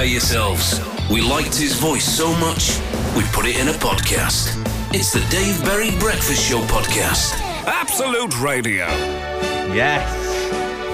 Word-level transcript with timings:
prepare 0.00 0.12
yourselves. 0.12 0.80
We 1.10 1.20
liked 1.20 1.54
his 1.54 1.74
voice 1.78 2.04
so 2.04 2.34
much, 2.36 2.78
we 3.14 3.22
put 3.34 3.44
it 3.44 3.58
in 3.58 3.68
a 3.68 3.72
podcast. 3.72 4.56
It's 4.94 5.12
the 5.12 5.20
Dave 5.28 5.62
Berry 5.62 5.90
Breakfast 5.98 6.48
Show 6.48 6.60
podcast. 6.62 7.38
Absolute 7.66 8.40
Radio. 8.40 8.86
Yes. 9.74 10.08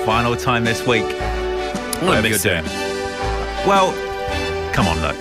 Final 0.04 0.34
time 0.34 0.64
this 0.64 0.84
week. 0.84 1.04
I 1.04 2.04
Whatever 2.04 2.28
you're 2.28 2.38
doing. 2.38 2.64
Well, 3.64 3.92
come 4.72 4.88
on, 4.88 5.00
look. 5.00 5.16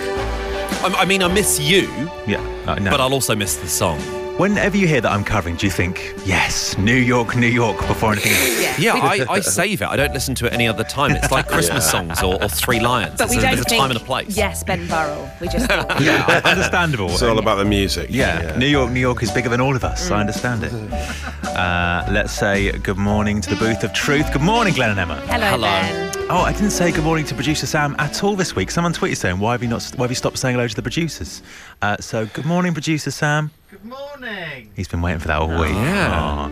I, 0.82 1.02
I 1.02 1.04
mean, 1.04 1.22
I 1.22 1.28
miss 1.32 1.60
you, 1.60 1.88
Yeah. 2.26 2.40
uh, 2.66 2.74
no. 2.80 2.90
but 2.90 3.00
I'll 3.00 3.14
also 3.14 3.36
miss 3.36 3.54
the 3.54 3.68
song. 3.68 4.00
Whenever 4.38 4.76
you 4.76 4.86
hear 4.86 5.00
that 5.00 5.10
I'm 5.10 5.24
covering, 5.24 5.56
do 5.56 5.64
you 5.64 5.72
think, 5.72 6.12
yes, 6.26 6.76
New 6.76 6.94
York, 6.94 7.36
New 7.36 7.46
York, 7.46 7.78
before 7.86 8.12
anything 8.12 8.32
else? 8.32 8.66
Yeah, 8.78 8.92
I, 8.92 9.24
I 9.30 9.40
save 9.60 9.80
it. 9.80 9.86
I 9.88 9.96
don't 9.96 10.12
listen 10.12 10.34
to 10.34 10.46
it 10.46 10.52
any 10.52 10.68
other 10.68 10.84
time. 10.84 11.12
It's 11.12 11.30
like 11.30 11.48
Christmas 11.48 11.90
songs 11.90 12.22
or, 12.22 12.42
or 12.42 12.48
Three 12.50 12.78
Lions. 12.78 13.16
But 13.16 13.30
we 13.30 13.36
there's, 13.38 13.44
a, 13.44 13.46
don't 13.46 13.54
there's 13.56 13.72
a 13.72 13.78
time 13.78 13.90
and 13.90 13.98
a 13.98 14.04
place. 14.04 14.36
Yes, 14.36 14.62
Ben 14.62 14.86
Burrell. 14.86 15.30
We 15.40 15.48
just 15.48 15.66
thought. 15.66 15.98
yeah, 16.02 16.42
understandable. 16.44 17.08
It's 17.08 17.22
all 17.22 17.38
about 17.38 17.54
the 17.54 17.64
music. 17.64 18.08
Yeah, 18.10 18.54
New 18.58 18.66
York, 18.66 18.90
New 18.90 19.00
York 19.00 19.22
is 19.22 19.30
bigger 19.30 19.48
than 19.48 19.62
all 19.62 19.74
of 19.74 19.82
us. 19.84 20.10
I 20.10 20.20
understand 20.20 20.64
it. 20.64 20.72
Uh, 21.44 22.06
let's 22.10 22.32
say 22.34 22.70
good 22.72 22.98
morning 22.98 23.40
to 23.40 23.48
the 23.48 23.56
booth 23.56 23.82
of 23.82 23.94
truth. 23.94 24.30
Good 24.30 24.42
morning, 24.42 24.74
Glenn 24.74 24.90
and 24.90 25.00
Emma. 25.00 25.16
Hello, 25.26 25.46
Hello. 25.46 25.62
Ben. 25.62 26.12
Oh, 26.28 26.40
I 26.40 26.52
didn't 26.52 26.72
say 26.72 26.92
good 26.92 27.04
morning 27.04 27.24
to 27.26 27.34
producer 27.34 27.66
Sam 27.66 27.96
at 27.98 28.22
all 28.22 28.36
this 28.36 28.54
week. 28.54 28.70
Someone 28.70 28.92
tweeted 28.92 29.16
saying, 29.16 29.38
"Why 29.38 29.52
have 29.52 29.62
you 29.62 29.68
not? 29.70 29.82
Why 29.96 30.02
have 30.04 30.10
you 30.10 30.16
stopped 30.16 30.38
saying 30.38 30.54
hello 30.56 30.68
to 30.68 30.76
the 30.76 30.82
producers?" 30.82 31.40
Uh, 31.80 31.96
so, 32.00 32.26
good 32.26 32.44
morning, 32.44 32.74
producer 32.74 33.10
Sam. 33.10 33.50
Good 33.86 33.96
morning. 34.20 34.70
He's 34.74 34.88
been 34.88 35.00
waiting 35.00 35.20
for 35.20 35.28
that 35.28 35.38
all 35.40 35.60
week. 35.60 35.72
Yeah. 35.72 36.10
Aw. 36.12 36.46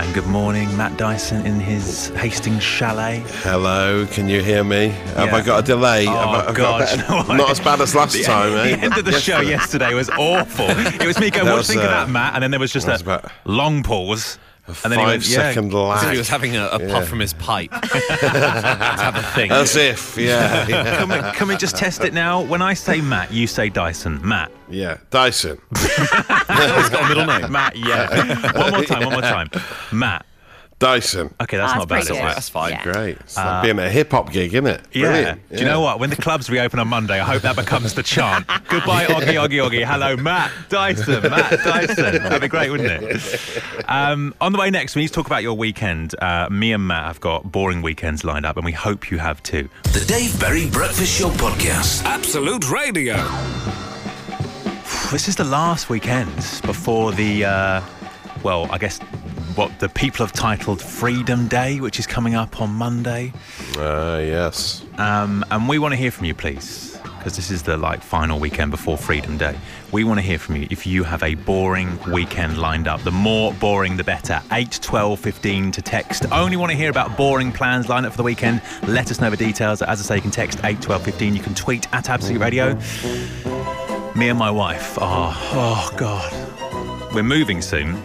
And 0.00 0.12
good 0.12 0.26
morning, 0.26 0.76
Matt 0.76 0.96
Dyson 0.98 1.46
in 1.46 1.60
his 1.60 2.08
Hastings 2.16 2.64
chalet. 2.64 3.22
Hello, 3.44 4.04
can 4.10 4.28
you 4.28 4.42
hear 4.42 4.64
me? 4.64 4.88
Have 4.88 5.26
Yeah. 5.28 5.36
I 5.36 5.40
got 5.40 5.60
a 5.60 5.62
delay? 5.62 6.04
Oh, 6.08 6.10
Have 6.10 6.28
I- 6.28 6.48
I've 6.48 6.54
God, 6.56 6.80
got 6.80 6.92
a 6.92 6.96
better- 6.96 7.34
not 7.36 7.50
as 7.50 7.60
bad 7.60 7.80
as 7.80 7.94
last 7.94 8.14
The, 8.14 8.24
time, 8.24 8.56
eh? 8.56 8.74
the 8.74 8.82
end 8.82 8.98
of 8.98 9.04
the 9.04 9.12
show 9.20 9.38
yesterday 9.38 9.94
was 9.94 10.10
awful. 10.10 10.66
It 10.68 11.06
was 11.06 11.20
me 11.20 11.30
going, 11.30 11.46
"What 11.46 11.58
was, 11.58 11.68
do 11.68 11.74
you 11.74 11.78
think 11.78 11.88
uh, 11.92 11.94
of 11.94 12.06
that, 12.08 12.12
Matt?" 12.12 12.34
And 12.34 12.42
then 12.42 12.50
there 12.50 12.58
was 12.58 12.72
just 12.72 12.88
was 12.88 13.02
a 13.02 13.04
about- 13.04 13.30
long 13.44 13.84
pause, 13.84 14.40
A 14.66 14.70
and 14.84 14.92
then 14.92 14.98
he 14.98 15.04
went, 15.04 15.22
five 15.22 15.30
"Yeah." 15.30 15.36
second 15.52 15.66
As 15.66 15.72
if 15.74 16.02
lag. 16.04 16.12
he 16.12 16.18
was 16.18 16.28
having 16.28 16.56
a, 16.56 16.66
a 16.72 16.80
Yeah. 16.80 16.90
puff 16.92 17.06
from 17.06 17.20
his 17.20 17.34
pipe. 17.34 17.70
to 17.82 18.28
have 18.28 19.14
a 19.16 19.22
thing. 19.34 19.50
As 19.50 19.76
if, 19.76 20.16
yeah, 20.16 20.66
yeah. 20.66 20.96
Can 21.04 21.08
we, 21.10 21.32
can 21.36 21.48
we 21.48 21.56
just 21.56 21.76
test 21.76 22.02
it 22.02 22.14
now? 22.14 22.40
When 22.42 22.62
I 22.62 22.72
say 22.74 23.00
Matt, 23.02 23.30
you 23.32 23.46
say 23.46 23.68
Dyson. 23.68 24.26
Matt. 24.26 24.50
yeah. 24.70 24.96
Dyson. 25.10 25.60
He's 25.78 25.88
got 26.88 27.04
a 27.04 27.08
middle 27.08 27.26
name. 27.26 27.52
Matt, 27.52 27.76
yeah. 27.76 28.52
one 28.58 28.70
more 28.72 28.84
time, 28.84 29.04
one 29.04 29.12
more 29.12 29.20
time. 29.22 29.50
Matt. 29.92 30.24
Dyson. 30.84 31.34
Okay, 31.40 31.56
that's 31.56 31.72
Oh, 31.72 31.78
not 31.78 31.88
that's 31.88 31.88
bad. 31.88 31.88
pretty 31.88 32.00
is 32.02 32.08
good. 32.08 32.16
it? 32.30 32.34
That's 32.34 32.48
fine. 32.48 32.72
Yeah. 32.72 32.82
Great. 32.82 33.16
It's 33.20 33.36
like 33.36 33.62
being 33.64 33.78
at 33.78 33.86
a 33.86 33.90
hip 33.90 34.10
hop 34.10 34.30
gig, 34.30 34.52
isn't 34.54 34.66
it? 34.66 34.80
Yeah. 34.92 35.08
Brilliant. 35.08 35.48
Do 35.50 35.58
you 35.58 35.64
know 35.64 35.80
what? 35.80 35.98
When 35.98 36.10
the 36.10 36.16
clubs 36.16 36.50
reopen 36.50 36.78
on 36.78 36.88
Monday, 36.88 37.18
I 37.20 37.24
hope 37.24 37.42
that 37.42 37.56
becomes 37.56 37.94
the 37.94 38.02
chant. 38.02 38.46
Goodbye, 38.68 39.06
Oggy, 39.06 39.34
Oggy, 39.34 39.66
Oggy. 39.66 39.84
Hello, 39.84 40.16
Matt 40.16 40.50
Dyson. 40.68 41.22
Matt 41.22 41.50
Dyson. 41.64 42.22
That'd 42.22 42.40
be 42.42 42.48
great, 42.48 42.70
wouldn't 42.70 42.90
it? 43.02 43.62
Um, 43.88 44.34
on 44.40 44.52
the 44.52 44.58
way 44.58 44.70
next, 44.70 44.94
we 44.94 45.02
need 45.02 45.08
to 45.08 45.14
talk 45.14 45.26
about 45.26 45.42
your 45.42 45.54
weekend. 45.56 46.14
Uh, 46.20 46.48
me 46.50 46.72
and 46.72 46.86
Matt 46.86 47.06
have 47.06 47.20
got 47.20 47.50
boring 47.50 47.80
weekends 47.82 48.22
lined 48.24 48.44
up, 48.46 48.56
and 48.56 48.64
we 48.64 48.72
hope 48.72 49.10
you 49.10 49.18
have 49.18 49.42
too. 49.42 49.68
The 49.84 50.04
Dave 50.06 50.38
Berry 50.38 50.68
Breakfast 50.68 51.18
Show 51.18 51.30
podcast. 51.30 52.04
Absolute 52.04 52.70
Radio. 52.70 53.14
This 55.10 55.28
is 55.28 55.36
the 55.36 55.44
last 55.44 55.88
weekend 55.88 56.34
before 56.64 57.12
the, 57.12 57.44
uh, 57.44 57.80
well, 58.42 58.66
I 58.72 58.78
guess 58.78 58.98
what 59.54 59.78
the 59.78 59.88
people 59.88 60.26
have 60.26 60.32
titled 60.32 60.82
Freedom 60.82 61.46
Day, 61.46 61.78
which 61.80 61.98
is 61.98 62.06
coming 62.06 62.34
up 62.34 62.60
on 62.60 62.70
Monday. 62.70 63.32
Uh, 63.76 64.20
yes. 64.20 64.84
Um, 64.98 65.44
and 65.50 65.68
we 65.68 65.78
want 65.78 65.92
to 65.92 65.96
hear 65.96 66.10
from 66.10 66.24
you, 66.24 66.34
please, 66.34 66.98
because 67.18 67.36
this 67.36 67.50
is 67.50 67.62
the 67.62 67.76
like 67.76 68.02
final 68.02 68.40
weekend 68.40 68.70
before 68.70 68.96
Freedom 68.96 69.38
Day. 69.38 69.56
We 69.92 70.02
want 70.02 70.18
to 70.18 70.22
hear 70.22 70.38
from 70.38 70.56
you 70.56 70.66
if 70.70 70.86
you 70.86 71.04
have 71.04 71.22
a 71.22 71.34
boring 71.34 71.98
weekend 72.10 72.58
lined 72.58 72.88
up. 72.88 73.02
The 73.02 73.12
more 73.12 73.52
boring, 73.54 73.96
the 73.96 74.04
better. 74.04 74.42
8, 74.50 74.80
12, 74.82 75.20
15 75.20 75.72
to 75.72 75.82
text. 75.82 76.26
Only 76.32 76.56
want 76.56 76.72
to 76.72 76.76
hear 76.76 76.90
about 76.90 77.16
boring 77.16 77.52
plans 77.52 77.88
lined 77.88 78.06
up 78.06 78.12
for 78.12 78.18
the 78.18 78.24
weekend. 78.24 78.60
Let 78.88 79.10
us 79.10 79.20
know 79.20 79.30
the 79.30 79.36
details. 79.36 79.82
As 79.82 80.00
I 80.00 80.02
say, 80.02 80.16
you 80.16 80.22
can 80.22 80.30
text 80.32 80.60
8, 80.64 80.80
12, 80.80 81.02
15. 81.02 81.36
You 81.36 81.42
can 81.42 81.54
tweet 81.54 81.86
at 81.92 82.10
Absolute 82.10 82.40
Radio. 82.40 82.74
Me 84.16 84.28
and 84.28 84.38
my 84.38 84.50
wife 84.50 84.98
are, 84.98 85.32
oh 85.34 85.94
God. 85.96 87.14
We're 87.14 87.22
moving 87.22 87.62
soon. 87.62 88.02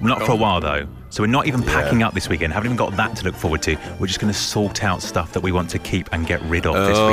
Not 0.00 0.22
for 0.22 0.32
a 0.32 0.36
while 0.36 0.60
though. 0.60 0.86
So 1.10 1.22
we're 1.22 1.28
not 1.28 1.46
even 1.46 1.62
packing 1.62 2.02
up 2.02 2.12
this 2.12 2.28
weekend. 2.28 2.52
Haven't 2.52 2.66
even 2.66 2.76
got 2.76 2.94
that 2.98 3.16
to 3.16 3.24
look 3.24 3.34
forward 3.34 3.62
to. 3.62 3.76
We're 3.98 4.06
just 4.08 4.20
going 4.20 4.30
to 4.32 4.38
sort 4.38 4.84
out 4.84 5.00
stuff 5.00 5.32
that 5.32 5.40
we 5.42 5.52
want 5.52 5.70
to 5.70 5.78
keep 5.78 6.12
and 6.12 6.26
get 6.26 6.42
rid 6.42 6.66
of 6.66 6.74
this 6.74 6.98
Oh, 6.98 7.06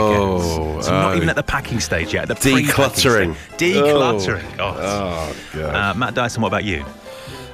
weekend. 0.73 0.84
So 0.85 0.91
we're 0.91 1.00
not 1.00 1.13
oh. 1.13 1.16
even 1.16 1.29
at 1.29 1.38
the 1.38 1.44
packing 1.44 1.79
stage 1.79 2.13
yet. 2.13 2.28
The 2.28 2.35
pre-packing 2.35 2.66
Decluttering. 2.75 3.35
stage. 3.56 3.75
Decluttering. 3.75 4.44
Oh. 4.59 4.75
Oh, 4.78 5.35
God. 5.53 5.75
Uh, 5.75 5.94
Matt 5.97 6.13
Dyson, 6.13 6.41
what 6.41 6.50
about 6.50 6.66
you? 6.66 6.84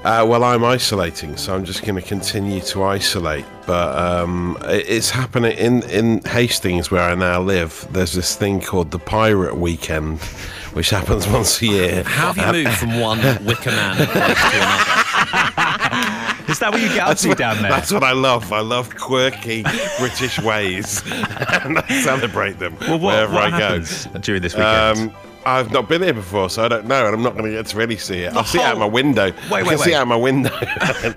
Uh, 0.03 0.25
well, 0.27 0.43
I'm 0.43 0.63
isolating, 0.63 1.37
so 1.37 1.53
I'm 1.53 1.63
just 1.63 1.83
going 1.85 1.93
to 1.93 2.01
continue 2.01 2.59
to 2.61 2.83
isolate. 2.85 3.45
But 3.67 3.95
um, 3.99 4.57
it- 4.63 4.89
it's 4.89 5.11
happening 5.11 5.55
in, 5.55 5.83
in 5.91 6.21
Hastings, 6.23 6.89
where 6.89 7.03
I 7.03 7.13
now 7.13 7.39
live. 7.39 7.87
There's 7.91 8.13
this 8.13 8.35
thing 8.35 8.61
called 8.61 8.89
the 8.89 8.97
Pirate 8.97 9.57
Weekend, 9.57 10.19
which 10.73 10.89
happens 10.89 11.27
once 11.27 11.61
a 11.61 11.67
year. 11.67 12.03
How 12.03 12.33
have 12.33 12.55
you 12.55 12.63
moved 12.63 12.77
from 12.79 12.99
one 12.99 13.19
Wicker 13.45 13.69
Man 13.69 13.95
place 13.95 14.07
to 14.39 14.57
another? 14.57 15.00
Is 16.49 16.59
that 16.59 16.71
what 16.71 16.81
you 16.81 16.89
get 16.89 17.07
up 17.07 17.17
to 17.17 17.33
down 17.35 17.61
there? 17.61 17.71
That's 17.71 17.91
what 17.91 18.03
I 18.03 18.11
love. 18.11 18.51
I 18.51 18.59
love 18.59 18.95
quirky 18.97 19.63
British 19.99 20.39
ways, 20.39 21.01
and 21.11 21.79
I 21.79 22.01
celebrate 22.03 22.59
them 22.59 22.75
well, 22.81 22.99
what, 22.99 23.13
wherever 23.13 23.33
what 23.33 23.53
I 23.53 23.59
go. 23.59 23.79
during 24.19 24.41
this 24.41 24.53
weekend? 24.55 24.99
Um, 24.99 25.15
I've 25.45 25.71
not 25.71 25.89
been 25.89 26.03
here 26.03 26.13
before, 26.13 26.49
so 26.51 26.63
I 26.63 26.67
don't 26.67 26.85
know, 26.85 27.05
and 27.05 27.15
I'm 27.15 27.23
not 27.23 27.33
going 27.33 27.45
to 27.45 27.51
get 27.51 27.65
to 27.67 27.77
really 27.77 27.97
see 27.97 28.19
it. 28.23 28.33
I'll 28.33 28.43
see 28.43 28.59
it 28.59 28.63
out 28.63 28.77
my 28.77 28.85
window. 28.85 29.25
Wait, 29.25 29.35
I 29.51 29.63
wait, 29.63 29.69
can 29.69 29.77
see 29.79 29.83
wait. 29.85 29.91
it 29.93 29.95
out 29.95 30.07
my 30.07 30.15
window. 30.15 30.49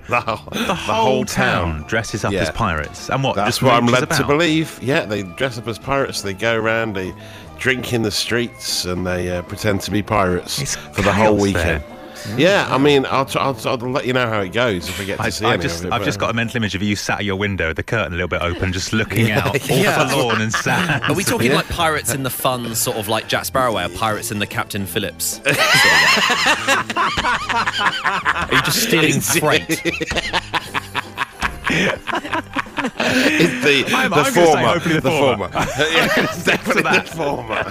the, 0.07 0.21
whole, 0.25 0.49
the 0.51 0.73
whole 0.73 1.25
town 1.25 1.83
dresses 1.87 2.25
up 2.25 2.31
Yeah. 2.33 2.41
as 2.41 2.49
pirates. 2.49 3.09
And 3.09 3.23
what? 3.23 3.35
That's 3.35 3.57
just 3.57 3.61
what 3.61 3.73
I'm 3.75 3.85
led 3.85 4.09
to 4.09 4.25
believe. 4.25 4.79
Yeah, 4.81 5.05
they 5.05 5.21
dress 5.23 5.57
up 5.59 5.67
as 5.67 5.77
pirates. 5.77 6.21
They 6.23 6.33
go 6.33 6.55
around, 6.55 6.95
they 6.95 7.13
drink 7.59 7.93
in 7.93 8.01
the 8.01 8.09
streets, 8.11 8.85
and 8.85 9.05
they 9.05 9.29
uh, 9.29 9.41
pretend 9.43 9.81
to 9.81 9.91
be 9.91 10.01
pirates 10.01 10.59
It's 10.59 10.75
for 10.75 11.03
the 11.03 11.13
whole 11.13 11.37
weekend. 11.37 11.83
there. 11.83 11.94
Yeah, 12.37 12.67
I 12.69 12.77
mean, 12.77 13.05
I'll, 13.09 13.25
tr- 13.25 13.39
I'll, 13.39 13.57
I'll 13.65 13.77
let 13.77 14.05
you 14.05 14.13
know 14.13 14.27
how 14.27 14.41
it 14.41 14.51
goes 14.51 14.89
if 14.89 14.99
I 14.99 15.03
get 15.05 15.17
to 15.17 15.23
I, 15.23 15.29
see 15.29 15.45
I've 15.45 15.61
just, 15.61 15.85
it. 15.85 15.91
I've 15.93 16.03
just 16.03 16.19
got 16.19 16.29
a 16.29 16.33
mental 16.33 16.57
image 16.57 16.75
of 16.75 16.81
you 16.81 16.95
sat 16.95 17.19
at 17.19 17.25
your 17.25 17.35
window, 17.35 17.71
the 17.73 17.83
curtain 17.83 18.13
a 18.13 18.15
little 18.15 18.27
bit 18.27 18.41
open, 18.41 18.73
just 18.73 18.91
looking 18.93 19.31
out, 19.31 19.47
all 19.69 19.77
Yeah. 19.77 20.07
forlorn 20.09 20.41
and 20.41 20.51
sad. 20.51 21.03
Are 21.03 21.13
we 21.13 21.23
talking 21.23 21.53
like 21.53 21.67
pirates 21.69 22.13
in 22.13 22.23
the 22.23 22.29
fun, 22.29 22.75
sort 22.75 22.97
of 22.97 23.07
like 23.07 23.27
Jack 23.27 23.45
Sparrow 23.45 23.77
or 23.77 23.89
pirates 23.89 24.31
in 24.31 24.39
the 24.39 24.47
Captain 24.47 24.85
Phillips? 24.85 25.39
Are 25.45 25.51
you 28.51 28.61
just 28.63 28.83
stealing 28.83 29.19
freight? 29.21 29.81
It's 31.67 33.63
the, 33.63 33.85
I'm- 33.95 34.09
the 34.11 34.15
I'm 34.17 34.31
gonna 34.31 34.31
say 34.31 34.45
former. 34.45 34.79
the 34.79 35.01
former. 35.01 35.49
yeah, 35.53 36.09
it's 36.17 36.43
definitely 36.43 36.83
the 36.83 37.01
former. 37.05 37.63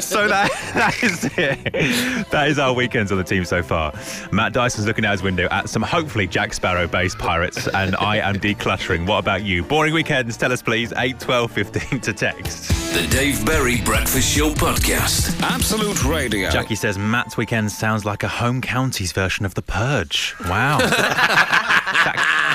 so 0.00 0.26
that, 0.28 0.50
that 0.74 1.02
is 1.02 1.24
it. 1.36 2.30
That 2.30 2.48
is 2.48 2.58
our 2.58 2.72
weekends 2.72 3.12
on 3.12 3.18
the 3.18 3.24
team 3.24 3.44
so 3.44 3.62
far. 3.62 3.92
Matt 4.32 4.52
Dyson's 4.52 4.86
looking 4.86 5.04
out 5.04 5.12
his 5.12 5.22
window 5.22 5.46
at 5.50 5.68
some 5.68 5.82
hopefully 5.82 6.26
Jack 6.26 6.52
Sparrow 6.54 6.86
based 6.86 7.18
pirates, 7.18 7.68
and 7.68 7.94
I 7.96 8.16
am 8.18 8.36
decluttering. 8.36 9.06
What 9.06 9.18
about 9.18 9.42
you? 9.44 9.62
Boring 9.62 9.94
weekends? 9.94 10.36
Tell 10.36 10.52
us 10.52 10.62
please. 10.62 10.92
8, 10.96 11.20
12, 11.20 11.50
15 11.52 12.00
to 12.00 12.12
text. 12.12 12.68
The 12.94 13.06
Dave 13.10 13.44
Berry 13.44 13.80
Breakfast 13.82 14.36
Show 14.36 14.50
podcast. 14.50 15.40
Absolute 15.42 16.04
Radio. 16.04 16.48
Jackie 16.50 16.76
says 16.76 16.96
Matt's 16.98 17.36
weekend 17.36 17.70
sounds 17.70 18.04
like 18.04 18.22
a 18.22 18.28
home 18.28 18.60
counties 18.60 19.12
version 19.12 19.44
of 19.44 19.54
The 19.54 19.62
Purge. 19.62 20.34
Wow. 20.48 20.78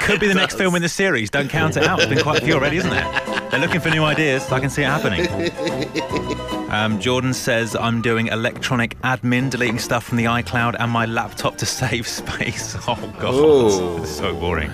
Could 0.09 0.19
be 0.19 0.27
the 0.27 0.33
next 0.33 0.55
film 0.55 0.73
in 0.75 0.81
the 0.81 0.89
series. 0.89 1.29
Don't 1.29 1.49
count 1.49 1.77
it 1.77 1.83
out. 1.83 1.99
It's 1.99 2.07
been 2.07 2.23
quite 2.23 2.41
a 2.41 2.45
few 2.45 2.55
already, 2.55 2.77
isn't 2.77 2.91
it? 2.91 3.51
They're 3.51 3.59
looking 3.59 3.79
for 3.79 3.91
new 3.91 4.03
ideas. 4.03 4.51
I 4.51 4.59
can 4.59 4.69
see 4.69 4.81
it 4.81 4.85
happening. 4.85 5.27
Um, 6.71 6.99
Jordan 6.99 7.33
says 7.33 7.75
I'm 7.75 8.01
doing 8.01 8.27
electronic 8.27 8.99
admin, 9.01 9.49
deleting 9.49 9.79
stuff 9.79 10.03
from 10.03 10.17
the 10.17 10.25
iCloud 10.25 10.75
and 10.79 10.91
my 10.91 11.05
laptop 11.05 11.57
to 11.57 11.65
save 11.65 12.07
space. 12.19 12.75
Oh 12.87 13.13
god, 13.19 13.33
Ooh. 13.35 14.01
It's 14.01 14.11
so 14.11 14.35
boring. 14.35 14.71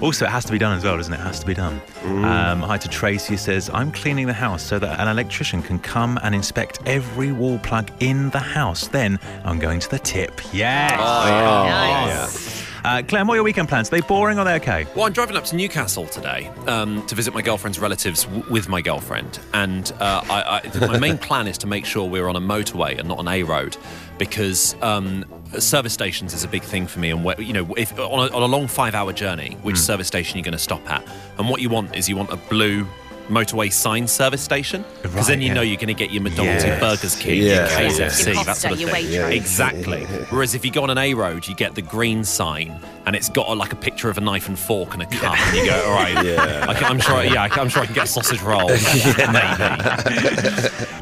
Also, 0.00 0.24
it 0.24 0.30
has 0.30 0.44
to 0.44 0.52
be 0.52 0.58
done 0.58 0.76
as 0.76 0.84
well, 0.84 0.96
doesn't 0.96 1.12
it? 1.14 1.20
It 1.20 1.22
has 1.22 1.40
to 1.40 1.46
be 1.46 1.54
done. 1.54 1.80
Um, 2.04 2.60
hi 2.60 2.76
to 2.76 2.88
Tracy 2.88 3.34
who 3.34 3.38
says 3.38 3.70
I'm 3.72 3.90
cleaning 3.90 4.26
the 4.26 4.32
house 4.32 4.62
so 4.62 4.78
that 4.78 5.00
an 5.00 5.08
electrician 5.08 5.62
can 5.62 5.78
come 5.78 6.18
and 6.22 6.34
inspect 6.34 6.80
every 6.86 7.32
wall 7.32 7.58
plug 7.60 7.90
in 8.00 8.30
the 8.30 8.40
house. 8.40 8.88
Then 8.88 9.18
I'm 9.44 9.58
going 9.58 9.80
to 9.80 9.90
the 9.90 9.98
tip. 9.98 10.40
Yes. 10.52 10.98
nice. 10.98 12.65
Uh, 12.86 13.02
Clem, 13.02 13.26
what 13.26 13.32
are 13.32 13.38
your 13.38 13.42
weekend 13.44 13.68
plans? 13.68 13.88
Are 13.88 13.90
they 13.90 14.00
boring 14.00 14.38
or 14.38 14.42
are 14.42 14.44
they 14.44 14.54
okay? 14.54 14.86
Well, 14.94 15.06
I'm 15.06 15.12
driving 15.12 15.36
up 15.36 15.42
to 15.46 15.56
Newcastle 15.56 16.06
today 16.06 16.46
um, 16.68 17.04
to 17.08 17.16
visit 17.16 17.34
my 17.34 17.42
girlfriend's 17.42 17.80
relatives 17.80 18.26
w- 18.26 18.44
with 18.48 18.68
my 18.68 18.80
girlfriend, 18.80 19.40
and 19.54 19.92
uh, 19.98 20.22
I, 20.30 20.60
I, 20.72 20.86
my 20.86 20.96
main 20.96 21.18
plan 21.28 21.48
is 21.48 21.58
to 21.58 21.66
make 21.66 21.84
sure 21.84 22.08
we're 22.08 22.28
on 22.28 22.36
a 22.36 22.40
motorway 22.40 22.96
and 22.96 23.08
not 23.08 23.18
on 23.18 23.26
a 23.26 23.42
road, 23.42 23.76
because 24.18 24.80
um, 24.82 25.24
service 25.58 25.94
stations 25.94 26.32
is 26.32 26.44
a 26.44 26.48
big 26.48 26.62
thing 26.62 26.86
for 26.86 27.00
me. 27.00 27.10
And 27.10 27.24
where, 27.24 27.40
you 27.40 27.52
know, 27.52 27.74
if 27.76 27.98
on 27.98 28.30
a, 28.30 28.32
on 28.32 28.42
a 28.44 28.46
long 28.46 28.68
five-hour 28.68 29.12
journey, 29.14 29.54
which 29.62 29.78
service 29.78 30.06
station 30.06 30.38
you're 30.38 30.44
going 30.44 30.52
to 30.52 30.58
stop 30.58 30.88
at? 30.88 31.04
And 31.38 31.48
what 31.48 31.60
you 31.60 31.68
want 31.68 31.96
is 31.96 32.08
you 32.08 32.14
want 32.14 32.30
a 32.30 32.36
blue 32.36 32.86
motorway 33.28 33.72
sign 33.72 34.06
service 34.06 34.40
station 34.40 34.84
because 35.02 35.16
Right, 35.16 35.26
then 35.26 35.40
you 35.40 35.48
yeah. 35.48 35.54
know 35.54 35.60
you're 35.62 35.76
going 35.76 35.88
to 35.88 35.94
get 35.94 36.12
your 36.12 36.22
McDonald's, 36.22 36.62
your 36.64 36.74
Yes. 36.74 36.80
Burgers 36.80 37.16
King, 37.16 37.42
Yeah. 37.42 37.80
your 37.80 37.90
KFC, 37.90 38.34
Your 38.34 38.44
that 38.44 38.56
sort 38.56 38.72
of 38.74 38.78
thing. 38.78 38.88
Waitrose. 38.88 39.30
Exactly. 39.32 40.04
Whereas 40.30 40.54
if 40.54 40.64
you 40.64 40.70
go 40.70 40.82
on 40.84 40.90
an 40.90 40.98
A 40.98 41.14
road, 41.14 41.46
you 41.48 41.54
get 41.54 41.74
the 41.74 41.82
green 41.82 42.22
sign 42.24 42.78
and 43.06 43.16
it's 43.16 43.28
got 43.28 43.48
a, 43.48 43.54
like 43.54 43.72
a 43.72 43.76
picture 43.76 44.08
of 44.08 44.18
a 44.18 44.20
knife 44.20 44.48
and 44.48 44.58
fork 44.58 44.94
and 44.94 45.02
a 45.02 45.06
cup, 45.06 45.38
and 45.38 45.56
you 45.56 45.66
go, 45.66 45.84
all 45.86 45.94
right, 45.94 46.12
Yeah. 46.26 46.66
I 46.68 46.74
can, 46.74 46.84
I'm 46.84 47.00
sure, 47.00 47.22
yeah, 47.24 47.42
I 47.42 47.48
can- 47.48 47.60
I'm 47.60 47.68
sure 47.68 47.82
I 47.82 47.86
can 47.86 47.94
get 47.94 48.04
a 48.04 48.08
sausage 48.08 48.42
roll, 48.42 48.68
maybe. 48.68 48.82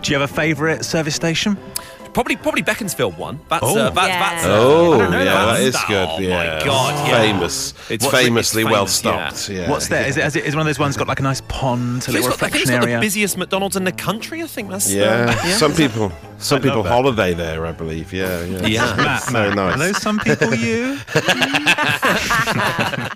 Do 0.02 0.12
you 0.12 0.18
have 0.18 0.22
a 0.22 0.28
favourite 0.28 0.84
service 0.84 1.14
station? 1.14 1.56
Probably, 2.14 2.36
probably 2.36 2.62
Beaconsfield 2.62 3.18
one. 3.18 3.40
That's 3.50 3.62
Oh. 3.64 3.76
uh, 3.76 3.90
that, 3.90 4.08
Yeah. 4.08 4.18
that's. 4.20 4.44
Uh, 4.46 4.48
Oh, 4.50 4.98
don't 4.98 5.10
know 5.10 5.18
yeah, 5.18 5.24
that. 5.24 5.52
that 5.54 5.60
is 5.62 5.76
Oh, 5.76 5.84
good. 5.88 6.08
my 6.30 6.44
yeah. 6.44 6.64
God, 6.64 7.08
yeah. 7.08 7.18
Famous. 7.20 7.70
It's- 7.90 7.90
It's 7.90 8.06
famously 8.06 8.62
it's 8.62 8.70
well 8.70 8.86
stocked. 8.86 9.48
Yeah. 9.50 9.68
What's 9.68 9.88
there? 9.88 10.06
Is 10.06 10.16
it, 10.16 10.24
is 10.24 10.36
it 10.36 10.44
is 10.44 10.54
one 10.54 10.60
of 10.62 10.66
those 10.66 10.78
ones 10.78 10.96
got 10.96 11.08
like 11.08 11.20
a 11.20 11.24
nice 11.24 11.40
pond, 11.42 12.06
a 12.08 12.12
little 12.12 12.28
it's 12.30 12.36
got, 12.38 12.46
I 12.46 12.50
think 12.50 12.54
reflection 12.54 12.74
it's 12.74 12.86
got 12.86 12.94
the 12.94 13.00
busiest 13.00 13.36
McDonald's 13.36 13.76
in 13.76 13.84
the 13.84 13.92
country. 13.92 14.42
I 14.42 14.46
think 14.46 14.70
that's. 14.70 14.90
uh, 14.92 14.96
Yeah. 14.96 15.56
Some 15.56 15.74
people, 15.74 16.12
some 16.44 16.60
people 16.62 16.82
holiday 16.82 17.34
there. 17.34 17.66
I 17.66 17.72
believe. 17.72 18.12
Yeah. 18.12 18.44
Yeah. 18.44 18.66
Yeah. 18.66 18.96
Matt, 18.96 19.22
So 19.22 19.32
Matt, 19.32 19.56
nice. 19.56 19.74
Are 19.74 19.78
those 19.78 20.02
some 20.02 20.18
people 20.20 20.54
you? 20.54 20.98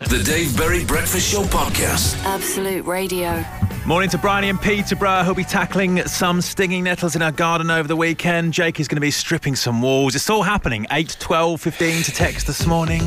The 0.09 0.23
Dave 0.25 0.57
Berry 0.57 0.85
Breakfast 0.85 1.31
Show 1.31 1.43
Podcast. 1.45 2.17
Absolute 2.25 2.85
Radio. 2.87 3.45
Morning 3.87 4.09
to 4.11 4.19
Bryony 4.19 4.49
and 4.49 4.61
Peterborough, 4.61 5.23
who'll 5.23 5.35
be 5.35 5.45
tackling 5.45 6.03
some 6.07 6.41
stinging 6.41 6.85
nettles 6.85 7.15
in 7.17 7.23
our 7.23 7.33
garden 7.33 7.71
over 7.71 7.87
the 7.89 7.97
weekend. 7.97 8.53
Jake 8.53 8.81
is 8.81 8.89
going 8.89 8.97
to 8.97 9.01
be 9.01 9.11
stripping 9.11 9.55
some 9.57 9.81
walls. 9.83 10.15
It's 10.15 10.29
all 10.31 10.43
happening. 10.43 10.87
8, 10.91 11.17
12, 11.21 11.61
15 11.61 12.03
to 12.05 12.13
text 12.13 12.47
this 12.47 12.67
morning. 12.67 13.01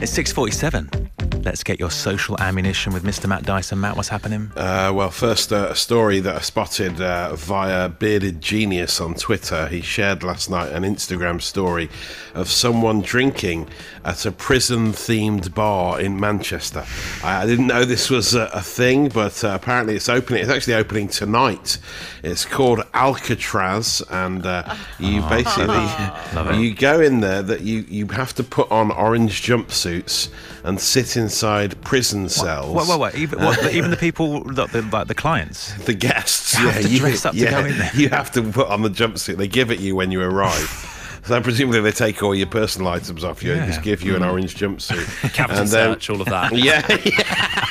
It's 0.00 0.16
6.47. 0.16 1.44
Let's 1.44 1.62
get 1.62 1.78
your 1.78 1.90
social 1.90 2.36
ammunition 2.40 2.92
with 2.92 3.04
Mr. 3.04 3.26
Matt 3.26 3.44
Dyson. 3.44 3.80
Matt, 3.80 3.96
what's 3.96 4.08
happening? 4.08 4.50
Uh, 4.56 4.92
well, 4.94 5.10
first, 5.10 5.52
uh, 5.52 5.68
a 5.70 5.74
story 5.76 6.20
that 6.20 6.36
I 6.36 6.40
spotted 6.40 7.00
uh, 7.00 7.34
via 7.36 7.88
Bearded 7.88 8.40
Genius 8.40 9.00
on 9.00 9.14
Twitter. 9.14 9.37
He 9.70 9.80
shared 9.80 10.22
last 10.22 10.50
night 10.50 10.72
an 10.72 10.82
Instagram 10.82 11.40
story 11.40 11.88
of 12.34 12.48
someone 12.48 13.00
drinking 13.00 13.68
at 14.04 14.24
a 14.26 14.32
prison 14.32 14.92
themed 14.92 15.54
bar 15.54 16.00
in 16.00 16.18
Manchester. 16.18 16.84
I, 17.22 17.46
didn't 17.46 17.66
know 17.66 17.84
this 17.84 18.10
was 18.10 18.34
a, 18.34 18.50
a 18.52 18.60
thing, 18.60 19.08
but 19.08 19.42
uh, 19.44 19.48
apparently 19.48 19.96
it's 19.96 20.08
opening. 20.08 20.42
It's 20.42 20.50
actually 20.50 20.74
opening 20.74 21.08
tonight. 21.08 21.78
It's 22.22 22.44
called 22.44 22.82
Alcatraz, 22.94 24.02
and 24.10 24.44
uh, 24.46 24.76
you 24.98 25.20
basically 25.22 26.58
you 26.58 26.74
go 26.74 27.00
in 27.00 27.20
there 27.20 27.42
that 27.42 27.62
you, 27.62 27.84
you 27.88 28.06
have 28.08 28.34
to 28.34 28.44
put 28.44 28.70
on 28.70 28.90
orange 28.90 29.42
jumpsuits 29.42 30.30
and 30.64 30.80
sit 30.80 31.16
inside 31.16 31.80
prison 31.82 32.28
cells 32.28 32.74
Wait, 32.74 32.88
wait, 32.88 33.00
wait. 33.00 33.14
Even, 33.14 33.42
what, 33.42 33.60
the, 33.60 33.70
even 33.76 33.90
the 33.90 33.96
people, 33.96 34.44
that 34.54 34.70
the, 34.72 34.82
like 34.82 35.08
the 35.08 35.14
clients. 35.14 35.72
the 35.84 35.94
guests 35.94 36.54
Have 36.54 36.76
yeah, 36.76 36.82
to 36.82 36.88
you, 36.88 36.98
dress 36.98 37.24
up 37.24 37.34
to 37.34 37.38
yeah, 37.38 37.50
go 37.50 37.64
in 37.64 37.78
there. 37.78 37.90
You 37.94 38.08
have 38.10 38.30
to 38.32 38.42
put 38.42 38.68
on 38.68 38.82
the 38.82 38.90
jumpsuit. 38.90 39.17
They 39.26 39.48
give 39.48 39.70
it 39.70 39.80
you 39.80 39.94
when 39.96 40.10
you 40.10 40.20
arrive. 40.22 40.94
So 41.24 41.38
presumably 41.42 41.80
they 41.82 41.90
take 41.92 42.22
all 42.22 42.34
your 42.34 42.46
personal 42.46 42.88
items 42.88 43.22
off 43.22 43.42
you 43.42 43.52
and 43.52 43.60
Yeah. 43.60 43.66
Mm. 43.66 43.70
just 43.72 43.82
give 43.82 44.02
you 44.02 44.16
an 44.16 44.22
orange 44.22 44.54
jumpsuit. 44.54 45.32
captain 45.34 45.58
and 45.58 45.68
then, 45.68 45.92
search, 45.92 46.08
all 46.08 46.22
of 46.22 46.28
that. 46.28 46.52
yeah, 46.56 46.86
yeah. 47.04 47.64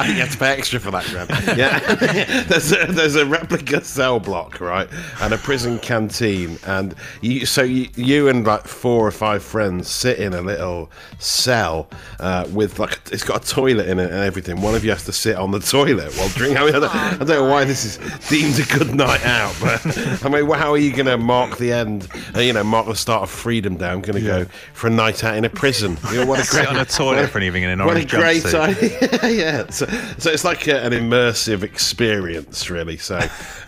I 0.00 0.04
think 0.04 0.16
you 0.16 0.22
have 0.22 0.32
to 0.32 0.38
pay 0.38 0.52
extra 0.52 0.80
for 0.80 0.90
that, 0.90 1.04
Graham. 1.06 1.28
Yeah, 1.58 1.78
there's 2.48 2.72
a, 2.72 2.86
there's 2.86 3.16
a 3.16 3.26
replica 3.26 3.84
cell 3.84 4.20
block, 4.20 4.60
right, 4.60 4.88
and 5.20 5.34
a 5.34 5.38
prison 5.38 5.78
canteen, 5.78 6.58
and 6.66 6.94
you 7.20 7.44
so 7.44 7.62
you, 7.62 7.88
you 7.96 8.28
and 8.28 8.46
like 8.46 8.66
four 8.66 9.06
or 9.06 9.10
five 9.10 9.42
friends 9.42 9.88
sit 9.88 10.18
in 10.18 10.32
a 10.32 10.40
little 10.40 10.90
cell 11.18 11.88
uh, 12.18 12.46
with 12.52 12.78
like 12.78 12.98
it's 13.12 13.24
got 13.24 13.44
a 13.44 13.46
toilet 13.46 13.88
in 13.88 13.98
it 13.98 14.10
and 14.10 14.20
everything. 14.20 14.60
One 14.60 14.74
of 14.74 14.84
you 14.84 14.90
has 14.90 15.04
to 15.04 15.12
sit 15.12 15.36
on 15.36 15.50
the 15.50 15.60
toilet 15.60 16.14
while 16.16 16.28
drinking. 16.30 16.58
I, 16.58 16.64
mean, 16.64 16.74
I, 16.76 16.80
don't, 16.80 16.94
I 16.94 17.16
don't 17.16 17.28
know 17.28 17.44
why 17.44 17.64
this 17.64 17.84
is 17.84 17.98
deemed 18.28 18.58
a 18.58 18.78
good 18.78 18.94
night 18.94 19.24
out, 19.24 19.54
but 19.60 20.24
I 20.24 20.28
mean, 20.28 20.48
how 20.50 20.72
are 20.72 20.78
you 20.78 20.92
going 20.92 21.06
to 21.06 21.18
mark 21.18 21.58
the 21.58 21.72
end? 21.72 22.08
Uh, 22.34 22.40
you 22.40 22.52
know, 22.52 22.64
mark 22.64 22.86
the 22.86 22.94
start 22.94 23.22
of 23.22 23.30
Freedom 23.30 23.76
Day. 23.76 23.88
I'm 23.88 24.00
going 24.00 24.22
to 24.22 24.26
go 24.26 24.44
for 24.72 24.86
a 24.86 24.90
night 24.90 25.24
out 25.24 25.36
in 25.36 25.44
a 25.44 25.50
prison. 25.50 25.98
You 26.10 26.20
know, 26.20 26.26
what 26.26 26.40
a 26.40 26.44
Sit 26.44 26.66
on 26.66 26.76
a 26.76 26.84
toilet 26.84 27.28
for 27.28 27.38
an 27.38 27.44
evening 27.44 27.64
in 27.64 27.70
an 27.70 27.84
what 27.84 27.96
a 27.96 28.04
great 28.04 28.42
jumpsuit. 28.42 29.20
idea! 29.22 29.30
yeah, 29.30 29.70
so, 29.70 29.86
so 30.18 30.30
it's 30.30 30.44
like 30.44 30.66
a, 30.66 30.82
an 30.82 30.92
immersive 30.92 31.62
experience, 31.62 32.70
really. 32.70 32.96
So, 32.96 33.18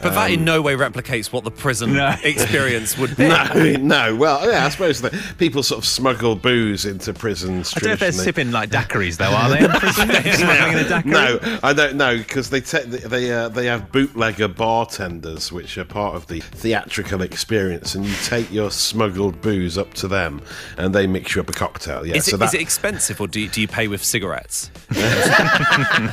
But 0.03 0.15
that 0.15 0.31
in 0.31 0.45
no 0.45 0.63
way 0.63 0.75
replicates 0.75 1.33
what 1.33 1.45
the 1.45 1.51
prison 1.51 1.95
No. 1.95 2.15
experience 2.23 2.97
would 2.99 3.17
be. 3.17 3.29
no, 3.29 3.77
no. 3.79 4.17
Well, 4.17 4.49
yeah, 4.51 4.67
I 4.67 4.69
suppose 4.69 5.01
that 5.03 5.13
people 5.39 5.63
sort 5.63 5.79
of 5.79 5.85
smuggle 5.87 6.35
booze 6.37 6.85
into 6.85 7.13
prisons. 7.13 7.73
I 7.77 7.81
don't 7.81 7.89
know 7.89 7.93
if 7.95 7.99
they're 8.01 8.11
traditionally. 8.11 8.25
sipping 8.25 8.51
like 8.53 8.71
daiquiris, 8.89 9.17
though, 9.17 9.27
are 9.31 9.51
they? 9.51 9.65
In 9.65 9.71
prison? 9.71 10.09
Smuggling 10.09 10.87
in 10.87 10.93
a? 10.93 11.03
No, 11.05 11.59
I 11.63 11.73
don't 11.73 11.97
know 11.97 12.17
because 12.17 12.51
they 12.51 12.61
te- 12.61 12.85
they 12.85 13.33
uh, 13.33 13.49
they 13.49 13.67
have 13.67 13.93
bootlegger 13.93 14.49
bartenders, 14.49 15.53
which 15.53 15.77
are 15.79 15.85
part 15.85 16.15
of 16.15 16.27
the 16.27 16.41
theatrical 16.41 17.23
experience, 17.23 17.95
and 17.95 18.05
you 18.05 18.15
take 18.25 18.51
your 18.53 18.71
smuggled 18.71 19.41
booze 19.41 19.77
up 19.79 19.93
to 19.95 20.09
them, 20.09 20.43
and 20.77 20.95
they 20.95 21.07
mix 21.07 21.35
you 21.35 21.41
up 21.41 21.49
a 21.49 21.53
cocktail. 21.53 22.07
Yeah, 22.07 22.17
Is, 22.17 22.27
so 22.27 22.37
it, 22.37 22.39
that, 22.39 22.47
is 22.47 22.55
it 22.55 22.61
expensive 22.61 23.21
or 23.21 23.29
do 23.29 23.41
you, 23.41 23.49
do 23.49 23.61
you 23.61 23.69
pay 23.69 23.89
with 23.89 24.03
cigarettes? 24.05 24.71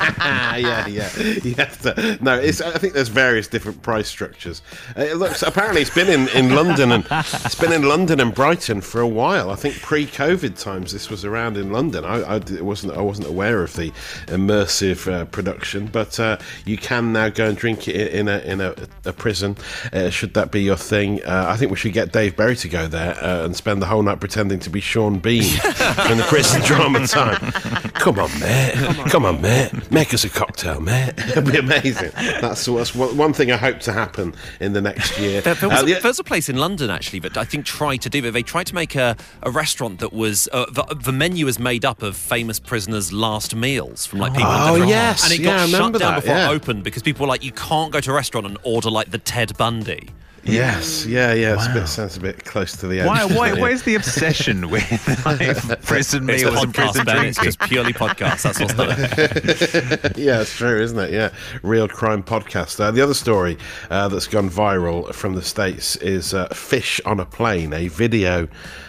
Ah, 0.00 0.56
yeah, 0.56 0.86
yeah. 0.86 1.10
You 1.16 1.54
have 1.54 1.80
to. 1.82 2.18
No, 2.20 2.38
it's. 2.38 2.60
I 2.60 2.78
think 2.78 2.94
there's 2.94 3.08
various 3.08 3.48
different 3.48 3.82
price 3.82 4.08
structures. 4.08 4.62
Uh, 4.96 5.02
It 5.02 5.16
looks. 5.16 5.42
Apparently, 5.42 5.80
it's 5.82 5.94
been 5.94 6.08
in, 6.08 6.28
in 6.28 6.54
London 6.54 6.92
and 6.92 7.06
it's 7.10 7.54
been 7.54 7.72
in 7.72 7.82
London 7.88 8.20
and 8.20 8.34
Brighton 8.34 8.80
for 8.80 9.00
a 9.00 9.08
while. 9.08 9.50
I 9.50 9.54
think 9.56 9.80
pre-COVID 9.80 10.58
times 10.60 10.92
this 10.92 11.10
was 11.10 11.24
around 11.24 11.56
in 11.56 11.72
London. 11.72 12.04
I, 12.04 12.36
I 12.36 12.38
wasn't. 12.60 12.94
I 12.96 13.00
wasn't 13.00 13.28
aware 13.28 13.62
of 13.62 13.74
the 13.74 13.90
immersive 14.26 15.10
uh, 15.10 15.24
production, 15.26 15.86
but 15.86 16.18
uh, 16.20 16.38
you 16.64 16.76
can 16.76 17.12
now 17.12 17.28
go 17.28 17.46
and 17.48 17.56
drink 17.56 17.88
it 17.88 18.12
in 18.12 18.28
a 18.28 18.38
in 18.38 18.60
a, 18.60 18.74
a 19.04 19.12
prison. 19.12 19.56
Uh, 19.92 20.10
should 20.10 20.34
that 20.34 20.50
be 20.50 20.62
your 20.62 20.76
thing? 20.76 21.22
Uh, 21.24 21.46
I 21.48 21.56
think 21.56 21.70
we 21.70 21.76
should 21.76 21.92
get 21.92 22.12
Dave 22.12 22.36
Berry 22.36 22.56
to 22.56 22.68
go 22.68 22.86
there 22.86 23.16
uh, 23.22 23.44
and 23.44 23.56
spend 23.56 23.82
the 23.82 23.86
whole 23.86 24.02
night 24.02 24.20
pretending 24.20 24.58
to 24.60 24.70
be 24.70 24.80
Sean 24.80 25.18
Bean 25.18 25.42
in 26.10 26.18
the 26.18 26.26
prison 26.28 26.60
drama 26.62 27.06
time. 27.06 27.52
Come 27.92 28.18
on, 28.18 28.30
mate. 28.40 28.74
Come 29.10 29.24
on, 29.24 29.40
mate. 29.40 29.70
Make 29.90 30.12
us 30.14 30.24
a 30.24 30.28
cocktail, 30.28 30.80
mate. 30.80 31.14
It'd 31.18 31.44
be 31.50 31.58
amazing. 31.58 32.10
That's, 32.40 32.64
that's 32.66 32.94
one 32.94 33.16
one 33.16 33.32
thing 33.32 33.50
I 33.52 33.56
hope 33.56 33.80
to 33.80 33.92
happen 33.92 34.34
in 34.60 34.72
the 34.72 34.80
next 34.80 35.18
year. 35.18 35.40
There, 35.40 35.54
there 35.54 35.68
was 35.68 35.80
Uh, 35.80 35.82
a, 35.82 35.86
the- 35.94 36.00
there's 36.00 36.18
a 36.18 36.24
place 36.24 36.48
in 36.48 36.56
London 36.56 36.90
actually 36.90 37.20
that 37.20 37.36
I 37.36 37.44
think 37.44 37.64
tried 37.64 37.98
to 38.02 38.10
do 38.10 38.24
it. 38.24 38.30
They 38.32 38.42
tried 38.42 38.66
to 38.68 38.74
make 38.74 38.94
a, 38.94 39.16
a 39.42 39.50
restaurant 39.50 40.00
that 40.00 40.12
was 40.12 40.48
uh, 40.52 40.66
the, 40.70 40.82
the 40.94 41.12
menu 41.12 41.46
was 41.46 41.58
made 41.58 41.84
up 41.84 42.02
of 42.02 42.16
famous 42.16 42.58
prisoners' 42.58 43.12
last 43.12 43.54
meals 43.54 44.06
from 44.06 44.18
like 44.18 44.32
people. 44.34 44.50
in 44.50 44.58
Oh, 44.60 44.74
yes. 44.86 45.24
and 45.24 45.32
it 45.32 45.40
Yeah, 45.40 45.58
got 45.58 45.68
shut 45.68 45.80
down 45.80 45.92
that, 45.92 46.14
before 46.22 46.36
yeah. 46.36 46.50
it 46.50 46.54
opened 46.54 46.84
because 46.84 47.02
people 47.02 47.24
were 47.26 47.28
like, 47.30 47.44
you 47.44 47.52
can't 47.52 47.92
go 47.92 48.00
to 48.00 48.10
a 48.10 48.14
restaurant 48.14 48.46
and 48.46 48.58
order 48.62 48.90
like 48.90 49.10
the 49.10 49.18
Ted 49.18 49.56
Bundy. 49.56 50.08
Yes, 50.44 51.06
yeah, 51.06 51.32
yeah. 51.32 51.56
Wow. 51.56 51.74
bit, 51.74 51.86
sounds 51.88 52.16
a 52.16 52.20
bit 52.20 52.44
close 52.44 52.76
to 52.76 52.86
the 52.86 53.00
edge. 53.00 53.06
Why, 53.06 53.52
why, 53.52 53.70
is 53.70 53.82
the 53.82 53.94
obsession 53.96 54.70
with 54.70 55.24
like, 55.24 55.82
prison 55.82 56.26
meals 56.26 56.62
and 56.62 56.74
prison 56.74 57.04
Ben. 57.04 57.26
It's 57.26 57.40
just 57.40 57.60
purely 57.60 57.92
podcast. 57.92 58.42
That's 58.42 58.60
what's 58.60 58.74
it. 58.76 60.16
yeah, 60.18 60.40
it's 60.40 60.56
true, 60.56 60.80
isn't 60.80 60.98
it? 60.98 61.12
Yeah, 61.12 61.30
real 61.62 61.88
crime 61.88 62.22
podcast. 62.22 62.80
Uh, 62.80 62.90
the 62.90 63.02
other 63.02 63.14
story 63.14 63.58
uh, 63.90 64.08
that's 64.08 64.26
gone 64.26 64.50
viral 64.50 65.14
from 65.14 65.34
the 65.34 65.42
states 65.42 65.96
is 65.96 66.34
uh, 66.34 66.48
fish 66.48 67.00
on 67.04 67.20
a 67.20 67.26
plane. 67.26 67.72
A 67.72 67.88
video 67.88 68.48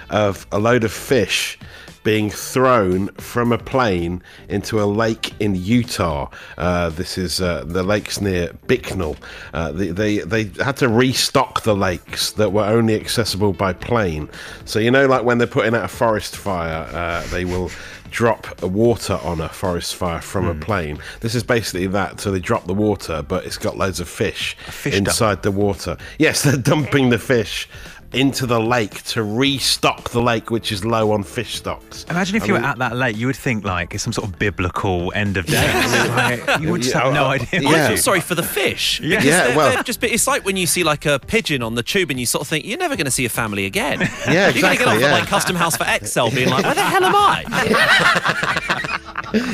of 0.09 0.45
a 0.51 0.59
load 0.59 0.83
of 0.83 0.91
fish 0.91 1.57
being 2.03 2.29
thrown 2.29 3.07
from 3.15 3.51
a 3.51 3.57
plane 3.57 4.23
into 4.49 4.81
a 4.81 4.85
lake 4.85 5.33
in 5.39 5.55
Utah. 5.55 6.29
Uh, 6.57 6.89
this 6.89 7.17
is 7.17 7.39
uh, 7.41 7.63
the 7.65 7.83
lakes 7.83 8.19
near 8.19 8.51
Bicknell. 8.67 9.15
Uh, 9.53 9.71
they, 9.71 9.89
they 9.89 10.17
they 10.19 10.43
had 10.63 10.77
to 10.77 10.87
restock 10.89 11.61
the 11.63 11.75
lakes 11.75 12.31
that 12.33 12.51
were 12.51 12.65
only 12.65 12.95
accessible 12.95 13.53
by 13.53 13.73
plane. 13.73 14.29
So 14.65 14.79
you 14.79 14.91
know, 14.91 15.05
like 15.05 15.23
when 15.23 15.37
they're 15.37 15.47
putting 15.47 15.75
out 15.75 15.85
a 15.85 15.87
forest 15.87 16.35
fire, 16.35 16.87
uh, 16.91 17.25
they 17.27 17.45
will 17.45 17.69
drop 18.09 18.61
water 18.61 19.17
on 19.23 19.39
a 19.39 19.47
forest 19.47 19.95
fire 19.95 20.19
from 20.19 20.43
Hmm. 20.45 20.51
a 20.51 20.55
plane. 20.65 20.99
This 21.21 21.33
is 21.33 21.43
basically 21.43 21.87
that. 21.87 22.19
So 22.19 22.31
they 22.31 22.39
drop 22.39 22.67
the 22.67 22.73
water, 22.73 23.21
but 23.21 23.45
it's 23.45 23.57
got 23.57 23.77
loads 23.77 23.99
of 24.01 24.09
fish, 24.09 24.57
fish 24.67 24.95
dump. 24.95 25.07
inside 25.07 25.43
the 25.43 25.51
water. 25.51 25.95
Yes, 26.19 26.43
they're 26.45 26.57
dumping 26.57 27.09
the 27.09 27.19
fish 27.19 27.69
into 28.13 28.45
the 28.45 28.59
lake 28.59 29.01
to 29.03 29.23
restock 29.23 30.09
the 30.09 30.21
lake, 30.21 30.51
which 30.51 30.71
is 30.71 30.83
low 30.83 31.11
on 31.11 31.23
fish 31.23 31.55
stocks. 31.55 32.03
Imagine 32.09 32.35
if 32.35 32.43
I 32.43 32.45
you 32.47 32.53
mean- 32.53 32.61
were 32.63 32.67
at 32.67 32.77
that 32.79 32.95
lake, 32.97 33.15
you 33.17 33.27
would 33.27 33.35
think 33.37 33.63
like 33.63 33.93
it's 33.93 34.03
some 34.03 34.11
sort 34.13 34.27
of 34.27 34.37
biblical 34.37 35.11
end 35.15 35.37
of 35.37 35.45
days. 35.45 35.61
Like, 36.11 36.59
you 36.59 36.71
would 36.71 36.81
just 36.81 36.93
Yeah, 36.93 37.03
have 37.05 37.13
no 37.13 37.25
idea. 37.25 37.61
yeah. 37.61 37.69
I 37.69 37.81
you? 37.83 37.87
feel 37.89 37.97
sorry 37.97 38.19
for 38.21 38.35
the 38.35 38.43
fish. 38.43 38.99
Yeah. 38.99 39.09
because 39.11 39.25
Yeah, 39.25 39.47
they're- 39.47 39.57
well- 39.57 39.73
they're 39.73 39.83
just, 39.83 40.03
it's 40.03 40.27
like 40.27 40.45
when 40.45 40.57
you 40.57 40.67
see 40.67 40.83
like 40.83 41.05
a 41.05 41.19
pigeon 41.19 41.63
on 41.63 41.75
the 41.75 41.83
tube 41.83 42.09
and 42.11 42.19
you 42.19 42.25
sort 42.25 42.41
of 42.41 42.47
think, 42.47 42.65
you're 42.65 42.77
never 42.77 42.95
going 42.95 43.05
to 43.05 43.11
see 43.11 43.25
a 43.25 43.29
family 43.29 43.65
again. 43.65 44.01
Yeah, 44.01 44.07
You're 44.07 44.13
going 44.33 44.53
to 44.53 44.61
get 44.61 44.71
exactly, 44.71 44.85
off 44.87 44.93
at 44.95 45.01
yeah. 45.01 45.11
like 45.13 45.27
Custom 45.27 45.55
House 45.55 45.77
for 45.77 45.85
Excel 45.87 46.29
being 46.31 46.49
like, 46.49 46.63
where 46.65 46.75
the 46.75 46.81
hell 46.81 47.03
am 47.05 47.15
I? 47.15 48.87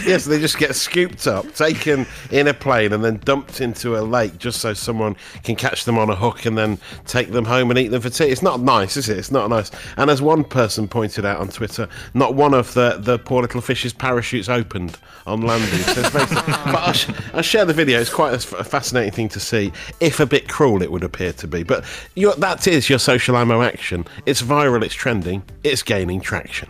Yes, 0.07 0.25
they 0.25 0.39
just 0.39 0.57
get 0.57 0.75
scooped 0.75 1.27
up, 1.27 1.53
taken 1.53 2.07
in 2.31 2.47
a 2.47 2.53
plane, 2.55 2.93
and 2.93 3.03
then 3.03 3.17
dumped 3.23 3.61
into 3.61 3.95
a 3.95 4.01
lake 4.01 4.39
just 4.39 4.59
so 4.59 4.73
someone 4.73 5.15
can 5.43 5.55
catch 5.55 5.85
them 5.85 5.99
on 5.99 6.09
a 6.09 6.15
hook 6.15 6.45
and 6.47 6.57
then 6.57 6.79
take 7.05 7.29
them 7.31 7.45
home 7.45 7.69
and 7.69 7.77
eat 7.77 7.89
them 7.89 8.01
for 8.01 8.09
tea. 8.09 8.23
It's 8.25 8.41
not 8.47 8.61
nice, 8.61 8.95
is 8.95 9.09
it? 9.09 9.17
It's 9.17 9.29
not 9.29 9.49
nice. 9.49 9.71
And 9.97 10.09
as 10.09 10.21
one 10.21 10.45
person 10.45 10.87
pointed 10.87 11.25
out 11.25 11.41
on 11.41 11.49
Twitter, 11.49 11.89
not 12.13 12.33
one 12.33 12.53
of 12.53 12.73
the, 12.73 12.97
the 12.97 13.19
poor 13.19 13.41
little 13.41 13.59
fish's 13.59 13.91
parachutes 13.91 14.47
opened 14.47 14.97
on 15.25 15.41
landing. 15.41 15.79
So 15.81 15.99
it's 15.99 16.09
very 16.09 16.25
but 16.27 16.75
I'll, 16.75 16.93
sh- 16.93 17.09
I'll 17.33 17.41
share 17.41 17.65
the 17.65 17.73
video. 17.73 17.99
It's 17.99 18.09
quite 18.13 18.31
a, 18.31 18.35
f- 18.37 18.53
a 18.53 18.63
fascinating 18.63 19.11
thing 19.11 19.27
to 19.29 19.39
see, 19.41 19.73
if 19.99 20.21
a 20.21 20.25
bit 20.25 20.47
cruel 20.47 20.81
it 20.81 20.89
would 20.89 21.03
appear 21.03 21.33
to 21.33 21.47
be. 21.47 21.63
But 21.63 21.83
your, 22.15 22.33
that 22.35 22.65
is 22.67 22.89
your 22.89 22.99
social 22.99 23.35
ammo 23.35 23.61
action. 23.61 24.05
It's 24.25 24.41
viral, 24.41 24.81
it's 24.81 24.95
trending, 24.95 25.43
it's 25.65 25.83
gaining 25.83 26.21
traction. 26.21 26.69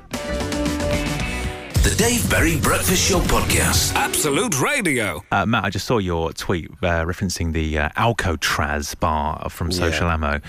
The 1.87 1.95
Dave 1.97 2.29
Berry 2.29 2.59
Breakfast 2.59 3.07
Show 3.09 3.19
Podcast. 3.19 3.93
Absolute 3.95 4.59
Radio. 4.59 5.23
Uh, 5.31 5.45
Matt, 5.45 5.63
I 5.63 5.69
just 5.69 5.85
saw 5.87 5.99
your 5.99 6.33
tweet 6.33 6.69
uh, 6.83 7.05
referencing 7.05 7.53
the 7.53 7.77
uh, 7.77 7.89
Alcatraz 7.95 8.93
bar 8.95 9.49
from 9.49 9.71
Social 9.71 10.07
Yeah. 10.07 10.15
Ammo. 10.15 10.41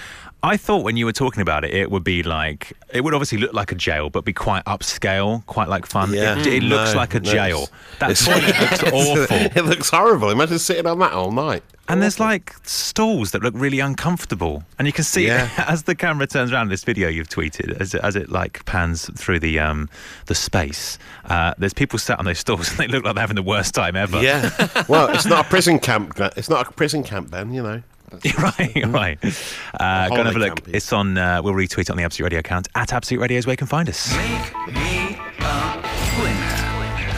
I 0.42 0.56
thought 0.56 0.84
when 0.84 0.96
you 0.96 1.04
were 1.04 1.12
talking 1.12 1.42
about 1.42 1.64
it, 1.64 1.74
it 1.74 1.90
would 1.90 2.04
be 2.04 2.22
like 2.22 2.72
it 2.92 3.02
would 3.02 3.12
obviously 3.12 3.38
look 3.38 3.52
like 3.52 3.72
a 3.72 3.74
jail, 3.74 4.08
but 4.08 4.24
be 4.24 4.32
quite 4.32 4.64
upscale, 4.66 5.44
quite 5.46 5.68
like 5.68 5.84
fun. 5.84 6.12
Yeah. 6.12 6.38
It, 6.38 6.46
it 6.46 6.62
looks 6.62 6.92
No, 6.92 6.96
like 6.98 7.14
a 7.14 7.20
no, 7.20 7.30
jail. 7.32 7.68
That's 7.98 8.24
it 8.28 8.44
looks 8.60 8.82
awful. 8.84 9.26
it 9.30 9.64
looks 9.64 9.90
horrible. 9.90 10.30
Imagine 10.30 10.58
sitting 10.60 10.86
on 10.86 10.98
that 11.00 11.12
all 11.12 11.32
night. 11.32 11.64
And 11.90 12.02
there's 12.02 12.20
like 12.20 12.54
stalls 12.64 13.30
that 13.32 13.42
look 13.42 13.54
really 13.56 13.80
uncomfortable, 13.80 14.62
and 14.78 14.86
you 14.86 14.92
can 14.92 15.04
see 15.04 15.26
Yeah. 15.26 15.48
as 15.68 15.84
the 15.84 15.94
camera 15.94 16.26
turns 16.26 16.52
around. 16.52 16.68
This 16.68 16.84
video 16.84 17.08
you've 17.08 17.28
tweeted, 17.30 17.80
as 17.80 17.94
it, 17.94 18.02
as 18.04 18.14
it 18.14 18.28
like 18.30 18.64
pans 18.64 19.10
through 19.18 19.40
the 19.40 19.58
um 19.58 19.88
the 20.26 20.34
space. 20.36 20.98
Uh, 21.24 21.54
there's 21.58 21.74
people 21.74 21.98
sat 21.98 22.18
on 22.18 22.26
those 22.26 22.38
stalls, 22.38 22.68
and 22.70 22.78
they 22.78 22.86
look 22.86 23.04
like 23.04 23.14
they're 23.14 23.22
having 23.22 23.36
the 23.36 23.42
worst 23.42 23.74
time 23.74 23.96
ever. 23.96 24.22
Yeah. 24.22 24.50
well, 24.86 25.08
it's 25.08 25.26
not 25.26 25.46
a 25.46 25.48
prison 25.48 25.78
camp. 25.80 26.12
It's 26.36 26.48
not 26.50 26.68
a 26.68 26.72
prison 26.72 27.02
camp, 27.02 27.30
then, 27.30 27.52
you 27.52 27.62
know. 27.62 27.82
right, 28.38 28.86
right. 28.86 29.18
Uh, 29.78 30.08
go 30.08 30.16
and 30.16 30.26
have 30.26 30.36
a 30.36 30.38
look. 30.38 30.64
camp, 30.64 30.74
It's 30.74 30.92
on. 30.92 31.16
Uh, 31.18 31.40
we'll 31.42 31.54
retweet 31.54 31.80
it 31.82 31.90
on 31.90 31.96
the 31.96 32.02
Absolute 32.02 32.24
Radio 32.26 32.38
account 32.40 32.66
at 32.74 32.92
Absolute 32.92 33.20
Radio 33.20 33.38
is 33.38 33.46
where 33.46 33.52
you 33.52 33.58
can 33.58 33.66
find 33.66 33.88
us. 33.88 34.12
Make 34.16 34.74
me 34.74 35.16
a. 35.40 35.78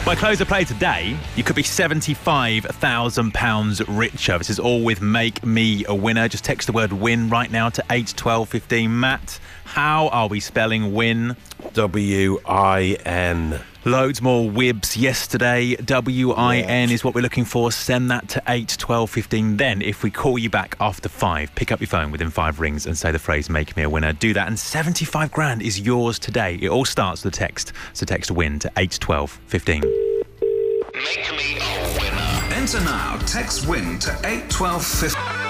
By 0.03 0.15
close 0.15 0.41
of 0.41 0.47
play 0.47 0.63
today, 0.63 1.15
you 1.35 1.43
could 1.43 1.55
be 1.55 1.63
seventy-five 1.63 2.65
thousand 2.65 3.33
pounds 3.33 3.87
richer. 3.87 4.37
This 4.37 4.49
is 4.49 4.59
all 4.59 4.83
with 4.83 4.99
"Make 5.01 5.45
Me 5.45 5.85
a 5.87 5.93
Winner." 5.95 6.27
Just 6.27 6.43
text 6.43 6.65
the 6.67 6.73
word 6.73 6.91
"win" 6.91 7.29
right 7.29 7.51
now 7.51 7.69
to 7.69 7.83
eight 7.91 8.13
twelve 8.17 8.49
fifteen. 8.49 8.99
Matt, 8.99 9.39
how 9.63 10.07
are 10.09 10.27
we 10.27 10.39
spelling 10.39 10.93
"win"? 10.93 11.35
W 11.73 12.39
I 12.45 12.97
N. 13.05 13.59
Loads 13.83 14.21
more 14.21 14.49
wibs 14.49 14.95
yesterday. 14.95 15.75
W 15.75 16.31
I 16.31 16.57
N 16.57 16.91
is 16.91 17.03
what 17.03 17.15
we're 17.15 17.21
looking 17.21 17.45
for. 17.45 17.71
Send 17.71 18.11
that 18.11 18.29
to 18.29 18.43
8 18.47 18.75
12 18.77 19.09
15. 19.09 19.57
Then, 19.57 19.81
if 19.81 20.03
we 20.03 20.11
call 20.11 20.37
you 20.37 20.49
back 20.49 20.75
after 20.79 21.09
five, 21.09 21.53
pick 21.55 21.71
up 21.71 21.79
your 21.79 21.87
phone 21.87 22.11
within 22.11 22.29
five 22.29 22.59
rings 22.59 22.85
and 22.85 22.97
say 22.97 23.11
the 23.11 23.19
phrase 23.19 23.49
make 23.49 23.75
me 23.75 23.83
a 23.83 23.89
winner. 23.89 24.13
Do 24.13 24.33
that, 24.33 24.47
and 24.47 24.59
75 24.59 25.31
grand 25.31 25.61
is 25.61 25.79
yours 25.79 26.19
today. 26.19 26.59
It 26.61 26.69
all 26.69 26.85
starts 26.85 27.23
with 27.23 27.33
a 27.33 27.37
text. 27.37 27.73
So, 27.93 28.05
text 28.05 28.29
win 28.31 28.59
to 28.59 28.71
8 28.77 28.97
12 28.99 29.31
15. 29.47 29.81
Make 29.81 31.31
me 31.31 31.57
a 31.59 31.97
winner. 31.99 32.55
Enter 32.55 32.79
now. 32.81 33.17
Text 33.25 33.67
win 33.67 33.97
to 33.99 34.11
81250. 34.23 35.40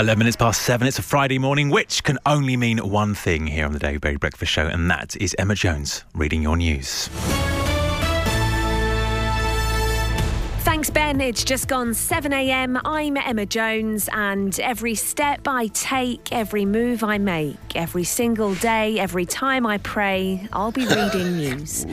11 0.00 0.18
minutes 0.18 0.36
past 0.36 0.62
seven. 0.62 0.88
It's 0.88 0.98
a 0.98 1.02
Friday 1.02 1.38
morning, 1.38 1.68
which 1.68 2.02
can 2.04 2.18
only 2.24 2.56
mean 2.56 2.78
one 2.78 3.14
thing 3.14 3.46
here 3.46 3.66
on 3.66 3.74
the 3.74 3.78
Dave 3.78 4.00
Berry 4.00 4.16
Breakfast 4.16 4.50
Show, 4.50 4.66
and 4.66 4.90
that 4.90 5.14
is 5.16 5.36
Emma 5.38 5.54
Jones 5.54 6.04
reading 6.14 6.40
your 6.40 6.56
news. 6.56 7.10
Thanks, 10.80 10.88
Ben. 10.88 11.20
It's 11.20 11.44
just 11.44 11.68
gone 11.68 11.92
7 11.92 12.32
a.m. 12.32 12.80
I'm 12.86 13.18
Emma 13.18 13.44
Jones, 13.44 14.08
and 14.14 14.58
every 14.60 14.94
step 14.94 15.46
I 15.46 15.66
take, 15.66 16.32
every 16.32 16.64
move 16.64 17.04
I 17.04 17.18
make, 17.18 17.58
every 17.74 18.04
single 18.04 18.54
day, 18.54 18.98
every 18.98 19.26
time 19.26 19.66
I 19.66 19.76
pray, 19.76 20.48
I'll 20.54 20.72
be 20.72 20.86
reading 20.86 21.36
news. 21.36 21.84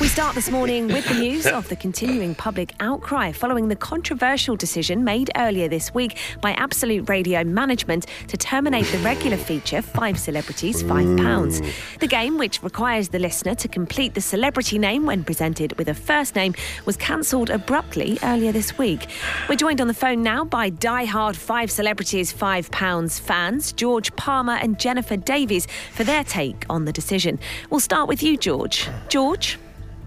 We 0.00 0.08
start 0.08 0.34
this 0.34 0.50
morning 0.50 0.88
with 0.88 1.06
the 1.06 1.20
news 1.20 1.46
of 1.46 1.68
the 1.68 1.76
continuing 1.76 2.34
public 2.34 2.74
outcry 2.80 3.30
following 3.30 3.68
the 3.68 3.76
controversial 3.76 4.56
decision 4.56 5.04
made 5.04 5.30
earlier 5.36 5.68
this 5.68 5.94
week 5.94 6.18
by 6.40 6.50
Absolute 6.54 7.08
Radio 7.08 7.44
management 7.44 8.06
to 8.26 8.36
terminate 8.36 8.86
the 8.86 8.98
regular 8.98 9.36
feature 9.36 9.82
Five 9.82 10.18
Celebrities, 10.18 10.82
Five 10.82 11.16
Pounds. 11.16 11.62
The 12.00 12.08
game, 12.08 12.38
which 12.38 12.60
requires 12.64 13.10
the 13.10 13.20
listener 13.20 13.54
to 13.54 13.68
complete 13.68 14.14
the 14.14 14.20
celebrity 14.20 14.80
name 14.80 15.06
when 15.06 15.22
presented 15.22 15.78
with 15.78 15.86
a 15.86 15.94
first 15.94 16.34
name, 16.34 16.56
was 16.86 16.96
cancelled 16.96 17.48
abruptly 17.48 18.18
earlier 18.24 18.31
this 18.40 18.78
week. 18.78 19.08
We're 19.46 19.56
joined 19.56 19.80
on 19.80 19.88
the 19.88 19.94
phone 19.94 20.22
now 20.22 20.42
by 20.44 20.70
die-hard 20.70 21.36
Five 21.36 21.70
Celebrities, 21.70 22.32
Five 22.32 22.70
Pounds 22.70 23.18
fans, 23.18 23.72
George 23.72 24.14
Palmer 24.16 24.54
and 24.54 24.78
Jennifer 24.78 25.18
Davies, 25.18 25.66
for 25.92 26.02
their 26.02 26.24
take 26.24 26.64
on 26.70 26.86
the 26.86 26.92
decision. 26.92 27.38
We'll 27.68 27.80
start 27.80 28.08
with 28.08 28.22
you, 28.22 28.38
George. 28.38 28.88
George? 29.08 29.58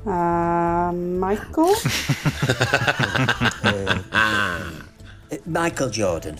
Uh, 0.08 0.92
Michael? 0.92 1.76
Michael 5.46 5.90
Jordan. 5.92 6.40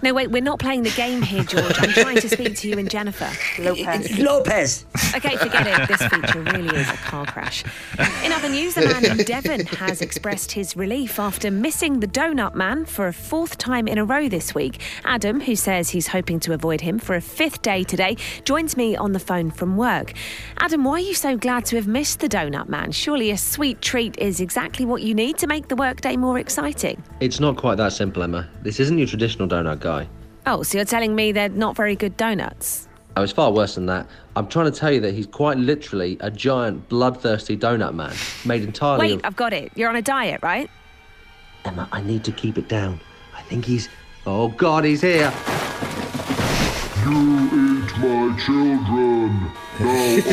No, 0.00 0.14
wait, 0.14 0.30
we're 0.30 0.42
not 0.42 0.60
playing 0.60 0.84
the 0.84 0.90
game 0.90 1.22
here, 1.22 1.42
George. 1.42 1.74
I'm 1.78 1.90
trying 1.90 2.20
to 2.20 2.28
speak 2.28 2.56
to 2.58 2.68
you 2.68 2.78
and 2.78 2.88
Jennifer. 2.88 3.28
Lopez. 3.60 4.18
Lopez. 4.18 4.84
Okay, 5.16 5.36
forget 5.36 5.66
it. 5.66 5.88
This 5.88 6.02
feature 6.06 6.40
really 6.40 6.76
is 6.76 6.88
a 6.88 6.96
car 6.98 7.26
crash. 7.26 7.64
In 8.24 8.30
other 8.30 8.48
news, 8.48 8.76
a 8.76 8.82
man 8.82 9.04
in 9.04 9.16
Devon 9.18 9.66
has 9.66 10.00
expressed 10.00 10.52
his 10.52 10.76
relief 10.76 11.18
after 11.18 11.50
missing 11.50 11.98
the 11.98 12.06
Donut 12.06 12.54
Man 12.54 12.84
for 12.84 13.08
a 13.08 13.12
fourth 13.12 13.58
time 13.58 13.88
in 13.88 13.98
a 13.98 14.04
row 14.04 14.28
this 14.28 14.54
week. 14.54 14.80
Adam, 15.04 15.40
who 15.40 15.56
says 15.56 15.90
he's 15.90 16.06
hoping 16.06 16.38
to 16.40 16.52
avoid 16.52 16.80
him 16.80 17.00
for 17.00 17.16
a 17.16 17.20
fifth 17.20 17.62
day 17.62 17.82
today, 17.82 18.16
joins 18.44 18.76
me 18.76 18.94
on 18.94 19.12
the 19.12 19.18
phone 19.18 19.50
from 19.50 19.76
work. 19.76 20.12
Adam, 20.60 20.84
why 20.84 20.92
are 20.92 21.00
you 21.00 21.14
so 21.14 21.36
glad 21.36 21.64
to 21.66 21.76
have 21.76 21.88
missed 21.88 22.20
the 22.20 22.28
Donut 22.28 22.68
Man? 22.68 22.92
Surely 22.92 23.32
a 23.32 23.36
sweet 23.36 23.82
treat 23.82 24.16
is 24.18 24.40
exactly 24.40 24.84
what 24.84 25.02
you 25.02 25.12
need 25.12 25.38
to 25.38 25.48
make 25.48 25.66
the 25.66 25.76
workday 25.76 26.16
more 26.16 26.38
exciting. 26.38 27.02
It's 27.18 27.40
not 27.40 27.56
quite 27.56 27.76
that 27.76 27.92
simple, 27.92 28.22
Emma. 28.22 28.48
This 28.62 28.78
isn't 28.78 28.96
your 28.96 29.08
traditional 29.08 29.48
donut 29.48 29.80
guy. 29.80 29.87
Oh, 30.46 30.62
so 30.62 30.78
you're 30.78 30.84
telling 30.84 31.14
me 31.14 31.32
they're 31.32 31.48
not 31.48 31.76
very 31.76 31.96
good 31.96 32.16
donuts? 32.16 32.88
Oh, 33.16 33.22
it's 33.22 33.32
far 33.32 33.50
worse 33.52 33.74
than 33.74 33.86
that. 33.86 34.06
I'm 34.36 34.46
trying 34.48 34.70
to 34.70 34.78
tell 34.78 34.92
you 34.92 35.00
that 35.00 35.12
he's 35.12 35.26
quite 35.26 35.58
literally 35.58 36.16
a 36.20 36.30
giant, 36.30 36.88
bloodthirsty 36.88 37.56
donut 37.56 37.94
man, 37.94 38.14
made 38.44 38.62
entirely 38.62 39.08
Wait, 39.08 39.14
of. 39.16 39.24
I've 39.24 39.36
got 39.36 39.52
it. 39.52 39.72
You're 39.74 39.88
on 39.88 39.96
a 39.96 40.02
diet, 40.02 40.40
right? 40.42 40.70
Emma, 41.64 41.88
I 41.90 42.00
need 42.02 42.22
to 42.24 42.32
keep 42.32 42.56
it 42.58 42.68
down. 42.68 43.00
I 43.36 43.42
think 43.42 43.64
he's. 43.64 43.88
Oh 44.26 44.48
God, 44.48 44.84
he's 44.84 45.00
here. 45.00 45.32
You 47.04 47.46
eat 47.46 47.98
my 47.98 48.36
children. 48.44 49.30
Now 49.80 49.90
I 49.90 50.14
eat 50.16 50.26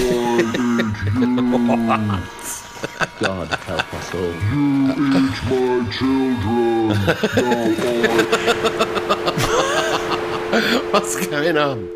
you. 1.16 2.46
God 3.20 3.48
help 3.48 3.94
us 3.94 4.14
all. 4.14 4.22
You 4.22 4.92
eat 4.92 5.38
my 5.50 5.90
children. 5.92 6.88
Now 7.36 8.82
I. 8.82 8.85
What's 10.92 11.28
going 11.28 11.58
on? 11.58 11.90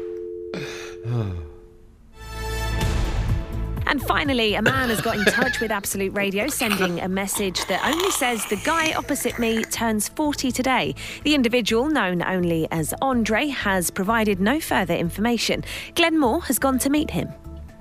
And 3.87 4.01
finally, 4.03 4.55
a 4.55 4.61
man 4.61 4.89
has 4.89 4.99
got 4.99 5.15
in 5.15 5.23
touch 5.23 5.61
with 5.61 5.71
Absolute 5.71 6.13
Radio, 6.13 6.47
sending 6.47 6.99
a 6.99 7.07
message 7.07 7.65
that 7.67 7.85
only 7.85 8.11
says 8.11 8.45
the 8.47 8.57
guy 8.57 8.93
opposite 8.95 9.39
me 9.39 9.63
turns 9.63 10.09
40 10.09 10.51
today. 10.51 10.93
The 11.23 11.35
individual, 11.35 11.87
known 11.87 12.21
only 12.21 12.67
as 12.69 12.93
Andre, 13.01 13.47
has 13.47 13.89
provided 13.89 14.41
no 14.41 14.59
further 14.59 14.93
information. 14.93 15.63
Glenn 15.95 16.19
Moore 16.19 16.41
has 16.41 16.59
gone 16.59 16.79
to 16.79 16.89
meet 16.89 17.11
him. 17.11 17.29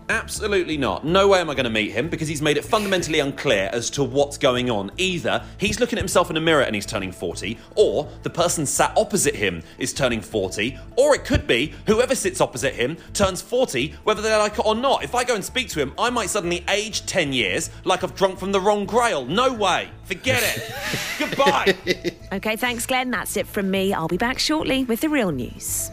Absolutely 0.08 0.78
not. 0.78 1.04
No 1.04 1.28
way 1.28 1.40
am 1.40 1.50
I 1.50 1.54
going 1.54 1.64
to 1.64 1.70
meet 1.70 1.92
him 1.92 2.08
because 2.08 2.28
he's 2.28 2.40
made 2.40 2.56
it 2.56 2.64
fundamentally 2.64 3.20
unclear 3.20 3.68
as 3.72 3.90
to 3.90 4.02
what's 4.02 4.38
going 4.38 4.70
on. 4.70 4.90
Either 4.96 5.44
he's 5.58 5.80
looking 5.80 5.98
at 5.98 6.02
himself 6.02 6.30
in 6.30 6.36
a 6.36 6.40
mirror 6.40 6.62
and 6.62 6.74
he's 6.74 6.86
turning 6.86 7.12
40, 7.12 7.58
or 7.74 8.08
the 8.22 8.30
person 8.30 8.64
sat 8.64 8.92
opposite 8.96 9.34
him 9.34 9.62
is 9.78 9.92
turning 9.92 10.20
40, 10.20 10.78
or 10.96 11.14
it 11.14 11.24
could 11.24 11.46
be 11.46 11.74
whoever 11.86 12.14
sits 12.14 12.40
opposite 12.40 12.74
him 12.74 12.96
turns 13.12 13.42
40, 13.42 13.94
whether 14.04 14.22
they 14.22 14.34
like 14.34 14.58
it 14.58 14.64
or 14.64 14.74
not. 14.74 15.04
If 15.04 15.14
I 15.14 15.24
go 15.24 15.34
and 15.34 15.44
speak 15.44 15.68
to 15.70 15.80
him, 15.80 15.92
I 15.98 16.08
might 16.08 16.30
suddenly 16.30 16.64
age 16.68 17.04
10 17.04 17.32
years 17.32 17.70
like 17.84 18.02
I've 18.02 18.14
drunk 18.14 18.38
from 18.38 18.52
the 18.52 18.60
wrong 18.60 18.86
grail. 18.86 19.26
No 19.26 19.52
way. 19.52 19.90
Forget 20.04 20.42
it. 20.42 20.74
Goodbye. 21.18 21.74
Okay, 22.32 22.56
thanks, 22.56 22.86
Glenn. 22.86 23.10
That's 23.10 23.36
it 23.36 23.46
from 23.46 23.70
me. 23.70 23.92
I'll 23.92 24.08
be 24.08 24.16
back 24.16 24.38
shortly 24.38 24.84
with 24.84 25.00
the 25.00 25.08
real 25.08 25.32
news. 25.32 25.90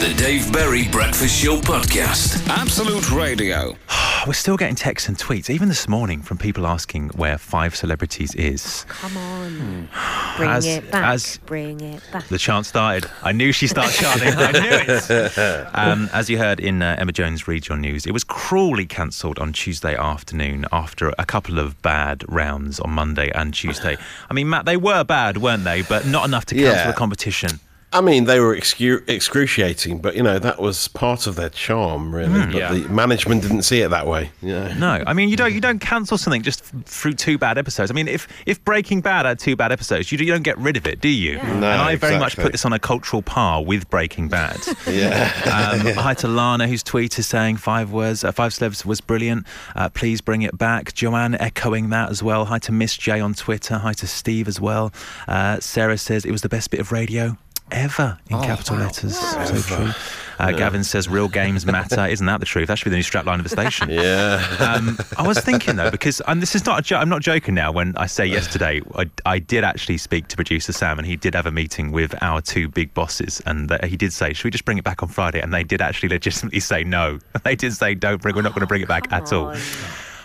The 0.00 0.12
Dave 0.18 0.52
Berry 0.52 0.86
Breakfast 0.88 1.42
Show 1.42 1.56
Podcast. 1.60 2.46
Absolute 2.48 3.10
Radio. 3.10 3.76
We're 4.26 4.32
still 4.34 4.56
getting 4.56 4.74
texts 4.74 5.08
and 5.08 5.16
tweets, 5.16 5.48
even 5.50 5.68
this 5.68 5.88
morning, 5.88 6.20
from 6.22 6.36
people 6.38 6.66
asking 6.66 7.10
where 7.10 7.38
Five 7.38 7.74
Celebrities 7.76 8.34
is. 8.34 8.84
Come 8.88 9.16
on. 9.16 9.88
Bring 10.36 10.50
As- 10.50 10.66
it 10.66 10.90
back. 10.90 11.04
as- 11.14 11.38
Bring 11.46 11.80
it 11.80 12.02
back. 12.12 12.26
The 12.28 12.38
chant 12.38 12.66
started. 12.66 13.08
I 13.22 13.32
knew 13.32 13.52
she 13.52 13.66
started 13.66 13.92
chanting. 13.94 14.34
I 14.36 14.52
knew 14.52 14.94
it. 14.94 15.68
Um, 15.74 16.08
as 16.12 16.28
you 16.30 16.38
heard 16.38 16.60
in 16.60 16.82
uh, 16.82 16.96
Emma 16.98 17.12
Jones 17.12 17.46
Read 17.48 17.66
Your 17.68 17.76
News, 17.78 18.06
it 18.06 18.12
was 18.12 18.24
cruelly 18.24 18.86
cancelled 18.86 19.38
on 19.38 19.52
Tuesday 19.52 19.94
afternoon 19.96 20.64
after 20.72 21.12
a 21.18 21.24
couple 21.26 21.58
of 21.58 21.80
bad 21.82 22.24
rounds 22.28 22.78
on 22.80 22.90
Monday 22.90 23.30
and 23.34 23.52
Tuesday. 23.54 23.96
I 24.30 24.34
mean, 24.34 24.48
Matt, 24.50 24.64
they 24.66 24.76
were 24.76 25.04
bad, 25.04 25.38
weren't 25.38 25.64
they? 25.64 25.82
But 25.82 26.06
not 26.06 26.26
enough 26.26 26.44
to 26.46 26.54
cancel 26.54 26.72
Yeah. 26.74 26.86
the 26.86 26.92
competition. 26.96 27.60
I 27.94 28.00
mean, 28.00 28.24
they 28.24 28.40
were 28.40 28.54
excu- 28.56 29.08
excruciating, 29.08 29.98
but 30.00 30.16
you 30.16 30.22
know 30.22 30.38
that 30.40 30.60
was 30.60 30.88
part 30.88 31.26
of 31.26 31.36
their 31.36 31.48
charm, 31.48 32.14
really. 32.14 32.46
but 32.46 32.54
Yeah. 32.54 32.72
the 32.74 32.88
management 32.88 33.42
didn't 33.42 33.62
see 33.62 33.80
it 33.82 33.90
that 33.90 34.06
way. 34.06 34.30
Yeah. 34.42 34.74
No, 34.76 35.02
I 35.06 35.12
mean 35.14 35.28
you 35.28 35.36
don't 35.36 35.54
you 35.54 35.60
don't 35.60 35.78
cancel 35.78 36.18
something 36.18 36.42
just 36.42 36.64
through 36.84 37.12
two 37.14 37.38
bad 37.38 37.56
episodes. 37.56 37.90
I 37.90 37.94
mean 37.94 38.08
if 38.08 38.26
if 38.46 38.62
Breaking 38.64 39.00
Bad 39.00 39.26
had 39.26 39.38
two 39.38 39.54
bad 39.56 39.70
episodes, 39.72 40.10
you, 40.10 40.18
do- 40.18 40.24
you 40.24 40.32
don't 40.32 40.42
get 40.42 40.58
rid 40.58 40.76
of 40.76 40.86
it, 40.86 41.00
do 41.00 41.08
you? 41.08 41.36
No. 41.36 41.42
and 41.44 41.64
I 41.64 41.96
very 41.96 42.18
much 42.18 42.36
put 42.36 42.52
this 42.52 42.64
on 42.64 42.72
a 42.72 42.78
cultural 42.78 43.22
par 43.22 43.62
with 43.62 43.88
Breaking 43.90 44.28
Bad. 44.28 44.58
Yeah. 44.88 45.70
Um, 45.72 45.94
hi 45.94 46.14
to 46.14 46.28
Lana, 46.28 46.66
whose 46.68 46.82
tweet 46.82 47.18
is 47.18 47.26
saying 47.26 47.56
five 47.56 47.90
words, 47.90 48.22
uh, 48.24 48.32
five 48.32 48.52
celebs 48.52 48.84
was 48.84 49.00
brilliant. 49.00 49.46
Uh, 49.74 49.88
please 49.88 50.20
bring 50.20 50.42
it 50.42 50.58
back. 50.58 50.92
Joanne 50.94 51.34
echoing 51.36 51.90
that 51.90 52.10
as 52.10 52.22
well. 52.22 52.44
Hi 52.46 52.58
to 52.60 52.72
Miss 52.72 52.96
J 52.96 53.20
on 53.20 53.34
Twitter. 53.34 53.78
Hi 53.78 53.92
to 53.94 54.06
Steve 54.06 54.46
as 54.48 54.60
well. 54.60 54.92
Uh, 55.26 55.58
Sarah 55.60 55.96
says 55.98 56.24
it 56.24 56.32
was 56.32 56.42
the 56.42 56.48
best 56.48 56.70
bit 56.70 56.80
of 56.80 56.92
radio 56.92 57.36
ever 57.70 58.18
in 58.30 58.40
capital 58.42 58.76
letters. 58.76 59.18
So 59.18 59.56
true. 59.76 59.90
Uh, 60.38 60.50
Gavin 60.50 60.82
says 60.82 61.08
real 61.08 61.28
games 61.28 61.64
matter. 61.64 62.06
Isn't 62.08 62.26
that 62.26 62.40
the 62.40 62.46
truth? 62.46 62.66
That 62.68 62.76
should 62.78 62.86
be 62.86 62.90
the 62.90 62.96
new 62.96 63.02
strapline 63.02 63.36
of 63.38 63.44
the 63.44 63.48
station. 63.48 63.88
Yeah. 63.94 64.44
Um, 64.58 64.98
I 65.16 65.26
was 65.26 65.38
thinking 65.38 65.76
though, 65.76 65.90
because 65.90 66.20
and 66.26 66.42
this 66.42 66.54
is 66.56 66.66
not 66.66 66.80
a 66.80 66.82
jo- 66.82 66.96
I'm 66.98 67.08
not 67.08 67.22
joking 67.22 67.54
now. 67.54 67.70
When 67.70 67.96
I 67.96 68.06
say 68.06 68.26
yesterday, 68.26 68.80
I, 68.96 69.08
I 69.24 69.38
did 69.38 69.62
actually 69.62 69.98
speak 69.98 70.26
to 70.28 70.36
producer 70.36 70.72
Sam, 70.72 70.98
and 70.98 71.06
he 71.06 71.14
did 71.16 71.34
have 71.34 71.46
a 71.46 71.52
meeting 71.52 71.92
with 71.92 72.14
our 72.22 72.40
two 72.40 72.68
big 72.68 72.92
bosses, 72.94 73.40
and 73.46 73.70
uh, 73.70 73.78
he 73.86 73.96
did 73.96 74.12
say, 74.12 74.32
"Should 74.32 74.46
we 74.46 74.50
just 74.50 74.64
bring 74.64 74.78
it 74.78 74.84
back 74.84 75.02
on 75.02 75.08
Friday?" 75.08 75.40
And 75.40 75.54
they 75.54 75.62
did 75.62 75.80
actually 75.80 76.08
legitimately 76.08 76.60
say 76.60 76.82
no. 76.84 77.18
They 77.44 77.54
did 77.54 77.72
say, 77.74 77.94
"Don't 77.94 78.20
bring. 78.20 78.34
We're 78.34 78.42
not 78.42 78.52
going 78.52 78.62
to 78.62 78.66
bring 78.66 78.82
it 78.82 78.88
back 78.88 79.12
at 79.12 79.32
all." 79.32 79.54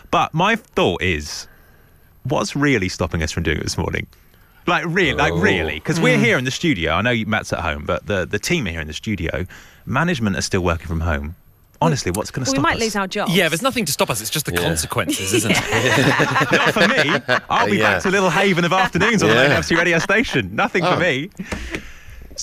But 0.09 0.33
my 0.33 0.55
thought 0.55 1.01
is, 1.03 1.47
what's 2.23 2.55
really 2.55 2.89
stopping 2.89 3.21
us 3.21 3.31
from 3.31 3.43
doing 3.43 3.57
it 3.57 3.63
this 3.63 3.77
morning? 3.77 4.07
Like 4.69 4.85
oh. 4.85 4.89
really, 4.89 5.13
like 5.13 5.33
really, 5.33 5.75
because 5.75 5.99
we're 5.99 6.17
hmm. 6.17 6.23
here 6.23 6.37
in 6.37 6.45
the 6.45 6.51
studio. 6.51 6.93
I 6.93 7.01
know 7.01 7.11
you- 7.11 7.25
Matt's 7.25 7.51
at 7.53 7.59
home, 7.59 7.85
but 7.85 8.05
the 8.05 8.25
the 8.25 8.39
team 8.39 8.67
are 8.67 8.71
here 8.71 8.81
in 8.81 8.87
the 8.87 8.93
studio. 8.93 9.45
Management 9.85 10.35
are 10.37 10.41
still 10.41 10.61
working 10.61 10.87
from 10.87 11.01
home. 11.01 11.35
Honestly, 11.81 12.11
what's 12.11 12.29
going 12.29 12.43
to 12.43 12.49
stop 12.49 12.57
us? 12.57 12.57
we 12.57 12.61
stop 12.61 12.69
might 12.69 12.75
us? 12.75 12.81
lose 12.81 12.95
our 12.97 13.07
jobs. 13.07 13.33
Yeah, 13.33 13.47
there's 13.47 13.61
nothing 13.61 13.85
to 13.85 13.91
stop 13.91 14.09
us. 14.09 14.19
It's 14.19 14.29
just 14.29 14.45
the 14.45 14.51
consequences, 14.51 15.33
isn't 15.33 15.51
it? 15.55 15.57
Not 16.51 16.73
for 16.73 16.87
me. 16.87 17.39
I'll 17.49 17.69
be 17.69 17.77
Yeah. 17.77 17.93
back 17.93 18.03
to 18.03 18.09
Little 18.09 18.29
Haven 18.29 18.65
of 18.65 18.73
afternoons 18.73 19.23
on 19.23 19.29
the 19.29 19.35
Yeah. 19.35 19.47
main 19.47 19.57
FC 19.57 19.77
radio 19.77 19.97
station. 19.99 20.53
Nothing 20.53 20.83
for 20.83 20.89
Oh. 20.89 20.99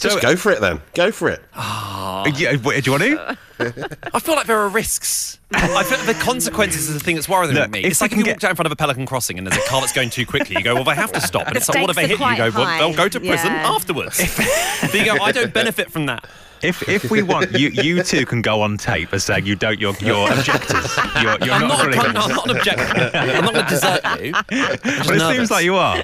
Me. 0.04 0.10
Just 0.10 0.22
go 0.22 0.36
for 0.36 0.52
it 0.52 0.60
then. 0.60 0.80
Go 0.94 1.10
for 1.12 1.28
it. 1.28 1.42
Uh, 1.54 2.30
yeah, 2.36 2.56
what- 2.56 2.82
do 2.82 2.90
you 2.90 2.98
want 2.98 3.02
to? 3.02 3.38
I 4.12 4.20
feel 4.20 4.34
like 4.34 4.46
there 4.46 4.58
are 4.58 4.68
risks. 4.68 5.38
I 5.52 5.84
feel 5.84 5.98
like 5.98 6.06
the 6.06 6.14
consequences 6.14 6.88
is 6.88 6.94
the 6.94 7.00
thing 7.00 7.14
that's 7.14 7.28
worrying 7.28 7.54
Look, 7.54 7.70
me. 7.70 7.80
if 7.80 7.92
It's 7.92 8.00
like 8.00 8.12
if 8.12 8.18
you 8.18 8.24
get- 8.24 8.34
walk 8.36 8.40
down 8.40 8.50
in 8.50 8.56
front 8.56 8.66
of 8.66 8.72
a 8.72 8.76
Pelican 8.76 9.06
crossing 9.06 9.38
and 9.38 9.46
there's 9.46 9.56
a 9.56 9.66
car 9.68 9.80
that's 9.80 9.92
going 9.92 10.10
too 10.10 10.26
quickly. 10.26 10.56
You 10.56 10.62
go, 10.62 10.74
well, 10.74 10.84
they 10.84 10.94
have 10.94 11.12
to 11.12 11.20
stop. 11.20 11.46
And 11.48 11.56
it's 11.56 11.68
like, 11.68 11.80
what 11.80 11.90
if 11.90 11.96
stakes 11.96 12.08
they 12.08 12.14
are 12.14 12.18
hit 12.18 12.38
you? 12.38 12.44
You 12.44 12.50
go, 12.50 12.56
quite 12.56 12.78
well, 12.78 12.88
they'll 12.88 12.96
go 12.96 13.08
to 13.08 13.20
prison 13.20 13.52
yeah. 13.52 13.70
afterwards. 13.70 14.18
but 14.80 14.94
you 14.94 15.04
go, 15.04 15.16
I 15.22 15.32
don't 15.32 15.52
benefit 15.54 15.90
from 15.90 16.06
that. 16.06 16.24
If 16.62 16.88
if 16.88 17.10
we 17.10 17.22
want 17.22 17.52
you, 17.58 17.68
you 17.68 18.02
two 18.02 18.24
can 18.26 18.42
go 18.42 18.62
on 18.62 18.76
tape 18.78 19.12
as 19.12 19.24
saying 19.24 19.46
you 19.46 19.56
don't. 19.56 19.78
You're, 19.80 19.94
you're 20.00 20.32
objectors. 20.32 20.96
You're, 21.20 21.38
you're 21.40 21.54
I'm 21.54 21.68
not, 21.68 21.90
not, 21.90 22.06
I'm 22.06 22.12
not 22.12 22.50
an 22.50 22.56
objector. 22.56 23.10
I'm 23.14 23.44
not 23.44 23.54
going 23.54 23.66
to 23.66 23.70
desert 23.70 24.00
you. 24.22 24.32
I'm 24.50 24.76
just 24.78 25.08
But 25.08 25.16
it 25.16 25.36
seems 25.36 25.50
like 25.50 25.64
you 25.64 25.76
are. 25.76 26.02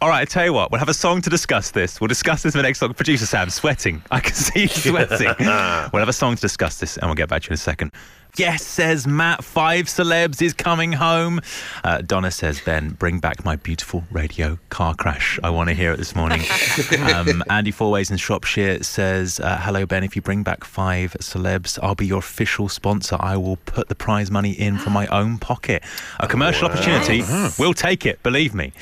All 0.00 0.08
right, 0.08 0.20
I 0.20 0.24
tell 0.24 0.44
you 0.44 0.52
what, 0.52 0.70
we'll 0.70 0.78
have 0.78 0.88
a 0.88 0.94
song 0.94 1.20
to 1.22 1.30
discuss 1.30 1.70
this. 1.70 2.00
We'll 2.00 2.08
discuss 2.08 2.42
this 2.42 2.54
in 2.54 2.58
the 2.58 2.62
next 2.62 2.78
song. 2.78 2.94
Producer 2.94 3.26
Sam, 3.26 3.50
sweating. 3.50 4.02
I 4.10 4.20
can 4.20 4.34
see 4.34 4.62
you 4.62 4.68
sweating. 4.68 5.34
we'll 5.38 6.00
have 6.00 6.08
a 6.08 6.12
song 6.12 6.36
to 6.36 6.40
discuss 6.40 6.78
this, 6.78 6.96
and 6.96 7.06
we'll 7.06 7.14
get 7.14 7.28
back 7.28 7.42
to 7.42 7.46
you 7.46 7.50
in 7.50 7.54
a 7.54 7.58
second. 7.58 7.92
Yes, 8.38 8.62
says 8.62 9.06
Matt. 9.06 9.44
Five 9.44 9.86
celebs 9.86 10.40
is 10.40 10.54
coming 10.54 10.92
home. 10.92 11.42
Uh, 11.84 12.00
Donna 12.00 12.30
says, 12.30 12.62
Ben, 12.62 12.88
bring 12.90 13.18
back 13.18 13.44
my 13.44 13.56
beautiful 13.56 14.04
radio 14.10 14.58
car 14.70 14.94
crash. 14.94 15.38
I 15.44 15.50
want 15.50 15.68
to 15.68 15.74
hear 15.74 15.92
it 15.92 15.98
this 15.98 16.16
morning. 16.16 16.40
um, 17.14 17.44
Andy 17.50 17.70
Fourways 17.70 18.10
in 18.10 18.16
Shropshire 18.16 18.82
says, 18.82 19.38
uh, 19.38 19.58
Hello, 19.58 19.84
Ben. 19.84 20.02
If 20.02 20.16
you 20.16 20.22
bring 20.22 20.42
back 20.42 20.64
five 20.64 21.12
celebs, 21.20 21.78
I'll 21.82 21.94
be 21.94 22.06
your 22.06 22.20
official 22.20 22.70
sponsor. 22.70 23.18
I 23.20 23.36
will 23.36 23.56
put 23.56 23.90
the 23.90 23.94
prize 23.94 24.30
money 24.30 24.52
in 24.52 24.78
from 24.78 24.94
my 24.94 25.06
own 25.08 25.36
pocket. 25.36 25.82
A 26.18 26.26
commercial 26.26 26.68
opportunity. 26.68 27.22
We'll 27.58 27.74
take 27.74 28.06
it, 28.06 28.22
believe 28.22 28.54
me. 28.54 28.72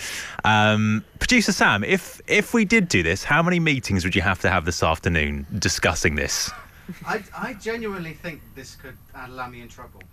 Um, 0.45 1.05
Producer 1.19 1.51
Sam, 1.51 1.83
if 1.83 2.21
if 2.29 2.55
we 2.55 2.65
did 2.65 2.89
do 2.89 3.03
this, 3.03 3.25
how 3.25 3.43
many 3.43 3.59
meetings 3.59 4.05
would 4.05 4.15
you 4.15 4.23
have 4.23 4.39
to 4.43 4.49
have 4.49 4.65
this 4.65 4.83
afternoon 4.83 5.47
discussing 5.59 6.15
this? 6.15 6.51
I, 7.07 7.23
I 7.37 7.53
genuinely 7.55 8.15
think 8.15 8.41
this 8.55 8.77
could 8.77 8.97
uh, 9.15 9.29
land 9.31 9.53
me 9.53 9.61
in 9.63 9.69
trouble. 9.69 10.03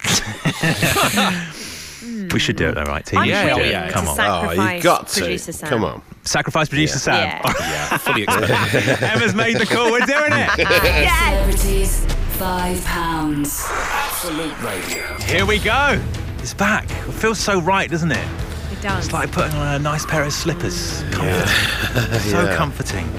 We 2.32 2.38
should 2.40 2.58
do 2.58 2.68
it 2.70 2.76
though, 2.76 2.84
right, 2.84 3.04
team? 3.04 3.18
I'm 3.20 3.26
We 3.28 3.34
should 3.34 3.46
willing 3.48 3.64
do 3.64 3.88
to 3.88 3.92
Come 3.92 4.08
on. 4.08 4.16
sacrifice 4.16 4.58
Oh, 4.60 4.74
you've 4.76 4.84
got 4.84 5.08
to. 5.08 5.20
producer 5.20 5.52
Sam. 5.52 5.70
Come 5.70 5.84
on. 5.84 6.02
Sacrifice 6.24 6.70
producer 6.70 7.00
Sam. 7.00 7.16
Yeah. 7.16 7.42
Yeah, 7.60 7.98
fully 7.98 8.22
expected. 8.24 9.04
Emma's 9.04 9.34
made 9.34 9.58
the 9.58 9.66
call. 9.66 9.92
We're 9.92 10.06
doing 10.06 10.32
it. 10.32 10.50
Celebrities, 10.52 12.06
five 12.38 12.84
pounds. 12.86 13.64
Absolute 13.68 14.62
Radio. 14.62 15.18
Here 15.22 15.46
we 15.48 15.58
go. 15.58 16.00
It's 16.38 16.54
back. 16.54 16.84
It 16.86 17.14
feels 17.14 17.40
so 17.40 17.60
right, 17.60 17.90
doesn't 17.90 18.12
it? 18.12 18.28
It 18.72 18.82
does. 18.84 19.06
It's 19.06 19.14
like 19.14 19.32
putting 19.32 19.56
on 19.56 19.76
a 19.76 19.80
nice 19.80 20.06
pair 20.06 20.24
of 20.24 20.32
slippers. 20.34 21.02
Comforting. 21.12 22.20
so 22.20 22.44
Yeah. 22.44 22.56
comforting. 22.56 23.10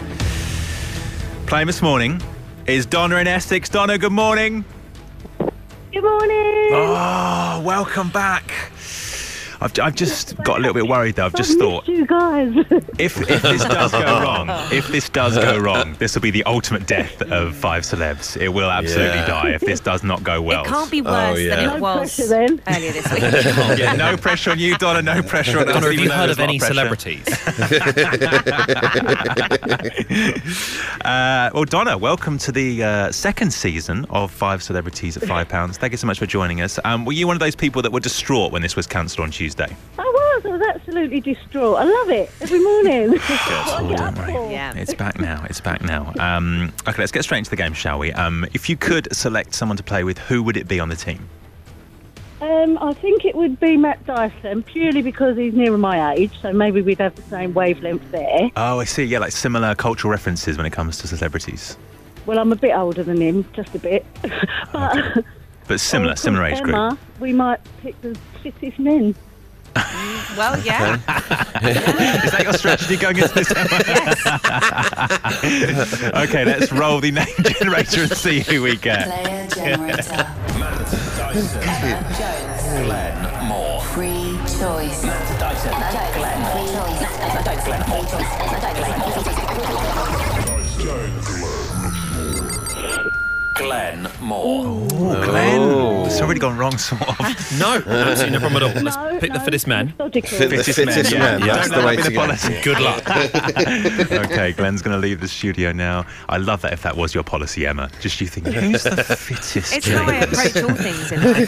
Playing 1.46 1.66
this 1.66 1.82
morning 1.82 2.22
is 2.68 2.84
Donna 2.84 3.16
in 3.16 3.26
Essex. 3.26 3.68
Donna, 3.68 3.96
good 3.96 4.12
morning. 4.12 4.64
Good 5.38 6.04
morning. 6.04 6.68
Oh, 6.72 7.62
welcome 7.64 8.10
back. 8.10 8.67
I've, 9.60 9.72
I've 9.80 9.94
just 9.96 10.36
got 10.44 10.58
a 10.58 10.60
little 10.60 10.74
bit 10.74 10.86
worried 10.86 11.16
though. 11.16 11.26
I've 11.26 11.34
just 11.34 11.58
thought 11.58 11.88
you 11.88 12.06
guys. 12.06 12.54
if, 12.98 13.20
if 13.28 13.42
this 13.42 13.64
does 13.64 13.90
go 13.92 14.20
wrong, 14.22 14.48
if 14.72 14.86
this 14.88 15.08
does 15.08 15.36
go 15.36 15.58
wrong, 15.58 15.96
this 15.98 16.14
will 16.14 16.22
be 16.22 16.30
the 16.30 16.44
ultimate 16.44 16.86
death 16.86 17.20
of 17.22 17.56
five 17.56 17.82
celebs. 17.82 18.36
It 18.40 18.48
will 18.50 18.70
absolutely 18.70 19.18
Yeah. 19.18 19.26
die 19.26 19.50
if 19.50 19.60
this 19.62 19.80
does 19.80 20.02
not 20.04 20.22
go 20.22 20.40
well. 20.40 20.62
It 20.64 20.68
can't 20.68 20.90
be 20.90 21.02
worse 21.02 21.40
yeah. 21.40 21.56
than 21.56 21.64
No 21.66 21.76
it 21.76 21.80
was 21.80 22.14
pressure 22.16 22.28
then. 22.28 22.62
earlier 22.68 22.92
this 22.92 23.10
week. 23.12 23.22
yeah, 23.78 23.94
no 23.96 24.16
pressure 24.16 24.50
on 24.52 24.58
you, 24.60 24.76
Donna. 24.78 25.02
No 25.02 25.22
pressure 25.22 25.58
on 25.58 25.68
us. 25.68 25.74
Donna, 25.74 25.86
have 25.86 25.94
you 25.94 26.10
heard 26.10 26.28
there's 26.28 26.38
of 26.38 26.40
any 26.40 26.58
pressure. 26.58 26.74
celebrities? 26.74 27.24
Uh, 31.04 31.50
well, 31.54 31.64
Donna, 31.64 31.96
welcome 31.98 32.38
to 32.38 32.52
the 32.52 32.82
uh, 32.82 33.12
second 33.12 33.52
season 33.52 34.04
of 34.10 34.30
Five 34.30 34.62
Celebrities 34.62 35.16
at 35.16 35.24
Five 35.24 35.48
Pounds. 35.48 35.78
Thank 35.78 35.92
you 35.92 35.96
so 35.96 36.06
much 36.06 36.18
for 36.18 36.26
joining 36.26 36.60
us. 36.60 36.78
Um, 36.84 37.04
were 37.04 37.12
you 37.12 37.26
one 37.26 37.34
of 37.36 37.40
those 37.40 37.54
people 37.56 37.82
that 37.82 37.92
were 37.92 38.00
distraught 38.00 38.52
when 38.52 38.62
this 38.62 38.76
was 38.76 38.86
cancelled 38.86 39.24
on 39.24 39.30
Tuesday? 39.30 39.47
I 39.98 40.02
was. 40.02 40.46
I 40.46 40.48
was 40.48 40.62
absolutely 40.74 41.20
distraught. 41.20 41.76
I 41.78 41.84
love 41.84 42.10
it 42.10 42.30
every 42.40 42.60
morning. 42.62 43.18
What 43.28 43.84
I 43.84 43.88
get 43.88 44.00
up 44.00 44.14
Don't 44.14 44.24
worry. 44.24 44.32
for. 44.32 44.50
Yeah. 44.50 44.74
It's 44.76 44.94
back 44.94 45.18
now. 45.18 45.44
It's 45.48 45.60
back 45.60 45.82
now. 45.82 46.12
Um, 46.18 46.72
okay, 46.86 46.98
let's 46.98 47.12
get 47.12 47.22
straight 47.24 47.38
into 47.38 47.50
the 47.50 47.56
game, 47.56 47.72
shall 47.72 47.98
we? 47.98 48.12
Um, 48.12 48.46
if 48.54 48.68
you 48.68 48.76
could 48.76 49.08
select 49.14 49.54
someone 49.54 49.76
to 49.76 49.82
play 49.82 50.04
with, 50.04 50.18
who 50.18 50.42
would 50.42 50.56
it 50.56 50.68
be 50.68 50.80
on 50.80 50.88
the 50.88 50.96
team? 50.96 51.28
Um, 52.40 52.78
I 52.80 52.92
think 52.94 53.24
it 53.24 53.34
would 53.34 53.58
be 53.58 53.76
Matt 53.76 54.04
Dyson 54.06 54.62
purely 54.62 55.02
because 55.02 55.36
he's 55.36 55.54
nearer 55.54 55.76
my 55.76 56.12
age, 56.14 56.40
so 56.40 56.52
maybe 56.52 56.80
we'd 56.82 56.98
have 56.98 57.16
the 57.16 57.22
same 57.22 57.52
wavelength 57.52 58.08
there. 58.12 58.50
Oh, 58.54 58.78
I 58.78 58.84
see. 58.84 59.02
Yeah, 59.04 59.18
like 59.18 59.32
similar 59.32 59.74
cultural 59.74 60.10
references 60.12 60.56
when 60.56 60.64
it 60.64 60.70
comes 60.72 60.98
to 60.98 61.08
celebrities, 61.08 61.76
Well, 62.26 62.38
I'm 62.38 62.52
a 62.52 62.56
bit 62.56 62.76
older 62.76 63.02
than 63.02 63.20
him, 63.20 63.44
just 63.54 63.74
a 63.74 63.78
bit, 63.80 64.06
but 64.72 65.24
but 65.66 65.80
similar, 65.80 66.14
similar 66.26 66.46
course, 66.48 66.58
age 66.58 66.64
group. 66.64 66.76
Emma, 66.76 66.98
We 67.18 67.32
might 67.32 67.60
pick 67.82 68.00
the 68.02 68.16
fittest 68.42 68.78
men. 68.78 69.16
Well, 70.36 70.58
yeah. 70.60 70.94
Is 72.24 72.30
that 72.32 72.40
your 72.44 72.52
strategy 72.52 72.96
going 72.96 73.16
into 73.16 73.34
this? 73.34 73.50
okay, 76.28 76.44
let's 76.44 76.70
roll 76.72 77.00
the 77.00 77.10
name 77.10 77.26
generator 77.42 78.02
and 78.02 78.12
see 78.12 78.40
who 78.40 78.62
we 78.62 78.76
get. 78.76 79.08
Player 79.08 79.46
generator. 79.48 80.26
Glenn 82.84 83.48
Moore. 83.48 83.80
Free 83.82 84.38
choice. 84.58 85.02
Glenn 85.02 86.40
Moore. 86.40 86.78
Oh, 86.80 87.42
Glenn. 88.76 88.97
Oh, 93.60 94.86
oh. 94.92 96.04
It's 96.06 96.20
already 96.20 96.38
gone 96.40 96.56
wrong, 96.56 96.78
sort 96.78 97.02
of. 97.02 97.18
No, 97.58 97.82
absolutely 97.86 98.30
no 98.30 98.38
problem 98.40 98.62
at 98.62 98.76
all. 98.76 98.82
Let's 98.82 98.96
No, 98.96 99.18
pick 99.18 99.32
the 99.32 99.40
fittest 99.40 99.66
man. 99.66 99.86
methodically. 99.86 100.38
Fit 100.38 100.50
the 100.50 100.62
fittest 100.62 101.12
man. 101.12 101.40
Yeah, 101.40 101.54
That's 101.56 101.70
the 101.70 101.82
way 101.84 101.96
to 101.96 102.10
go. 102.10 102.26
Good 102.62 102.78
luck. 102.80 103.02
okay, 104.30 104.52
Glenn's 104.52 104.80
going 104.82 104.94
to 104.94 105.00
leave 105.00 105.20
the 105.20 105.26
studio 105.28 105.72
now. 105.72 106.06
I 106.28 106.36
love 106.36 106.60
that 106.62 106.72
if 106.72 106.82
that 106.82 106.96
was 106.96 107.14
your 107.14 107.24
policy, 107.24 107.66
Emma. 107.66 107.90
Just 108.00 108.20
you 108.20 108.26
thinking, 108.28 108.52
who's 108.52 108.84
the 108.84 108.96
fittest? 109.04 109.74
It's 109.74 109.88
how 109.88 110.04
I 110.06 110.24
please? 110.26 110.56
approach 110.56 110.70
all 110.70 110.76
things 110.76 111.10
in 111.12 111.22
life. 111.22 111.46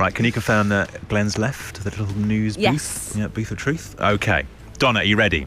Right, 0.00 0.14
can 0.14 0.24
you 0.24 0.32
confirm 0.32 0.68
that 0.70 1.06
Glenn's 1.08 1.36
left 1.38 1.82
the 1.84 1.90
little 1.90 2.06
news 2.18 2.56
Yes. 2.56 3.08
booth? 3.12 3.16
Yeah, 3.18 3.26
booth 3.28 3.50
of 3.50 3.58
truth. 3.58 3.94
Okay, 4.00 4.44
Donna, 4.78 5.00
are 5.00 5.04
you 5.04 5.16
ready? 5.16 5.46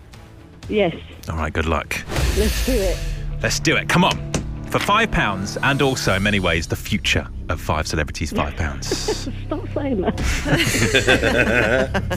Yes, 0.68 0.96
All 1.30 1.38
right, 1.38 1.52
good 1.54 1.66
luck. 1.66 1.96
let's 2.38 2.66
do 2.66 2.74
it. 2.74 2.98
Let's 3.42 3.60
do 3.60 3.76
it. 3.78 3.88
Come 3.90 4.04
on. 4.04 4.32
For 4.70 4.80
five 4.80 5.10
pounds, 5.12 5.58
and 5.64 5.82
also 5.82 6.14
in 6.14 6.22
many 6.24 6.40
ways 6.40 6.68
the 6.68 6.76
future 6.76 7.28
of 7.50 7.60
five 7.60 7.88
celebrities, 7.88 8.32
five 8.32 8.56
pounds. 8.56 8.88
Stop 9.46 9.68
saying 9.74 10.02
that. 10.02 10.20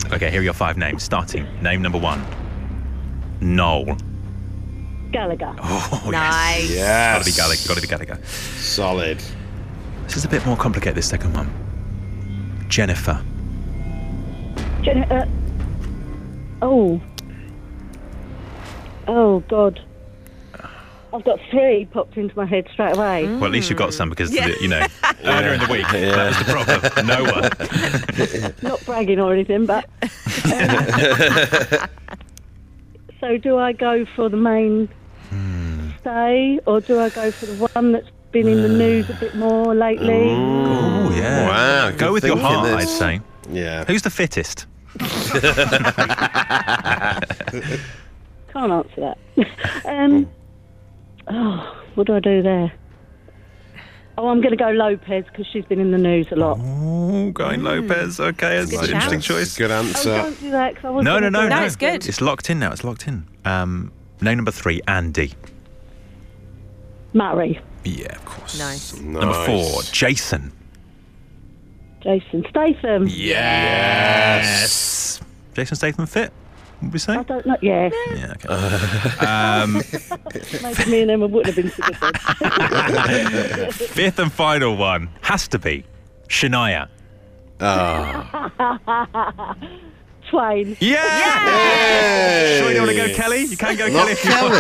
okay, 0.13 0.31
here 0.31 0.41
are 0.41 0.45
your 0.45 0.53
five 0.53 0.77
names. 0.77 1.03
Starting 1.03 1.47
name 1.63 1.81
number 1.81 1.99
one, 1.99 2.23
Noel. 3.41 3.97
Gallagher. 5.13 5.55
Oh, 5.63 6.09
Nice. 6.13 6.71
Yes. 6.71 7.17
Gotta 7.19 7.25
be 7.25 7.33
Gallagher. 7.37 7.69
Gotta 7.69 7.81
be 7.81 7.87
Gallagher. 7.87 8.19
Solid. 8.27 9.23
This 10.05 10.17
is 10.17 10.25
a 10.27 10.29
bit 10.29 10.45
more 10.45 10.57
complicated. 10.57 10.97
This 10.97 11.09
second 11.09 11.33
one, 11.35 11.51
Jennifer. 12.69 13.23
Jennifer. 14.83 15.15
uh, 15.15 15.27
oh. 16.61 17.01
Oh, 19.09 19.41
God. 19.49 19.81
I've 21.15 21.25
got 21.25 21.39
three 21.51 21.85
popped 21.93 22.17
into 22.17 22.35
my 22.37 22.47
head 22.47 22.67
straight 22.73 22.97
away. 22.97 23.27
Well, 23.27 23.45
at 23.45 23.51
least 23.51 23.69
you've 23.69 23.79
got 23.79 23.93
some 23.93 24.09
because 24.09 24.33
Yeah. 24.33 24.49
you 24.61 24.69
know 24.69 24.87
earlier 25.25 25.53
in 25.55 25.61
the 25.61 25.69
week 25.71 25.87
that 25.89 26.29
was 26.29 26.39
the 26.39 26.45
problem. 26.53 27.07
No 27.07 27.23
one. 27.25 28.55
Not 28.63 28.85
bragging 28.87 29.21
or 29.21 29.33
anything, 29.33 29.67
but. 29.67 29.85
um, 30.53 31.89
so, 33.21 33.37
do 33.39 33.59
I 33.59 33.73
go 33.73 34.07
for 34.17 34.29
the 34.31 34.37
main 34.39 34.89
stay, 36.01 36.59
or 36.67 36.81
do 36.81 36.99
I 36.99 37.11
go 37.11 37.31
for 37.31 37.47
the 37.47 37.69
one 37.75 37.93
that's 37.93 38.09
been 38.33 38.49
in 38.49 38.63
the 38.63 38.69
news 38.69 39.09
a 39.11 39.15
bit 39.15 39.35
more 39.37 39.75
lately? 39.75 40.31
Oh 40.31 41.13
yeah. 41.15 41.47
Wow, 41.49 41.91
Go 41.91 41.97
good 41.99 42.13
with 42.13 42.25
your 42.25 42.37
thinking, 42.37 42.55
heart, 42.55 42.69
I'd 42.81 42.89
say. 42.89 43.21
Yeah. 43.51 43.85
Who's 43.85 44.01
the 44.03 44.11
fittest? 44.11 44.67
Can't 48.53 48.73
answer 48.73 49.01
that. 49.01 49.19
um, 49.87 50.29
oh, 51.29 51.83
what 51.95 52.07
do 52.07 52.15
I 52.15 52.21
do 52.21 52.43
there? 52.43 52.73
Oh, 54.19 54.29
I'm 54.29 54.41
going 54.43 54.51
to 54.51 54.57
go 54.63 54.69
Lopez 54.71 55.25
because 55.25 55.47
she's 55.51 55.65
been 55.65 55.81
in 55.81 55.91
the 55.91 55.97
news 55.99 56.27
a 56.33 56.37
lot. 56.37 56.59
Oh, 56.61 57.31
going 57.31 57.63
Lopez. 57.63 58.21
Okay, 58.21 58.59
that's 58.59 58.71
Good 58.71 58.91
an 58.91 58.97
interesting 58.97 59.21
choice. 59.21 59.57
Good 59.57 59.71
Oh, 59.71 59.79
answer. 59.79 60.17
don't 60.17 60.39
do 60.41 60.51
that 60.51 60.75
because 60.75 60.85
I 60.85 60.91
was 60.91 61.05
No, 61.05 61.15
no, 61.15 61.21
gonna 61.21 61.31
no, 61.31 61.43
go 61.45 61.49
no. 61.49 61.61
No, 61.61 61.65
it's 61.67 61.77
good. 61.77 62.07
It's 62.07 62.21
locked 62.21 62.51
in 62.51 62.59
now. 62.59 62.73
It's 62.73 62.85
locked 62.85 63.09
in. 63.09 63.27
Um, 63.47 63.91
name 64.21 64.37
number 64.37 64.51
three, 64.51 64.83
Andy. 64.87 65.33
Murray, 67.15 67.61
Yeah, 67.85 68.15
of 68.17 68.25
course. 68.25 68.59
Nice. 68.59 68.99
Number 69.01 69.33
four, 69.47 69.83
Jason. 69.93 70.53
Jason 72.03 72.45
Statham. 72.51 73.07
Yes. 73.09 75.21
Jason 75.55 75.77
Statham 75.77 76.07
fit? 76.07 76.33
Would 76.83 76.93
we 76.93 76.99
say? 76.99 77.15
I 77.15 77.23
don't 77.23 77.47
know. 77.47 77.57
Yeah, 77.63 77.91
Yeah. 78.15 78.35
Okay. 78.45 79.27
um, 79.27 79.75
maybe 80.63 80.91
me 80.91 81.03
and 81.03 81.11
Emma 81.11 81.27
wouldn't 81.27 81.55
have 81.55 81.57
been 81.57 81.71
so 81.71 81.83
good. 81.83 81.97
then. 82.01 83.71
fifth 83.73 84.19
and 84.19 84.33
final 84.33 84.77
one 84.77 85.09
has 85.23 85.49
to 85.49 85.59
be 85.59 85.85
Shania. 86.29 86.89
Twain. 90.33 90.79
Yeah. 90.81 92.57
Sure 92.59 92.69
you 92.69 92.75
don't 92.79 92.87
want 92.87 92.97
to 92.97 93.07
go 93.09 93.15
Kelly? 93.15 93.45
You 93.45 93.55
can 93.55 93.77
go 93.77 93.87
Not 93.89 94.09
Kelly 94.09 94.13
if 94.13 94.25
you 94.25 94.31
want. 94.31 94.55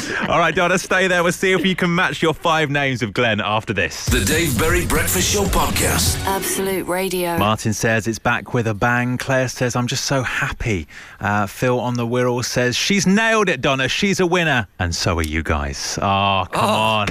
Kelly. 0.00 0.28
All 0.30 0.38
right, 0.38 0.54
Donna, 0.54 0.78
stay 0.78 1.08
there. 1.08 1.22
We'll 1.22 1.32
see 1.32 1.52
if 1.52 1.62
you 1.66 1.76
can 1.76 1.94
match 1.94 2.22
your 2.22 2.32
five 2.32 2.70
names 2.70 3.02
of 3.02 3.12
Glenn 3.12 3.38
after 3.38 3.74
this. 3.74 4.06
The 4.06 4.24
Dave 4.24 4.58
Berry 4.58 4.86
Breakfast 4.86 5.30
Show 5.30 5.44
podcast. 5.44 6.18
Absolute 6.24 6.86
Radio. 6.86 7.36
Martin 7.36 7.74
says 7.74 8.06
it's 8.08 8.18
back 8.18 8.54
with 8.54 8.66
a 8.66 8.72
bang. 8.72 9.18
Claire 9.18 9.48
says, 9.48 9.76
I'm 9.76 9.86
just 9.86 10.06
so 10.06 10.22
happy. 10.22 10.88
Uh, 11.20 11.46
Phil 11.46 11.78
on 11.78 11.92
the 11.92 12.06
Wirral 12.06 12.42
says, 12.42 12.76
She's 12.76 13.06
nailed 13.06 13.50
it, 13.50 13.60
Donna. 13.60 13.88
She's 13.88 14.20
a 14.20 14.26
winner. 14.26 14.66
And 14.78 14.94
so 14.94 15.18
are 15.18 15.22
you 15.22 15.42
guys. 15.42 15.98
Oh, 16.00 16.46
come 16.50 16.64
on. 16.64 17.08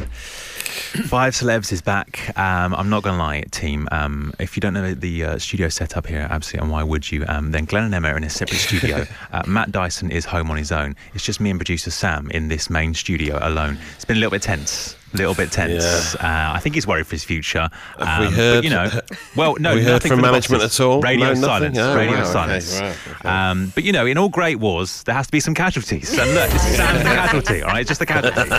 Five 0.77 1.33
Celebs 1.33 1.71
is 1.71 1.81
back. 1.81 2.37
Um, 2.37 2.73
I'm 2.75 2.89
not 2.89 3.03
going 3.03 3.15
to 3.15 3.21
lie, 3.21 3.41
team. 3.51 3.87
Um, 3.91 4.33
if 4.39 4.55
you 4.55 4.61
don't 4.61 4.73
know 4.73 4.93
the 4.93 5.23
uh, 5.23 5.37
studio 5.37 5.69
setup 5.69 6.07
here, 6.07 6.27
absolutely, 6.29 6.65
and 6.65 6.71
why 6.71 6.83
would 6.83 7.11
you? 7.11 7.25
Um, 7.27 7.51
then 7.51 7.65
Glenn 7.65 7.83
and 7.85 7.93
Emma 7.93 8.09
are 8.09 8.17
in 8.17 8.23
a 8.23 8.29
separate 8.29 8.59
studio. 8.59 9.05
Uh, 9.31 9.43
Matt 9.45 9.71
Dyson 9.71 10.09
is 10.09 10.25
home 10.25 10.49
on 10.49 10.57
his 10.57 10.71
own. 10.71 10.95
It's 11.13 11.23
just 11.23 11.41
me 11.41 11.49
and 11.49 11.59
producer 11.59 11.91
Sam 11.91 12.31
in 12.31 12.47
this 12.47 12.69
main 12.69 12.93
studio 12.93 13.39
alone. 13.41 13.77
It's 13.95 14.05
been 14.05 14.17
a 14.17 14.19
little 14.19 14.31
bit 14.31 14.41
tense. 14.41 14.95
A 15.17 15.21
little 15.25 15.33
bit 15.35 15.51
tense. 15.51 16.15
Uh, 16.15 16.19
I 16.21 16.59
think 16.59 16.75
he's 16.75 16.85
worried 16.85 17.07
for 17.07 17.15
his 17.15 17.23
future. 17.23 17.69
Have 17.99 18.19
we 18.21 18.27
Um, 18.27 18.33
heard- 18.33 18.55
But, 18.57 18.63
you 18.63 18.69
know, 18.69 18.89
well, 19.35 19.55
no, 19.59 19.73
we 19.75 19.83
heard 19.83 19.93
nothing 19.93 20.11
from 20.11 20.21
management 20.21 20.61
bosses. 20.61 20.79
at 20.79 20.83
all? 20.85 21.01
Radio 21.01 21.33
No, 21.33 21.33
nothing? 21.33 21.73
silence. 21.73 21.77
Oh, 21.79 21.95
radio 21.95 22.13
wow, 22.13 22.21
okay, 22.21 22.31
silence. 22.31 22.79
right, 22.79 22.95
okay. 23.19 23.29
Um, 23.29 23.71
but 23.73 23.83
you 23.83 23.91
know, 23.91 24.05
in 24.05 24.17
all 24.17 24.29
great 24.29 24.59
wars, 24.59 25.01
there 25.03 25.15
has 25.15 25.25
to 25.25 25.31
be 25.31 25.39
some 25.39 25.53
casualties. 25.55 26.11
And 26.17 26.33
look, 26.35 26.49
this 26.51 26.65
is 26.69 26.75
Sam's 26.75 26.99
the 26.99 27.03
casualty. 27.05 27.61
All 27.63 27.69
right, 27.69 27.81
it's 27.81 27.87
just 27.89 28.01
a 28.01 28.05
casualty. 28.05 28.41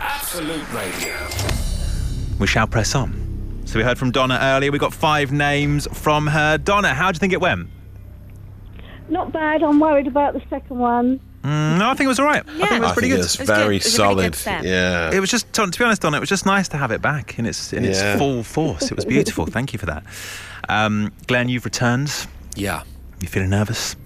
Absolute 0.00 0.72
Radio. 0.74 1.14
We 2.38 2.46
shall 2.46 2.66
press 2.66 2.94
on. 2.94 3.62
So 3.64 3.78
we 3.78 3.84
heard 3.84 3.98
from 3.98 4.10
Donna 4.10 4.38
earlier. 4.42 4.72
We 4.72 4.78
got 4.78 4.92
five 4.92 5.30
names 5.32 5.86
from 5.92 6.26
her. 6.26 6.58
Donna, 6.58 6.92
how 6.92 7.12
do 7.12 7.16
you 7.16 7.20
think 7.20 7.32
it 7.32 7.40
went? 7.40 7.68
Not 9.08 9.32
bad. 9.32 9.62
I'm 9.62 9.78
worried 9.78 10.06
about 10.06 10.34
the 10.34 10.42
second 10.50 10.78
one. 10.78 11.20
Mm, 11.42 11.78
no, 11.78 11.88
I 11.90 11.94
think 11.94 12.06
it 12.06 12.08
was 12.08 12.20
all 12.20 12.26
right. 12.26 12.42
I 12.46 12.52
think 12.52 12.70
it 12.72 12.80
was 12.80 12.90
I 12.90 12.94
pretty 12.94 13.08
think 13.08 13.18
good. 13.18 13.24
it's 13.24 13.38
was 13.38 13.46
very 13.48 13.78
good. 13.78 13.82
It 13.82 13.84
was 13.84 13.98
a 13.98 14.02
really 14.08 14.32
solid. 14.32 14.32
good 14.60 14.64
yeah. 14.68 15.10
It 15.12 15.20
was 15.20 15.30
just, 15.30 15.52
to 15.54 15.66
be 15.66 15.84
honest, 15.84 16.02
Donna, 16.02 16.16
it 16.16 16.20
was 16.20 16.28
just 16.28 16.46
nice 16.46 16.68
to 16.68 16.76
have 16.76 16.90
it 16.92 17.02
back 17.02 17.38
in 17.38 17.46
its 17.46 17.72
in 17.72 17.84
its 17.84 18.00
full 18.18 18.42
force. 18.44 18.90
It 18.90 18.94
was 18.96 19.04
beautiful. 19.04 19.46
Thank 19.56 19.72
you 19.72 19.78
for 19.78 19.86
that. 19.86 20.04
Um, 20.68 21.12
Glenn, 21.26 21.48
you've 21.48 21.64
returned. 21.64 22.12
Yeah. 22.54 22.84
You 23.20 23.28
feeling 23.28 23.50
nervous? 23.50 23.96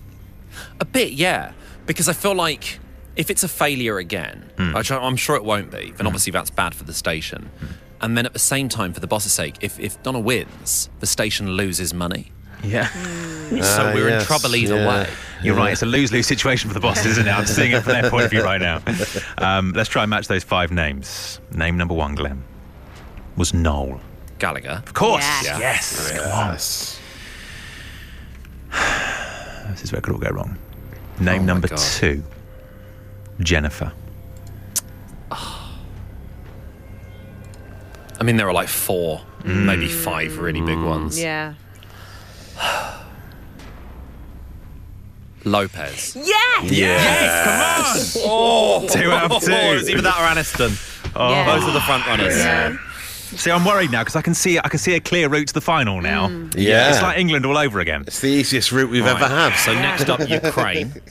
A 0.80 0.84
bit, 0.86 1.12
yeah. 1.12 1.52
Because 1.84 2.08
I 2.08 2.12
feel 2.14 2.34
like 2.34 2.78
if 3.16 3.30
it's 3.30 3.42
a 3.42 3.48
failure 3.48 3.98
again, 3.98 4.50
which 4.74 4.90
I- 4.90 4.96
I'm 4.98 5.16
sure 5.16 5.36
it 5.36 5.44
won't 5.44 5.70
be, 5.70 5.92
then 5.96 6.06
obviously 6.06 6.30
that's 6.32 6.50
bad 6.50 6.74
for 6.74 6.84
the 6.84 6.94
station. 6.94 7.50
And 8.00 8.16
then 8.16 8.26
at 8.26 8.32
the 8.32 8.38
same 8.38 8.68
time, 8.68 8.92
for 8.92 9.00
the 9.00 9.06
boss's 9.06 9.32
sake, 9.32 9.56
if, 9.60 9.78
if 9.80 10.02
Donna 10.02 10.20
wins, 10.20 10.90
the 11.00 11.06
station 11.06 11.52
loses 11.52 11.92
money. 11.94 12.30
Yeah. 12.62 12.88
So 12.88 13.88
Ah, 13.88 13.92
we're 13.94 14.08
in 14.08 14.22
trouble 14.22 14.56
either 14.56 14.76
yeah. 14.76 14.88
way. 14.88 15.08
You're 15.42 15.54
right. 15.54 15.72
It's 15.72 15.82
a 15.82 15.86
lose-lose 15.86 16.26
situation 16.26 16.68
for 16.68 16.74
the 16.74 16.80
bosses, 16.80 17.12
isn't 17.12 17.26
it? 17.28 17.30
I'm 17.30 17.46
seeing 17.46 17.72
it 17.72 17.82
from 17.82 17.92
their 17.92 18.10
point 18.10 18.24
of 18.24 18.30
view 18.30 18.42
right 18.42 18.60
now. 18.60 18.80
Um, 19.38 19.72
let's 19.74 19.88
try 19.90 20.02
and 20.02 20.10
match 20.10 20.28
those 20.28 20.42
five 20.42 20.72
names. 20.72 21.40
Name 21.52 21.76
number 21.76 21.94
one, 21.94 22.14
Glenn, 22.14 22.42
was 23.36 23.52
Noel. 23.54 24.00
Gallagher. 24.38 24.82
Of 24.86 24.94
course. 24.94 25.24
Yeah. 25.44 25.58
Yes. 25.58 26.10
Come 26.12 26.30
on. 26.32 26.52
Yes. 26.52 26.98
This 29.70 29.82
is 29.84 29.92
where 29.92 29.98
it 29.98 30.02
could 30.02 30.12
all 30.14 30.20
go 30.20 30.30
wrong. 30.30 30.56
Name 31.20 31.42
Oh 31.42 31.44
number 31.44 31.68
God. 31.68 31.78
two, 31.78 32.22
Jennifer. 33.40 33.92
I 38.18 38.22
mean, 38.24 38.36
there 38.36 38.48
are 38.48 38.52
like 38.54 38.68
four, 38.68 39.20
maybe 39.44 39.88
five 39.88 40.38
really 40.38 40.60
big 40.62 40.78
ones. 40.78 41.20
Yeah. 41.20 41.54
Lopez. 45.44 46.16
Yes. 46.16 46.72
Yes, 46.72 48.14
come 48.14 48.30
on! 48.30 48.32
Oh, 48.38 48.86
Two 48.88 49.10
out 49.12 49.24
of 49.24 49.32
oh, 49.32 49.40
two. 49.40 49.52
It's 49.52 49.88
either 49.88 50.02
that 50.02 50.16
or 50.18 50.26
Aniston. 50.34 51.12
Oh, 51.14 51.30
Yeah. 51.30 51.54
Those 51.58 51.68
are 51.68 51.72
the 51.72 51.80
front 51.82 52.06
runners. 52.06 52.36
Yeah. 52.36 52.76
See, 53.36 53.50
I'm 53.50 53.64
worried 53.64 53.90
now 53.90 54.02
because 54.02 54.16
I 54.16 54.22
can 54.22 54.34
see 54.34 54.58
I 54.58 54.68
can 54.68 54.78
see 54.78 54.94
a 54.94 55.00
clear 55.00 55.28
route 55.28 55.48
to 55.48 55.54
the 55.54 55.60
final 55.60 56.00
now. 56.00 56.28
Hmm. 56.28 56.48
Yeah. 56.56 56.90
It's 56.90 57.02
like 57.02 57.18
England 57.18 57.44
all 57.44 57.58
over 57.58 57.80
again. 57.80 58.02
It's 58.06 58.20
the 58.20 58.28
easiest 58.28 58.70
route 58.72 58.88
we've 58.90 59.04
ever 59.06 59.26
had. 59.26 59.54
So 59.56 59.74
next 59.74 60.08
up, 60.08 60.20
Ukraine. 60.28 60.92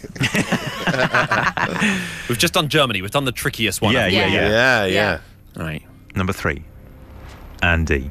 We've 2.30 2.38
just 2.38 2.54
done 2.54 2.70
Germany. 2.70 3.02
We've 3.02 3.12
done 3.12 3.26
the 3.26 3.32
trickiest 3.34 3.82
one. 3.82 3.94
Yeah, 3.94 4.08
haven't 4.08 4.32
yeah, 4.34 4.48
yeah. 4.48 4.86
yeah, 4.86 4.88
yeah. 5.56 5.62
Right. 5.64 5.84
Number 6.16 6.32
three, 6.34 6.64
Andy. 7.62 8.10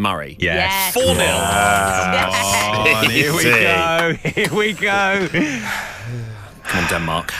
Murray. 0.00 0.36
Yes. 0.40 0.94
Four 0.94 1.14
0 1.14 1.14
Oh, 1.18 3.08
here 3.10 3.32
we 3.34 3.42
go. 3.42 4.14
Here 4.30 4.52
we 4.54 4.72
go. 4.72 5.28
And 6.72 6.88
Denmark. 6.88 7.32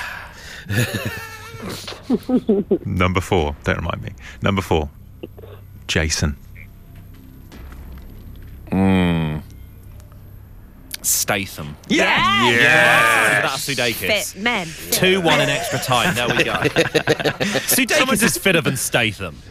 Number 2.84 3.20
four. 3.20 3.56
Don't 3.64 3.76
remind 3.76 4.02
me. 4.02 4.10
Number 4.42 4.62
four, 4.62 4.90
Jason. 5.86 6.36
Hmm. 8.70 9.38
Statham. 11.02 11.76
Yeah. 11.88 12.48
Yes. 12.50 13.42
That's 13.42 13.68
Sudeikis. 13.68 14.32
Fit 14.32 14.40
men. 14.40 14.68
2 14.90 15.20
1 15.20 15.40
in 15.40 15.48
extra 15.48 15.78
time. 15.78 16.14
There 16.14 16.28
we 16.28 16.44
go. 16.44 16.52
Sudeikis 17.70 18.22
is 18.22 18.36
fitter 18.36 18.60
than 18.60 18.76
Statham. 18.76 19.36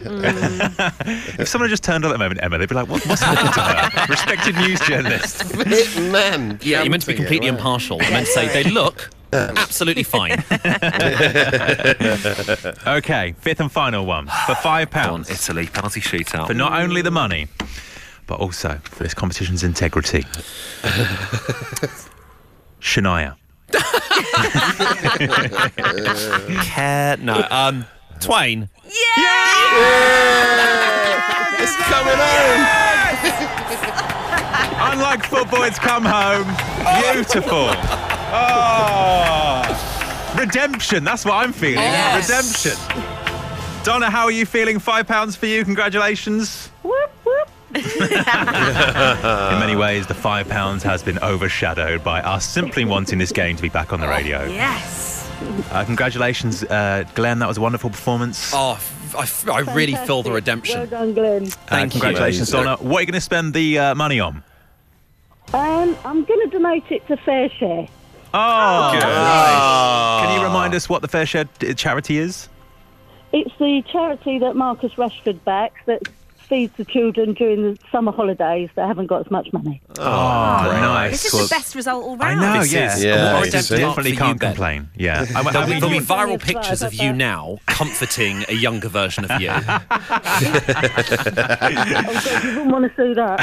If 1.40 1.48
someone 1.48 1.68
had 1.68 1.72
just 1.72 1.84
turned 1.84 2.04
on 2.04 2.10
at 2.10 2.14
the 2.14 2.18
moment, 2.18 2.40
Emma, 2.42 2.58
they'd 2.58 2.68
be 2.68 2.74
like, 2.74 2.88
what, 2.88 3.04
what's 3.06 3.22
happened 3.22 3.54
to 3.54 3.60
her? 3.60 4.06
Respected 4.08 4.56
news 4.56 4.80
journalist. 4.80 5.42
Fit 5.44 6.10
men. 6.12 6.58
Yeah, 6.62 6.82
you're 6.82 6.90
meant 6.90 7.02
to 7.02 7.06
be 7.08 7.14
jumping 7.14 7.14
it, 7.14 7.16
completely 7.16 7.48
impartial. 7.48 8.00
You're 8.00 8.10
meant 8.10 8.26
to 8.26 8.32
say 8.32 8.48
they 8.62 8.68
look 8.70 9.10
absolutely 9.32 10.02
fine. 10.02 10.42
Okay, 12.86 13.34
fifth 13.38 13.60
and 13.60 13.70
final 13.72 14.06
one 14.06 14.26
for 14.46 14.54
five 14.56 14.88
On 14.88 14.92
pounds. 14.92 15.30
Italy, 15.30 15.66
penalty 15.66 16.00
shootout. 16.00 16.46
For 16.46 16.54
not 16.54 16.72
only 16.80 17.02
the 17.02 17.10
money, 17.10 17.48
but 18.30 18.38
also 18.38 18.80
for 18.84 19.02
this 19.02 19.12
competition's 19.12 19.64
integrity. 19.64 20.22
Shania. 22.80 23.34
care. 26.62 27.16
No. 27.16 27.44
Um, 27.50 27.84
Twain. 28.20 28.68
Yeah. 28.84 28.92
It's 31.58 31.74
coming 31.90 32.14
home. 32.16 32.66
Unlike 34.92 35.24
football, 35.24 35.64
it's 35.64 35.80
come 35.80 36.04
home. 36.04 36.46
Beautiful. 37.02 37.74
Oh. 38.32 39.66
Redemption. 40.38 41.02
That's 41.02 41.24
what 41.24 41.34
I'm 41.34 41.52
feeling. 41.52 41.78
Yes. 41.78 42.28
Redemption. 42.28 42.78
Donna, 43.82 44.08
how 44.08 44.26
are 44.26 44.30
you 44.30 44.46
feeling? 44.46 44.78
Five 44.78 45.08
pounds 45.08 45.34
for 45.34 45.46
you. 45.46 45.64
Congratulations. 45.64 46.68
Whoop, 46.84 46.92
whoop. 46.92 47.09
In 47.74 49.58
many 49.60 49.76
ways, 49.76 50.06
the 50.06 50.14
five 50.14 50.48
pounds 50.48 50.82
has 50.82 51.02
been 51.02 51.18
overshadowed 51.20 52.02
by 52.02 52.20
us 52.22 52.44
simply 52.46 52.84
wanting 52.84 53.18
this 53.18 53.32
game 53.32 53.56
to 53.56 53.62
be 53.62 53.68
back 53.68 53.92
on 53.92 54.00
the 54.00 54.08
radio. 54.08 54.44
Yes. 54.46 55.28
Uh, 55.70 55.84
congratulations, 55.84 56.64
uh, 56.64 57.04
Glenn. 57.14 57.38
That 57.38 57.48
was 57.48 57.56
a 57.58 57.60
wonderful 57.60 57.90
performance. 57.90 58.52
Oh, 58.54 58.72
f- 58.72 59.14
I, 59.16 59.22
f- 59.22 59.48
I 59.48 59.60
really 59.74 59.94
feel 59.94 60.22
the 60.22 60.32
redemption. 60.32 60.78
Well 60.80 60.86
done, 60.86 61.14
Glenn. 61.14 61.44
Uh, 61.46 61.48
Thank 61.68 61.94
you. 61.94 62.00
congratulations, 62.00 62.50
Donna. 62.50 62.76
What 62.76 62.98
are 62.98 63.00
you 63.02 63.06
going 63.06 63.12
to 63.14 63.20
spend 63.20 63.54
the 63.54 63.78
uh, 63.78 63.94
money 63.94 64.20
on? 64.20 64.42
Um, 65.54 65.96
I'm 66.04 66.24
going 66.24 66.40
to 66.50 66.58
donate 66.58 66.84
it 66.90 67.06
to 67.08 67.16
FareShare. 67.16 67.88
Oh, 68.34 68.90
Good. 68.92 69.00
nice. 69.00 70.26
Can 70.26 70.38
you 70.40 70.46
remind 70.46 70.74
us 70.74 70.88
what 70.88 71.02
the 71.02 71.08
FareShare 71.08 71.48
uh, 71.70 71.74
charity 71.74 72.18
is? 72.18 72.48
It's 73.32 73.50
the 73.58 73.82
charity 73.90 74.38
that 74.40 74.56
Marcus 74.56 74.92
Rashford 74.94 75.42
backs 75.44 75.80
that 75.86 76.02
feeds 76.50 76.76
the 76.76 76.84
children 76.84 77.32
during 77.32 77.62
the 77.62 77.78
summer 77.90 78.12
holidays 78.12 78.68
that 78.74 78.86
haven't 78.86 79.06
got 79.06 79.24
as 79.24 79.30
much 79.30 79.50
money. 79.54 79.80
Oh, 79.98 80.02
nice. 80.02 81.12
This 81.12 81.24
is 81.26 81.32
Well, 81.32 81.44
the 81.44 81.48
best 81.54 81.74
result 81.74 82.04
all 82.04 82.16
round. 82.18 82.40
I 82.40 82.44
round. 82.44 82.54
know, 82.56 82.62
This 82.62 82.72
yeah. 82.72 82.94
is 82.96 83.04
Yeah, 83.04 83.14
a 83.14 83.32
more 83.34 83.44
it's 83.44 83.54
redemptive 83.54 83.78
a- 83.78 83.80
mark 83.80 83.90
Definitely 83.96 84.10
you, 84.10 84.16
can't 84.18 84.40
Ben. 84.40 84.50
complain. 84.52 84.88
Yeah. 84.96 85.20
I, 85.34 85.42
There'll 85.42 85.58
I 85.58 85.64
be, 85.64 85.70
mean, 85.70 85.80
there'll 85.80 85.98
be 85.98 86.04
viral 86.04 86.38
pictures 86.42 86.82
of 86.82 86.92
you 86.92 87.12
now 87.14 87.58
comforting 87.66 88.44
a 88.48 88.54
younger 88.54 88.88
version 88.88 89.24
of 89.24 89.40
you. 89.40 89.50
Oh, 91.22 92.20
God, 92.24 92.44
you 92.44 92.48
wouldn't 92.50 92.72
want 92.72 92.94
to 92.94 92.96
see 92.96 93.14
that. 93.14 93.40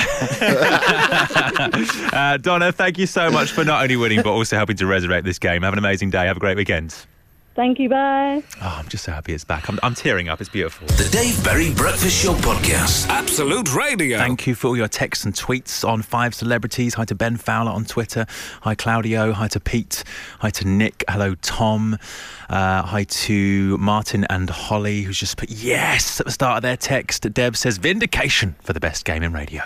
uh, 2.13 2.38
Donna, 2.38 2.72
thank 2.72 2.98
you 2.98 3.06
so 3.08 3.30
much 3.32 3.52
for 3.52 3.63
not 3.63 3.82
only 3.84 3.96
winning 3.96 4.22
but 4.22 4.32
also 4.32 4.56
helping 4.58 4.76
to 4.78 4.86
resurrect 4.86 5.26
this 5.26 5.39
game. 5.39 5.62
Have 5.63 5.74
an 5.74 5.80
amazing 5.80 6.10
day. 6.10 6.26
Have 6.28 6.38
a 6.38 6.39
great 6.39 6.58
weekend. 6.58 6.96
Thank 7.58 7.80
you, 7.80 7.89
bye. 7.89 8.43
Oh, 8.62 8.76
I'm 8.80 8.88
just 8.88 9.04
so 9.04 9.12
happy 9.12 9.34
it's 9.34 9.43
back. 9.43 9.67
I'm, 9.67 9.80
I'm 9.82 9.96
tearing 9.96 10.30
up. 10.30 10.39
It's 10.39 10.50
beautiful. 10.50 10.86
The 10.89 11.10
Dave 11.12 11.43
Berry 11.43 11.74
Breakfast 11.74 12.24
Show 12.24 12.36
Podcast. 12.36 13.08
Absolute 13.10 13.74
Radio. 13.74 14.20
Thank 14.20 14.46
you 14.46 14.54
for 14.54 14.67
all 14.67 14.78
your 14.78 14.88
texts 14.88 15.26
and 15.26 15.34
tweets 15.34 15.84
on 15.84 16.04
five 16.04 16.36
celebrities. 16.36 16.93
Hi 16.93 17.06
to 17.06 17.15
Ben 17.15 17.36
Fowler 17.36 17.72
on 17.72 17.86
Twitter. 17.86 18.28
Hi 18.62 18.76
Claudio. 18.76 19.32
Hi 19.32 19.48
to 19.48 19.60
Pete. 19.60 20.04
Hi 20.41 20.52
to 20.52 20.67
Nick. 20.67 21.04
Hello 21.10 21.34
Tom. 21.34 21.98
Uh, 22.48 22.84
hi 22.84 23.06
to 23.06 23.76
Martin 23.80 24.26
and 24.30 24.52
Holly, 24.52 25.02
who's 25.02 25.17
just 25.17 25.36
put 25.38 25.50
yes 25.50 26.20
at 26.20 26.28
the 26.28 26.32
start 26.32 26.58
of 26.58 26.62
their 26.62 26.78
text. 26.78 27.34
Deb 27.34 27.58
says 27.58 27.80
vindication 27.80 28.56
for 28.62 28.74
the 28.74 28.80
best 28.80 29.04
game 29.04 29.24
in 29.24 29.34
radio. 29.34 29.63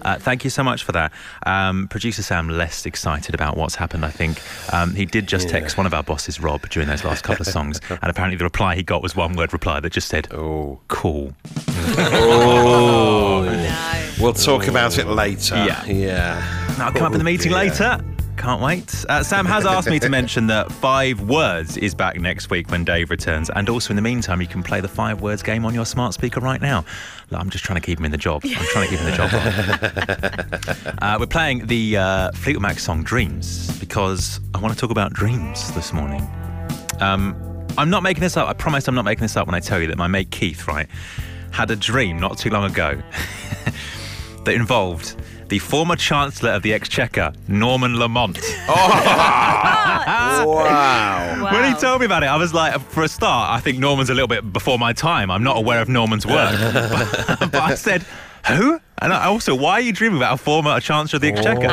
Uh, 0.00 0.16
thank 0.18 0.42
you 0.42 0.48
so 0.48 0.64
much 0.64 0.84
for 0.84 0.92
that. 0.92 1.12
Um, 1.44 1.86
Producer 1.88 2.22
Sam 2.22 2.48
less 2.48 2.86
excited 2.86 3.34
about 3.34 3.58
what's 3.58 3.74
happened. 3.74 4.06
I 4.06 4.10
think 4.10 4.40
um, 4.72 4.94
he 4.94 5.04
did 5.04 5.26
just 5.28 5.50
text 5.50 5.76
one 5.76 5.84
of 5.84 5.92
our 5.92 6.02
bosses, 6.02 6.40
Rob, 6.40 6.66
during 6.70 6.88
those 6.88 7.04
last 7.04 7.25
couple 7.26 7.42
of 7.42 7.48
songs, 7.52 7.80
and 7.90 8.04
apparently 8.04 8.36
the 8.36 8.44
reply 8.44 8.74
he 8.76 8.82
got 8.82 9.02
was 9.02 9.14
one 9.16 9.34
word 9.34 9.52
reply 9.52 9.80
that 9.80 9.92
just 9.92 10.08
said, 10.08 10.32
Oh. 10.32 10.80
"Cool." 10.88 11.32
Oh. 11.98 13.42
We'll 14.20 14.32
talk 14.32 14.66
about 14.66 14.98
it 14.98 15.06
later. 15.06 15.56
Yeah. 15.56 15.84
Yeah. 15.84 16.74
That'll 16.78 16.92
come 16.94 17.06
up 17.06 17.12
in 17.12 17.18
the 17.18 17.24
meeting 17.24 17.52
Oh, 17.52 17.60
dear. 17.60 17.70
later. 17.70 18.00
Can't 18.36 18.60
wait. 18.62 19.04
Uh, 19.08 19.22
Sam 19.22 19.46
has 19.46 19.64
asked 19.74 19.88
me 19.88 19.98
to 19.98 20.08
mention 20.10 20.46
that 20.48 20.70
Five 20.70 21.20
Words 21.22 21.76
is 21.78 21.94
back 21.94 22.20
next 22.20 22.50
week 22.50 22.70
when 22.70 22.84
Dave 22.84 23.10
returns. 23.10 23.50
And 23.50 23.68
also, 23.68 23.90
in 23.90 23.96
the 23.96 24.02
meantime, 24.02 24.40
you 24.42 24.46
can 24.46 24.62
play 24.62 24.80
the 24.80 24.88
Five 24.88 25.20
Words 25.22 25.42
game 25.42 25.64
on 25.64 25.74
your 25.74 25.86
smart 25.86 26.12
speaker 26.14 26.40
right 26.40 26.60
now. 26.60 26.84
Look, 27.30 27.40
I'm 27.40 27.48
just 27.50 27.64
trying 27.64 27.80
to 27.80 27.84
keep 27.84 27.98
him 27.98 28.04
in 28.04 28.10
the 28.12 28.18
job. 28.18 28.42
I'm 28.44 28.50
trying 28.66 28.88
to 28.88 28.90
keep 28.90 29.00
him 29.00 29.06
in 29.06 29.10
the 29.10 29.16
job. 29.16 30.86
Uh, 31.02 31.16
we're 31.20 31.26
playing 31.26 31.66
the 31.66 31.96
uh, 31.96 32.30
Fleetwood 32.32 32.62
Mac 32.62 32.78
song 32.78 33.02
Dreams 33.04 33.78
because 33.78 34.40
I 34.54 34.58
want 34.58 34.72
to 34.74 34.80
talk 34.80 34.90
about 34.90 35.12
dreams 35.12 35.72
this 35.74 35.92
morning. 35.92 36.26
Um, 37.00 37.66
I'm 37.78 37.90
not 37.90 38.02
making 38.02 38.22
this 38.22 38.36
up. 38.36 38.48
I 38.48 38.52
promise 38.52 38.88
I'm 38.88 38.94
not 38.94 39.04
making 39.04 39.22
this 39.22 39.36
up 39.36 39.46
when 39.46 39.54
I 39.54 39.60
tell 39.60 39.80
you 39.80 39.86
that 39.88 39.98
my 39.98 40.06
mate 40.06 40.30
Keith, 40.30 40.66
right, 40.66 40.88
had 41.50 41.70
a 41.70 41.76
dream 41.76 42.18
not 42.18 42.38
too 42.38 42.50
long 42.50 42.70
ago 42.70 43.00
that 44.44 44.54
involved 44.54 45.16
the 45.48 45.58
former 45.58 45.96
Chancellor 45.96 46.50
of 46.50 46.62
the 46.62 46.72
Exchequer, 46.72 47.32
Norman 47.48 47.98
Lamont. 47.98 48.38
Oh! 50.38 50.54
Wow. 50.54 51.50
When 51.52 51.72
he 51.72 51.78
told 51.80 52.00
me 52.00 52.06
about 52.06 52.22
it, 52.22 52.26
I 52.26 52.36
was 52.36 52.52
like, 52.52 52.78
for 52.80 53.02
a 53.02 53.08
start, 53.08 53.50
I 53.50 53.60
think 53.60 53.78
Norman's 53.78 54.10
a 54.10 54.14
little 54.14 54.28
bit 54.28 54.52
before 54.52 54.78
my 54.78 54.92
time. 54.92 55.30
I'm 55.30 55.42
not 55.42 55.56
aware 55.56 55.80
of 55.80 55.88
Norman's 55.88 56.26
work. 56.26 56.52
but, 56.60 57.38
but 57.52 57.54
I 57.54 57.74
said, 57.74 58.04
who? 58.48 58.80
And 59.02 59.12
also, 59.12 59.54
why 59.54 59.72
are 59.72 59.80
you 59.80 59.92
dreaming 59.92 60.16
about 60.16 60.34
a 60.34 60.36
former 60.38 60.80
Chancellor 60.80 61.18
of 61.18 61.22
the 61.22 61.28
Exchequer? 61.28 61.68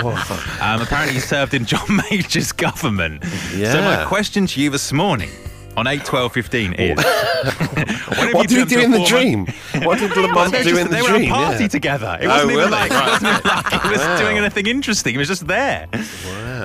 Um, 0.61 0.81
apparently, 0.81 1.13
he 1.13 1.19
served 1.19 1.53
in 1.53 1.65
John 1.65 1.87
Major's 2.11 2.51
government. 2.51 3.23
So, 3.25 3.81
my 3.81 4.03
question 4.05 4.45
to 4.47 4.61
you 4.61 4.69
this 4.69 4.91
morning 4.91 5.29
on 5.75 5.87
8, 5.87 6.05
12, 6.05 6.33
15 6.33 6.73
is 6.73 6.97
What, 7.03 8.33
What 8.33 8.47
did 8.47 8.59
he 8.59 8.65
do 8.65 8.79
in 8.81 8.91
the 8.91 9.03
dream? 9.05 9.45
What 9.83 9.99
did 9.99 10.15
Lamont 10.15 10.53
do 10.53 10.63
just- 10.63 10.69
in 10.79 10.87
the 10.87 10.95
they 10.95 11.01
were 11.01 11.07
dream? 11.09 11.23
at 11.23 11.29
a 11.29 11.33
party 11.33 11.63
Yeah. 11.63 11.67
together. 11.67 12.17
It 12.21 12.25
Oh, 12.27 12.29
wasn't 12.29 12.51
were 12.53 12.59
even 12.59 12.71
like, 12.71 12.91
it 12.91 12.93
wasn't 12.93 13.23
even 13.37 13.41
like 13.43 13.81
he 13.83 13.89
was 13.89 13.99
Wow. 13.99 14.17
doing 14.19 14.37
anything 14.37 14.67
interesting. 14.67 15.13
He 15.13 15.17
was 15.17 15.27
just 15.27 15.47
there. 15.47 15.87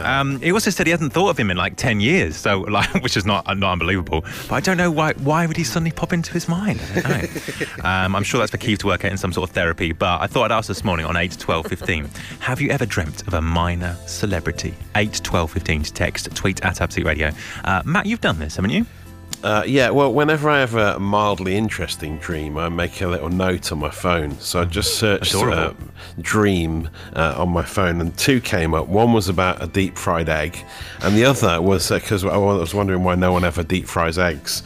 Um, 0.04 0.40
he 0.40 0.52
also 0.52 0.70
said 0.70 0.86
he 0.86 0.90
hadn't 0.92 1.10
thought 1.10 1.30
of 1.30 1.38
him 1.38 1.50
in 1.50 1.56
like 1.56 1.76
ten 1.76 2.00
years, 2.00 2.36
so 2.36 2.60
like, 2.60 2.88
which 3.02 3.16
is 3.16 3.24
not 3.26 3.46
not 3.58 3.72
unbelievable. 3.72 4.24
But 4.48 4.54
I 4.56 4.60
don't 4.60 4.76
know 4.76 4.90
why. 4.90 5.12
Why 5.14 5.46
would 5.46 5.56
he 5.56 5.64
suddenly 5.64 5.90
pop 5.90 6.12
into 6.12 6.32
his 6.32 6.48
mind? 6.48 6.80
I 6.94 7.00
don't 7.00 7.08
know. 7.82 7.84
um, 7.88 8.14
I'm 8.16 8.22
sure 8.22 8.38
that's 8.38 8.50
for 8.52 8.58
Keith 8.58 8.78
to 8.80 8.86
work 8.86 9.04
out 9.04 9.10
in 9.10 9.18
some 9.18 9.32
sort 9.32 9.48
of 9.48 9.54
therapy. 9.54 9.92
But 9.92 10.20
I 10.20 10.26
thought 10.26 10.50
I'd 10.50 10.54
ask 10.56 10.68
this 10.68 10.84
morning 10.84 11.04
on 11.06 11.16
8, 11.16 11.36
12, 11.38 11.66
15. 11.66 12.08
Have 12.40 12.60
you 12.60 12.70
ever 12.70 12.86
dreamt 12.86 13.26
of 13.26 13.34
a 13.34 13.40
minor 13.42 13.96
celebrity? 14.06 14.74
8, 14.94 15.20
12, 15.24 15.50
15 15.50 15.82
to 15.82 15.92
text, 15.92 16.34
tweet 16.36 16.64
at 16.64 16.80
Absolute 16.80 17.06
Radio. 17.06 17.30
Uh, 17.64 17.82
Matt, 17.84 18.06
you've 18.06 18.20
done 18.20 18.38
this, 18.38 18.56
haven't 18.56 18.70
you? 18.70 18.86
Uh, 19.44 19.62
yeah, 19.66 19.88
well, 19.90 20.12
whenever 20.12 20.50
I 20.50 20.58
have 20.58 20.74
a 20.74 20.98
mildly 20.98 21.56
interesting 21.56 22.18
dream, 22.18 22.58
I 22.58 22.68
make 22.68 23.00
a 23.02 23.06
little 23.06 23.28
note 23.28 23.70
on 23.70 23.78
my 23.78 23.90
phone. 23.90 24.36
So 24.40 24.60
I 24.60 24.64
just 24.64 24.98
searched 24.98 25.32
uh, 25.34 25.72
dream 26.20 26.90
uh, 27.14 27.34
on 27.36 27.50
my 27.50 27.62
phone, 27.62 28.00
and 28.00 28.16
two 28.18 28.40
came 28.40 28.74
up. 28.74 28.88
One 28.88 29.12
was 29.12 29.28
about 29.28 29.62
a 29.62 29.68
deep 29.68 29.96
fried 29.96 30.28
egg, 30.28 30.58
and 31.02 31.16
the 31.16 31.24
other 31.24 31.62
was 31.62 31.88
because 31.88 32.24
I 32.24 32.36
was 32.36 32.74
wondering 32.74 33.04
why 33.04 33.14
no 33.14 33.30
one 33.32 33.44
ever 33.44 33.62
deep 33.62 33.86
fries 33.86 34.18
eggs. 34.18 34.64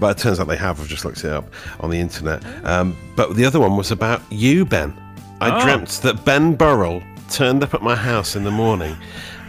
But 0.00 0.16
it 0.16 0.22
turns 0.22 0.40
out 0.40 0.48
they 0.48 0.56
have. 0.56 0.80
I've 0.80 0.88
just 0.88 1.04
looked 1.04 1.22
it 1.22 1.30
up 1.30 1.52
on 1.80 1.90
the 1.90 2.00
internet. 2.00 2.42
Um, 2.64 2.96
but 3.16 3.36
the 3.36 3.44
other 3.44 3.60
one 3.60 3.76
was 3.76 3.90
about 3.90 4.22
you, 4.30 4.64
Ben. 4.64 4.94
I 5.42 5.54
Oh. 5.54 5.62
dreamt 5.62 5.88
that 6.02 6.24
Ben 6.24 6.54
Burrell 6.54 7.02
turned 7.28 7.62
up 7.62 7.74
at 7.74 7.82
my 7.82 7.94
house 7.96 8.36
in 8.36 8.44
the 8.44 8.50
morning 8.50 8.96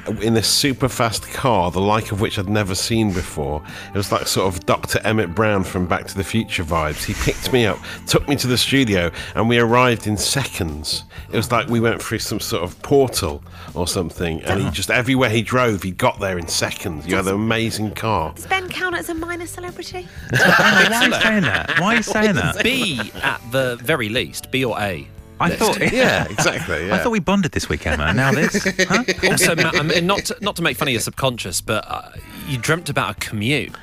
in 0.08 0.34
this 0.34 0.48
super 0.48 0.88
fast 0.88 1.24
car, 1.30 1.72
the 1.72 1.80
like 1.80 2.12
of 2.12 2.22
which 2.22 2.38
I'd 2.38 2.50
never 2.50 2.76
seen 2.76 3.12
before. 3.12 3.64
It 3.90 3.98
was 3.98 4.12
like 4.12 4.28
sort 4.28 4.54
of 4.54 4.66
Dr. 4.66 5.00
Emmett 5.04 5.34
Brown 5.34 5.64
from 5.64 5.88
Back 5.88 6.08
to 6.08 6.16
the 6.16 6.24
Future 6.24 6.64
vibes. 6.64 7.04
He 7.04 7.14
picked 7.14 7.52
me 7.52 7.66
up, 7.66 7.80
took 8.08 8.28
me 8.28 8.36
to 8.38 8.48
the 8.48 8.58
studio, 8.58 9.12
and 9.36 9.50
we 9.50 9.58
arrived 9.60 10.08
in 10.08 10.18
seconds. 10.18 11.04
It 11.32 11.36
was 11.36 11.52
like 11.52 11.68
we 11.68 11.80
went 11.80 12.02
through 12.02 12.20
some 12.20 12.40
sort 12.40 12.64
of 12.64 12.80
portal 12.82 13.44
or 13.74 13.88
something, 13.88 14.42
and 14.42 14.60
he 14.60 14.66
uh-huh. 14.66 14.74
just 14.74 14.92
everywhere 14.92 15.30
he 15.30 15.42
drove, 15.42 15.84
he 15.84 15.92
got 15.92 16.20
there 16.20 16.38
in 16.38 16.48
seconds. 16.48 17.08
You 17.08 17.16
had 17.16 17.28
an 17.28 17.36
amazing 17.36 17.92
car. 17.92 18.34
Does 18.36 18.48
Ben 18.48 18.70
count 18.70 18.96
as 18.96 19.10
a 19.10 19.14
minor 19.14 19.46
celebrity? 19.46 20.08
Why 20.30 20.88
are 20.92 21.08
you 21.08 21.14
saying 21.14 21.42
that? 21.44 21.80
Why 21.80 21.94
are 21.94 21.98
you 21.98 22.04
saying 22.04 22.36
that? 22.36 22.64
B 22.64 23.00
at 23.22 23.42
the 23.52 23.78
very 23.82 24.10
least, 24.10 24.52
B 24.52 24.64
or 24.64 24.80
A. 24.80 25.08
I 25.40 25.50
thought. 25.50 25.80
Yeah, 25.96 26.26
exactly. 26.30 26.92
I 26.92 26.98
thought 26.98 27.12
we 27.12 27.20
bonded 27.20 27.52
this 27.52 27.70
weekend, 27.70 28.00
man. 28.00 28.16
Now 28.16 28.32
this. 28.32 28.64
Huh? 28.88 29.04
Also, 29.30 29.56
Matt, 29.56 29.76
I 29.76 29.82
mean, 29.84 30.06
not 30.06 30.26
to, 30.26 30.38
not 30.42 30.56
to 30.58 30.62
make 30.62 30.78
fun 30.78 30.88
of 30.88 30.92
your 30.92 31.02
subconscious, 31.02 31.62
but 31.62 31.84
uh, 31.88 32.12
you 32.48 32.58
dreamt 32.58 32.90
about 32.90 33.12
a 33.12 33.20
commute. 33.20 33.74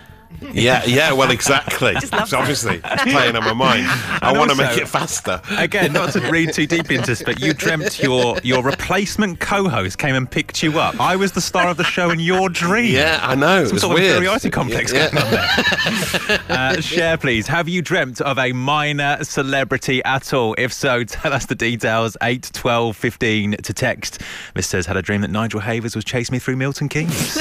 Yeah, 0.53 0.85
yeah, 0.85 1.13
well, 1.13 1.31
exactly. 1.31 1.93
Just 1.95 2.13
It's 2.13 2.33
obviously 2.33 2.81
it's 2.85 3.03
playing 3.05 3.37
on 3.37 3.45
my 3.45 3.53
mind. 3.53 3.87
I 4.23 4.31
And 4.31 4.39
want 4.39 4.51
to 4.51 4.57
make 4.57 4.77
it 4.77 4.87
faster. 4.89 5.41
Again, 5.57 5.93
not 5.93 6.13
to 6.13 6.21
read 6.31 6.53
too 6.53 6.67
deep 6.67 6.91
into 6.91 7.07
this, 7.07 7.23
but 7.23 7.41
you 7.41 7.53
dreamt 7.55 8.01
your 8.03 8.37
your 8.43 8.63
replacement 8.63 9.41
co-host 9.41 9.99
came 9.99 10.15
and 10.15 10.31
picked 10.31 10.63
you 10.63 10.79
up. 10.79 11.01
I 11.01 11.17
was 11.17 11.33
the 11.33 11.41
star 11.41 11.69
of 11.69 11.77
the 11.77 11.85
show 11.85 12.11
in 12.11 12.19
your 12.21 12.49
dream. 12.49 12.95
Yeah, 12.95 13.21
I 13.23 13.35
know. 13.35 13.65
Some 13.67 13.77
it's 13.77 13.83
sort 13.83 13.95
weird. 13.95 14.07
of 14.11 14.13
inferiority 14.17 14.51
complex 14.51 14.93
Yeah. 14.93 15.11
going 15.11 15.25
on 15.25 15.31
there. 15.31 16.41
uh, 16.49 16.81
share, 16.81 17.17
please. 17.17 17.47
Have 17.47 17.69
you 17.69 17.81
dreamt 17.83 18.21
of 18.21 18.39
a 18.39 18.53
minor 18.53 19.23
celebrity 19.25 20.03
at 20.05 20.33
all? 20.35 20.55
If 20.59 20.73
so, 20.73 21.05
tell 21.05 21.33
us 21.33 21.47
the 21.47 21.55
details. 21.55 22.17
8, 22.23 22.51
12, 22.53 22.97
15 22.97 23.53
to 23.63 23.73
text. 23.73 24.21
This 24.55 24.67
says, 24.67 24.87
had 24.87 24.97
a 24.97 25.03
dream 25.03 25.21
that 25.23 25.31
Nigel 25.31 25.61
Havers 25.61 25.95
was 25.97 26.05
chasing 26.05 26.35
me 26.35 26.39
through 26.41 26.57
Milton 26.57 26.89
Keynes. 26.89 27.37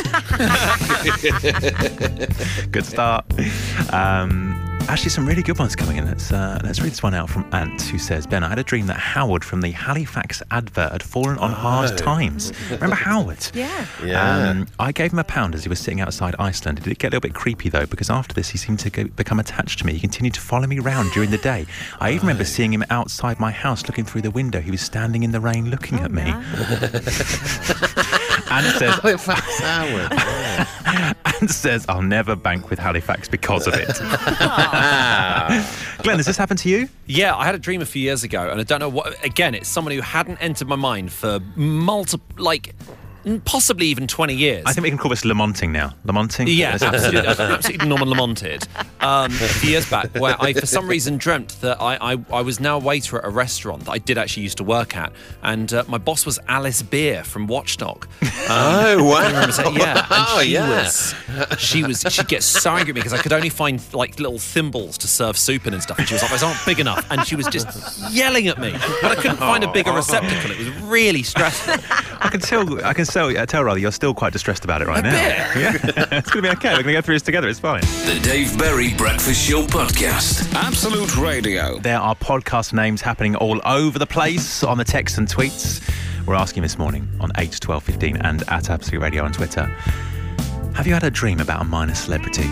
good 2.72 2.81
start. 2.86 3.26
Um, 3.94 4.58
actually, 4.90 5.10
some 5.10 5.28
really 5.28 5.44
good 5.44 5.58
ones 5.60 5.76
coming 5.76 5.98
in. 5.98 6.06
Let's, 6.06 6.32
uh, 6.32 6.60
let's 6.64 6.80
read 6.82 6.92
this 6.92 7.04
one 7.04 7.14
out 7.14 7.30
from 7.30 7.46
Ant, 7.54 7.82
who 7.84 7.98
says, 7.98 8.26
Ben, 8.28 8.44
I 8.44 8.50
had 8.50 8.60
a 8.60 8.64
dream 8.64 8.88
that 8.88 8.98
Howard 8.98 9.44
from 9.44 9.62
the 9.62 9.72
Halifax 9.72 10.42
advert 10.52 10.92
had 10.92 11.04
fallen 11.04 11.38
on 11.40 11.52
hard 11.52 11.92
Oh. 11.92 11.96
times. 11.98 12.52
Remember 12.72 12.96
Howard? 12.96 13.38
Yeah. 13.54 13.86
Yeah. 14.04 14.50
Um, 14.50 14.68
I 14.80 14.92
gave 14.92 15.12
him 15.14 15.20
a 15.20 15.24
pound 15.24 15.56
as 15.56 15.64
he 15.64 15.70
was 15.70 15.80
sitting 15.80 16.02
outside 16.02 16.36
Iceland. 16.40 16.80
It 16.80 16.84
did 16.86 17.00
get 17.00 17.08
a 17.08 17.12
little 17.18 17.22
bit 17.22 17.34
creepy 17.36 17.70
though, 17.70 17.86
because 17.86 18.10
after 18.10 18.34
this, 18.34 18.50
he 18.50 18.58
seemed 18.58 18.80
to 18.80 18.90
go, 18.90 19.04
become 19.06 19.40
attached 19.40 19.80
to 19.80 19.86
me. 19.86 19.94
He 19.94 20.00
continued 20.00 20.34
to 20.36 20.42
follow 20.42 20.68
me 20.68 20.80
around 20.80 21.12
during 21.12 21.32
the 21.32 21.38
day. 21.38 21.66
I 22.00 22.10
even 22.12 22.22
remember 22.28 22.46
seeing 22.46 22.74
him 22.74 22.84
outside 22.90 23.40
my 23.40 23.52
house 23.52 23.86
looking 23.88 24.06
through 24.06 24.22
the 24.22 24.32
window. 24.32 24.60
He 24.62 24.72
was 24.72 24.82
standing 24.82 25.24
in 25.24 25.32
the 25.32 25.40
rain 25.40 25.70
looking 25.70 26.00
at 26.00 26.12
me. 26.12 26.22
and 28.52 28.66
says, 28.78 28.96
Halifax 29.02 29.60
Howard. 29.60 30.12
and 31.40 31.50
says, 31.50 31.86
I'll 31.90 32.02
never 32.02 32.36
bank 32.36 32.70
with 32.70 32.80
Halifax 32.80 33.28
because 33.28 33.68
of 33.68 33.74
it. 33.76 34.00
Ah. 34.44 35.98
Glenn, 36.04 36.18
has 36.18 36.26
this 36.26 36.38
happened 36.38 36.60
to 36.60 36.70
you? 36.70 36.90
Yeah, 37.06 37.36
I 37.36 37.46
had 37.46 37.56
a 37.56 37.60
dream 37.60 37.82
a 37.82 37.86
few 37.86 38.02
years 38.02 38.24
ago, 38.24 38.50
and 38.50 38.60
I 38.60 38.64
don't 38.64 38.80
know 38.80 38.90
what. 38.90 39.24
Again, 39.24 39.56
it's 39.56 39.70
someone 39.70 39.94
who 39.94 40.02
hadn't 40.02 40.38
entered 40.38 40.68
my 40.68 40.76
mind 40.76 41.12
for 41.12 41.40
multiple, 41.56 42.44
like, 42.44 42.76
possibly 43.46 43.88
even 43.88 44.08
20 44.08 44.34
years. 44.36 44.64
I 44.66 44.74
think 44.74 44.84
we 44.84 44.90
can 44.90 44.98
call 44.98 45.10
this 45.10 45.24
Lamonting 45.24 45.70
now. 45.72 45.94
Lamonting? 46.06 46.46
Yeah, 46.56 46.78
absolutely, 46.82 47.28
absolutely 47.28 47.88
Norman 47.88 48.10
Lamonted. 48.10 48.68
Um, 49.02 49.32
a 49.32 49.36
few 49.36 49.72
years 49.72 49.90
back, 49.90 50.14
where 50.16 50.36
I, 50.40 50.54
for 50.54 50.66
some 50.66 50.88
reason, 50.88 51.18
dreamt 51.18 51.60
that 51.62 51.82
I, 51.82 52.14
I, 52.14 52.18
I 52.32 52.42
was 52.42 52.60
now 52.60 52.78
a 52.78 52.80
waiter 52.80 53.18
at 53.18 53.26
a 53.26 53.30
restaurant 53.30 53.86
that 53.86 53.92
I 53.92 53.98
did 53.98 54.18
actually 54.18 54.44
used 54.44 54.58
to 54.58 54.64
work 54.64 54.96
at, 54.96 55.12
and 55.44 55.72
uh, 55.74 55.84
my 55.88 55.98
boss 55.98 56.26
was 56.26 56.40
Alice 56.48 56.82
Beer 56.82 57.24
from 57.24 57.48
Watchdog. 57.48 58.08
Um, 58.22 58.30
Oh, 58.54 59.04
wow. 59.04 59.18
I 59.42 59.50
saying- 59.50 59.76
yeah, 59.76 59.98
and 60.00 60.08
Oh, 60.12 60.42
she 60.42 60.50
yeah. 60.52 60.84
was, 60.84 61.16
she 61.58 61.84
was, 61.84 62.02
she'd 62.10 62.28
get 62.28 62.44
so 62.44 62.72
angry 62.72 62.90
at 62.92 62.96
me 62.96 63.02
because 63.02 63.14
I 63.14 63.22
could 63.22 63.34
only 63.34 63.50
find 63.50 63.82
like 63.94 64.20
little 64.20 64.40
thimbles 64.40 64.98
to 65.00 65.08
serve 65.08 65.38
soup 65.38 65.66
in 65.68 65.74
and 65.74 65.82
stuff, 65.82 65.98
and 66.00 66.08
she 66.08 66.14
was 66.16 66.22
like, 66.22 66.32
"Those 66.32 66.44
aren't 66.44 66.64
big 66.66 66.80
enough," 66.80 67.06
and 67.10 67.26
she 67.26 67.36
was 67.36 67.48
just 67.48 68.12
yelling 68.12 68.48
at 68.48 68.60
me, 68.60 68.72
but 69.02 69.12
I 69.12 69.16
couldn't 69.16 69.38
find 69.38 69.64
a 69.64 69.72
bigger 69.72 69.92
receptacle. 69.94 70.52
It 70.52 70.58
was 70.60 70.70
really 70.84 71.24
stressful. 71.24 71.74
I 72.20 72.30
can 72.30 72.40
tell. 72.40 72.84
I 72.86 72.94
can 72.94 73.06
tell. 73.14 73.38
I 73.38 73.46
tell 73.46 73.64
rather 73.64 73.80
you're 73.80 73.92
still 73.92 74.14
quite 74.14 74.34
distressed 74.34 74.64
about 74.66 74.82
it 74.82 74.88
right 74.88 75.04
now. 75.04 75.12
Yeah, 75.62 75.74
it's 76.12 76.32
going 76.32 76.44
to 76.44 76.50
be 76.50 76.50
okay. 76.50 76.70
We're 76.70 76.84
going 76.84 76.86
to 76.88 76.94
go 76.94 77.02
through 77.02 77.16
this 77.16 77.22
together. 77.24 77.48
It's 77.48 77.60
fine. 77.60 77.82
The 77.82 78.20
Dave 78.24 78.58
Berry 78.58 78.94
Breakfast 78.94 79.48
Show 79.48 79.64
Podcast. 79.64 80.52
Absolute 80.56 81.16
Radio. 81.18 81.78
There 81.80 82.00
are 82.00 82.16
podcast 82.16 82.74
names 82.74 83.02
happening 83.02 83.36
all 83.36 83.62
over 83.66 84.00
the 84.00 84.08
place 84.08 84.64
on 84.64 84.78
the 84.78 84.84
texts 84.86 85.18
and 85.18 85.28
tweets. 85.28 85.82
We're 86.26 86.36
asking 86.36 86.64
this 86.64 86.78
morning 86.78 87.08
on 87.20 87.32
8, 87.38 87.58
12, 87.60 87.84
15 87.84 88.18
and 88.18 88.44
at 88.48 88.70
Absolute 88.70 89.02
Radio 89.02 89.24
on 89.24 89.34
Twitter. 89.34 89.66
Have 90.76 90.88
you 90.88 90.94
had 90.94 91.04
a 91.04 91.12
dream 91.12 91.40
about 91.40 91.62
a 91.62 91.66
minor 91.66 91.96
celebrity? 91.96 92.48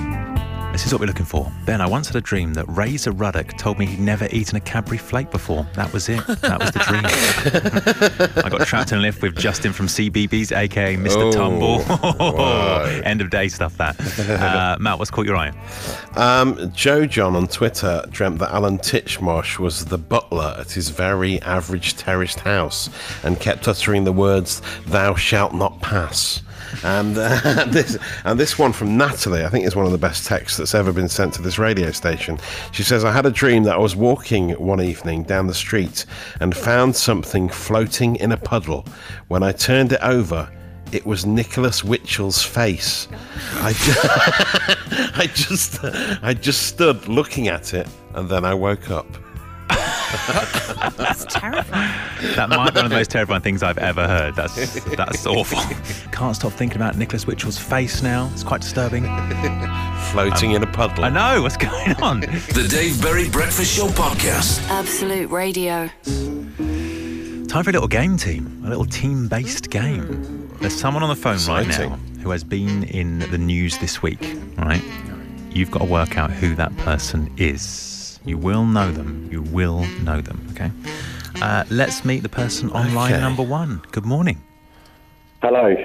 This 0.80 0.86
is 0.86 0.94
what 0.94 1.02
we're 1.02 1.08
looking 1.08 1.26
for. 1.26 1.52
Ben, 1.66 1.82
I 1.82 1.88
once 1.88 2.08
had 2.08 2.16
a 2.16 2.22
dream 2.22 2.54
that 2.54 2.64
Razor 2.70 3.12
Ruddock 3.12 3.58
told 3.58 3.78
me 3.78 3.86
he'd 3.86 4.00
never 4.00 4.30
eaten 4.32 4.56
a 4.56 4.62
Cadbury 4.62 4.98
flake 4.98 5.30
before. 5.30 5.68
That 5.76 5.92
was 5.92 6.08
it. 6.08 6.26
That 6.26 6.58
was 6.58 6.72
the 6.72 6.80
dream. 6.80 8.46
I 8.46 8.50
got 8.50 8.66
trapped 8.66 8.94
in 8.94 9.00
a 9.00 9.02
lift 9.02 9.22
with 9.22 9.36
Justin 9.36 9.74
from 9.74 9.88
CBeebies, 9.88 10.56
aka 10.56 10.96
Mr. 10.96 11.18
Oh, 11.18 11.32
Tumble. 11.34 11.80
wow. 12.34 12.84
End 13.04 13.20
of 13.20 13.30
day 13.30 13.50
stuff, 13.50 13.76
that. 13.76 14.00
Uh, 14.30 14.78
Matt, 14.80 15.00
what's 15.00 15.12
caught 15.12 15.26
your 15.26 15.36
eye? 15.36 15.52
Um, 16.16 16.72
Joe 16.74 17.06
John 17.06 17.36
on 17.36 17.50
Twitter 17.50 18.02
dreamt 18.10 18.40
that 18.40 18.54
Alan 18.54 18.78
Titchmarsh 18.78 19.60
was 19.60 19.84
the 19.84 19.98
butler 19.98 20.56
at 20.58 20.72
his 20.72 20.92
very 20.92 21.42
average 21.42 21.98
terraced 21.98 22.40
house 22.40 22.90
and 23.24 23.38
kept 23.38 23.68
uttering 23.68 24.06
the 24.06 24.14
words, 24.14 24.62
Thou 24.88 25.16
shalt 25.16 25.54
not 25.54 25.82
pass. 25.82 26.42
And 26.84 27.18
uh, 27.18 27.66
this 27.70 27.98
and 28.24 28.40
this 28.40 28.58
one 28.58 28.74
from 28.74 28.98
Natalie, 28.98 29.44
I 29.44 29.50
think 29.50 29.66
is 29.66 29.76
one 29.76 29.86
of 29.86 29.92
the 29.92 29.98
best 29.98 30.26
texts 30.26 30.58
that's 30.58 30.76
ever 30.76 30.92
been 30.92 31.10
sent 31.10 31.34
to 31.36 31.42
this 31.42 31.60
radio 31.60 31.92
station. 31.92 32.40
She 32.72 32.84
says, 32.84 33.04
I 33.04 33.12
had 33.12 33.26
a 33.26 33.32
dream 33.32 33.64
that 33.64 33.76
I 33.76 33.80
was 33.80 33.96
walking 33.96 34.52
one 34.52 34.82
evening 34.82 35.24
down 35.24 35.48
the 35.48 35.54
street 35.54 36.06
and 36.40 36.56
found 36.56 36.96
something 36.96 37.50
floating 37.50 38.16
in 38.18 38.32
a 38.32 38.38
puddle. 38.38 38.86
When 39.28 39.44
I 39.44 39.52
turned 39.52 39.94
it 39.94 40.02
over, 40.02 40.50
it 40.92 41.06
was 41.06 41.26
Nicholas 41.26 41.82
Witchell's 41.82 42.44
face. 42.44 43.08
I 43.56 43.74
just, 43.74 44.00
I 45.18 45.28
just, 45.28 45.80
I 46.24 46.34
just 46.34 46.68
stood 46.68 47.08
looking 47.08 47.48
at 47.48 47.74
it, 47.74 47.88
and 48.16 48.28
then 48.28 48.46
I 48.46 48.54
woke 48.54 48.90
up. 48.90 49.06
That's 50.98 51.26
terrifying. 51.26 52.36
That 52.36 52.50
might 52.50 52.74
be 52.74 52.78
one 52.78 52.86
of 52.86 52.90
the 52.92 52.98
most 52.98 53.12
terrifying 53.12 53.42
things 53.42 53.64
I've 53.64 53.78
ever 53.78 54.08
heard. 54.08 54.36
That's 54.36 54.84
that's 54.96 55.26
awful. 55.26 55.60
Can't 56.12 56.36
stop 56.36 56.52
thinking 56.52 56.78
about 56.78 56.98
Nicholas 56.98 57.26
Witchell's 57.26 57.58
face 57.58 58.02
now. 58.02 58.30
It's 58.34 58.44
quite 58.44 58.62
disturbing. 58.62 59.04
Floating 60.12 60.52
in 60.52 60.64
a 60.64 60.68
puddle. 60.68 61.06
I 61.06 61.10
know 61.10 61.42
what's 61.44 61.58
going 61.58 61.96
on. 62.02 62.22
The 62.22 62.68
Dave 62.70 63.02
Berry 63.02 63.30
Breakfast 63.30 63.76
Show 63.76 63.88
Podcast. 63.88 64.68
Absolute 64.70 65.30
Radio. 65.30 65.90
Time 67.48 67.64
for 67.64 67.70
a 67.70 67.74
little 67.74 67.88
game, 67.88 68.18
team. 68.18 68.62
A 68.66 68.70
little 68.70 68.86
team-based 68.86 69.70
game. 69.70 70.50
There's 70.60 70.76
someone 70.80 71.04
on 71.04 71.10
the 71.10 71.16
phone 71.16 71.40
right 71.48 71.68
now 71.68 71.90
who 72.22 72.30
has 72.32 72.44
been 72.44 72.84
in 72.84 73.20
the 73.32 73.38
news 73.38 73.78
this 73.80 74.02
week. 74.02 74.36
Right? 74.58 74.84
You've 75.52 75.72
got 75.72 75.80
to 75.80 75.86
work 75.86 76.18
out 76.18 76.32
who 76.32 76.54
that 76.56 76.76
person 76.78 77.34
is. 77.38 77.99
You 78.26 78.38
will 78.38 78.66
know 78.66 78.92
them. 78.92 79.30
You 79.32 79.42
will 79.42 79.86
know 80.04 80.22
them. 80.22 80.46
Okay. 80.52 80.72
Uh, 81.42 81.64
let's 81.70 82.04
meet 82.04 82.22
the 82.24 82.30
person 82.30 82.70
on 82.72 82.94
line 82.94 83.14
Okay. 83.14 83.22
number 83.22 83.44
one. 83.44 83.82
Good 83.92 84.06
morning. 84.06 84.42
Hello. 85.42 85.76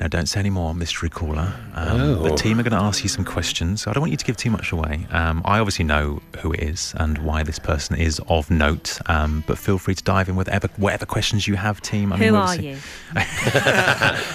Now, 0.00 0.08
don't 0.08 0.26
say 0.26 0.40
any 0.40 0.50
more, 0.50 0.74
mystery 0.74 1.08
caller. 1.08 1.54
Um, 1.74 2.00
Oh. 2.00 2.14
The 2.28 2.34
team 2.34 2.58
are 2.58 2.64
going 2.64 2.72
to 2.76 2.84
ask 2.84 3.04
you 3.04 3.08
some 3.08 3.24
questions. 3.24 3.86
I 3.86 3.92
don't 3.92 4.00
want 4.00 4.10
you 4.10 4.16
to 4.16 4.24
give 4.24 4.36
too 4.36 4.50
much 4.50 4.72
away. 4.72 5.06
Um, 5.12 5.40
I 5.44 5.60
obviously 5.60 5.84
know 5.84 6.20
who 6.40 6.52
it 6.52 6.60
is 6.64 6.92
and 6.96 7.18
why 7.18 7.44
this 7.44 7.60
person 7.60 7.94
is 7.96 8.20
of 8.28 8.50
note, 8.50 8.98
um, 9.06 9.44
but 9.46 9.56
feel 9.56 9.78
free 9.78 9.94
to 9.94 10.02
dive 10.02 10.28
in 10.28 10.34
with 10.34 10.48
whatever, 10.48 10.68
whatever 10.76 11.06
questions 11.06 11.46
you 11.46 11.54
have, 11.54 11.80
team. 11.80 12.12
I 12.12 12.16
mean, 12.16 12.28
Who 12.30 12.32
we'll 12.34 12.42
are 12.42 12.56
you? 12.56 12.76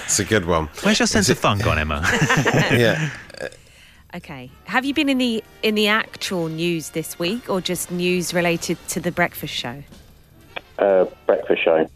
It's 0.06 0.20
a 0.20 0.26
good 0.26 0.46
one. 0.46 0.70
Where's 0.84 0.98
your 1.00 1.08
sense 1.08 1.28
of 1.30 1.38
fun 1.38 1.60
gone, 1.60 1.78
Emma? 1.78 2.02
Yeah. 2.72 3.10
Okay. 4.15 4.50
Have 4.65 4.86
you 4.86 4.93
been 4.93 5.10
in 5.10 5.19
the 5.19 5.43
in 5.62 5.76
the 5.76 5.88
actual 5.88 6.48
news 6.48 6.89
this 6.91 7.19
week, 7.19 7.50
or 7.50 7.62
just 7.62 7.91
news 7.91 8.34
related 8.34 8.78
to 8.89 9.00
the 9.00 9.12
breakfast 9.12 9.54
show? 9.54 9.84
Uh, 10.80 11.06
breakfast 11.28 11.63
show. 11.63 11.88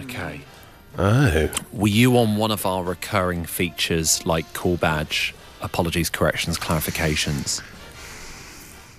Okay. 0.00 0.40
Oh. 0.96 1.50
Were 1.72 1.88
you 1.88 2.16
on 2.16 2.36
one 2.36 2.50
of 2.50 2.64
our 2.64 2.82
recurring 2.82 3.44
features 3.44 4.24
like 4.24 4.52
call 4.54 4.76
badge, 4.76 5.34
apologies, 5.60 6.08
corrections, 6.08 6.58
clarifications? 6.58 7.62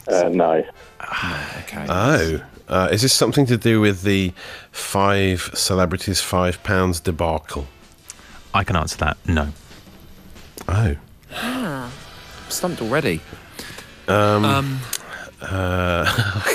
Uh, 0.08 0.30
no. 0.30 0.64
Okay. 1.60 1.86
Oh. 1.90 2.44
Uh, 2.68 2.88
is 2.92 3.02
this 3.02 3.14
something 3.14 3.48
to 3.48 3.58
do 3.58 3.82
with 3.82 4.04
the 4.04 4.32
five 4.72 5.50
celebrities, 5.56 6.22
five 6.22 6.62
pounds 6.64 7.00
debacle? 7.00 7.68
I 8.54 8.64
can 8.64 8.76
answer 8.76 8.98
that. 8.98 9.18
No. 9.28 9.50
Oh. 10.68 10.96
Ah. 11.34 11.92
Stumped 12.50 12.82
already. 12.82 13.22
Um, 14.08 14.44
Um, 14.46 14.80
uh, 15.42 15.46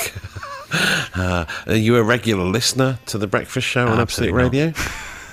uh, 1.15 1.45
are 1.67 1.75
you 1.77 1.97
a 1.97 2.03
regular 2.03 2.45
listener 2.45 2.99
to 3.07 3.19
the 3.19 3.27
Breakfast 3.27 3.67
Show 3.67 3.87
on 3.87 3.99
Absolute 4.01 4.35
Absolutely 4.35 4.61
Radio? 4.61 4.73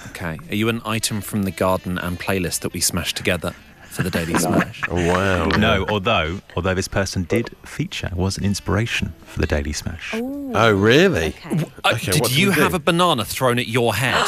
okay. 0.10 0.38
Are 0.50 0.56
you 0.56 0.70
an 0.70 0.82
item 0.86 1.22
from 1.22 1.44
the 1.44 1.52
garden 1.52 1.98
and 1.98 2.20
playlist 2.20 2.60
that 2.62 2.74
we 2.74 2.80
smashed 2.80 3.18
together 3.18 3.54
for 3.90 4.04
the 4.04 4.12
Daily 4.12 4.34
Smash? 4.38 4.82
Oh, 4.88 4.96
wow. 4.96 5.46
No, 5.58 5.86
although 5.90 6.40
although 6.56 6.76
this 6.76 6.88
person 6.88 7.24
did 7.24 7.50
feature, 7.66 8.12
was 8.16 8.38
an 8.38 8.46
inspiration 8.46 9.14
for 9.26 9.40
the 9.40 9.48
Daily 9.48 9.74
Smash. 9.74 10.12
Oh, 10.14 10.72
really? 10.72 11.30
Okay. 11.30 11.66
Uh, 11.84 11.92
Okay, 11.96 12.12
did 12.12 12.32
you 12.38 12.50
we 12.50 12.56
do? 12.56 12.62
have 12.62 12.74
a 12.76 12.80
banana 12.80 13.26
thrown 13.26 13.58
at 13.60 13.68
your 13.68 13.96
head? 13.96 14.24